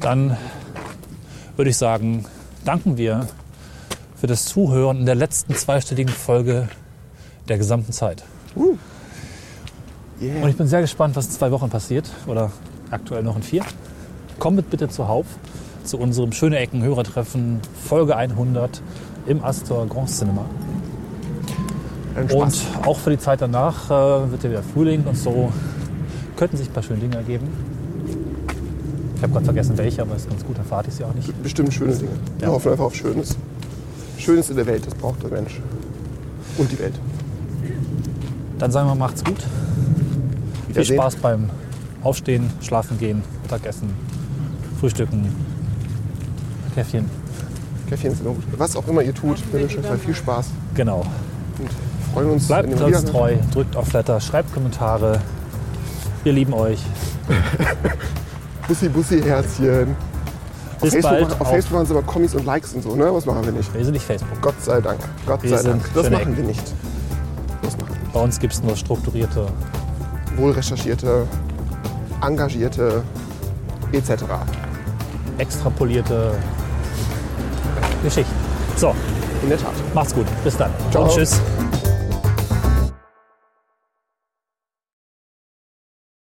Dann 0.00 0.36
würde 1.56 1.70
ich 1.70 1.76
sagen, 1.76 2.24
danken 2.64 2.96
wir 2.96 3.26
für 4.16 4.26
das 4.26 4.44
Zuhören 4.44 4.98
in 4.98 5.06
der 5.06 5.14
letzten 5.14 5.54
zweistelligen 5.54 6.12
Folge 6.12 6.68
der 7.48 7.58
gesamten 7.58 7.92
Zeit. 7.92 8.24
Yeah. 10.20 10.42
Und 10.42 10.48
ich 10.48 10.56
bin 10.56 10.66
sehr 10.66 10.80
gespannt, 10.80 11.16
was 11.16 11.26
in 11.26 11.32
zwei 11.32 11.50
Wochen 11.50 11.70
passiert 11.70 12.10
oder 12.26 12.50
aktuell 12.90 13.22
noch 13.22 13.36
in 13.36 13.42
vier. 13.42 13.62
Kommt 14.38 14.70
bitte 14.70 14.88
zuhauf 14.88 15.26
zu 15.84 15.98
unserem 15.98 16.32
Schöne 16.32 16.58
Ecken 16.58 16.82
Hörertreffen 16.82 17.60
Folge 17.84 18.16
100 18.16 18.82
im 19.26 19.42
Astor 19.44 19.86
Grand 19.86 20.10
Cinema. 20.10 20.44
Und 22.32 22.60
auch 22.84 22.98
für 22.98 23.10
die 23.10 23.18
Zeit 23.18 23.40
danach 23.40 23.86
äh, 23.86 24.30
wird 24.30 24.42
ja 24.42 24.50
wieder 24.50 24.62
Frühling 24.62 25.04
und 25.04 25.16
so 25.16 25.52
könnten 26.38 26.56
sich 26.56 26.68
ein 26.68 26.72
paar 26.72 26.82
schöne 26.82 27.00
Dinge 27.00 27.16
ergeben. 27.16 27.48
Ich 29.16 29.22
habe 29.22 29.32
gerade 29.32 29.44
vergessen, 29.44 29.76
welche, 29.76 30.00
aber 30.02 30.14
ist 30.14 30.30
ganz 30.30 30.44
gut, 30.44 30.56
dann 30.56 30.64
verrate 30.64 30.88
ich 30.88 30.94
sie 30.94 31.04
auch 31.04 31.12
nicht. 31.12 31.42
Bestimmt 31.42 31.74
schöne 31.74 31.94
Dinge. 31.94 32.12
Ja. 32.40 32.46
Wir 32.46 32.52
hoffen 32.52 32.70
einfach 32.70 32.84
auf 32.84 32.94
Schönes. 32.94 33.36
Schönes 34.16 34.48
in 34.48 34.56
der 34.56 34.66
Welt, 34.66 34.86
das 34.86 34.94
braucht 34.94 35.22
der 35.24 35.30
Mensch. 35.30 35.60
Und 36.56 36.70
die 36.70 36.78
Welt. 36.78 36.94
Dann 38.58 38.70
sagen 38.70 38.88
wir, 38.88 38.94
macht's 38.94 39.24
gut. 39.24 39.38
Viel. 40.72 40.84
Spaß 40.84 41.16
beim 41.16 41.50
Aufstehen, 42.04 42.50
Schlafen 42.60 42.98
gehen, 42.98 43.22
Mittagessen, 43.42 43.90
Frühstücken, 44.78 45.34
Käffchen. 46.76 47.06
Käffchen 47.88 48.14
sind 48.14 48.24
gut. 48.26 48.44
Was 48.56 48.76
auch 48.76 48.86
immer 48.86 49.02
ihr 49.02 49.14
tut, 49.14 49.38
wir 49.52 49.60
wünschen 49.60 49.84
euch 49.84 50.00
viel 50.00 50.14
Spaß 50.14 50.50
Genau. 50.74 51.00
und 51.58 51.68
freuen 52.14 52.30
uns, 52.30 52.46
Bleibt 52.46 52.80
uns 52.80 53.04
treu, 53.06 53.34
drückt 53.52 53.74
auf 53.74 53.88
Flatter, 53.88 54.20
schreibt 54.20 54.54
Kommentare. 54.54 55.20
Wir 56.24 56.32
lieben 56.32 56.52
euch. 56.52 56.80
Bussi, 58.68 58.88
Bussi, 58.88 59.22
Herzchen. 59.22 59.96
Auf 60.76 60.80
Bis 60.82 60.92
Facebook, 60.92 61.10
bald 61.12 61.32
auf 61.32 61.40
auf- 61.40 61.48
Facebook 61.48 61.72
machen 61.74 61.86
sie 61.86 61.92
aber 61.96 62.02
Kommis 62.06 62.34
und 62.34 62.44
Likes 62.46 62.72
und 62.74 62.82
so, 62.82 62.94
ne? 62.94 63.12
Was 63.12 63.26
machen 63.26 63.44
wir 63.44 63.52
nicht? 63.52 63.72
Wesentlich 63.74 64.02
Facebook. 64.02 64.40
Gott 64.40 64.54
sei 64.62 64.80
Dank. 64.80 65.00
Gott 65.26 65.42
Wir 65.42 65.50
sei 65.50 65.56
sind 65.58 65.70
Dank. 65.82 65.94
Das 65.94 66.10
machen 66.10 66.22
Ecken. 66.22 66.36
wir 66.36 66.44
nicht. 66.44 66.62
Das 67.62 67.76
machen 67.78 67.90
wir 68.00 68.12
Bei 68.12 68.20
uns 68.20 68.38
gibt 68.38 68.52
es 68.52 68.62
nur 68.62 68.76
strukturierte. 68.76 69.40
nicht. 69.40 70.38
Wohlrecherchierte, 70.38 71.26
engagierte, 72.24 73.02
etc. 73.92 74.22
extrapolierte 75.38 76.32
Geschichten. 78.04 78.32
So, 78.76 78.94
In 79.42 79.48
der 79.48 79.58
Tat. 79.58 79.72
macht's 79.94 80.14
gut. 80.14 80.26
Bis 80.44 80.56
dann. 80.56 80.70
Ciao. 80.92 81.04
Und 81.04 81.10
tschüss. 81.10 81.40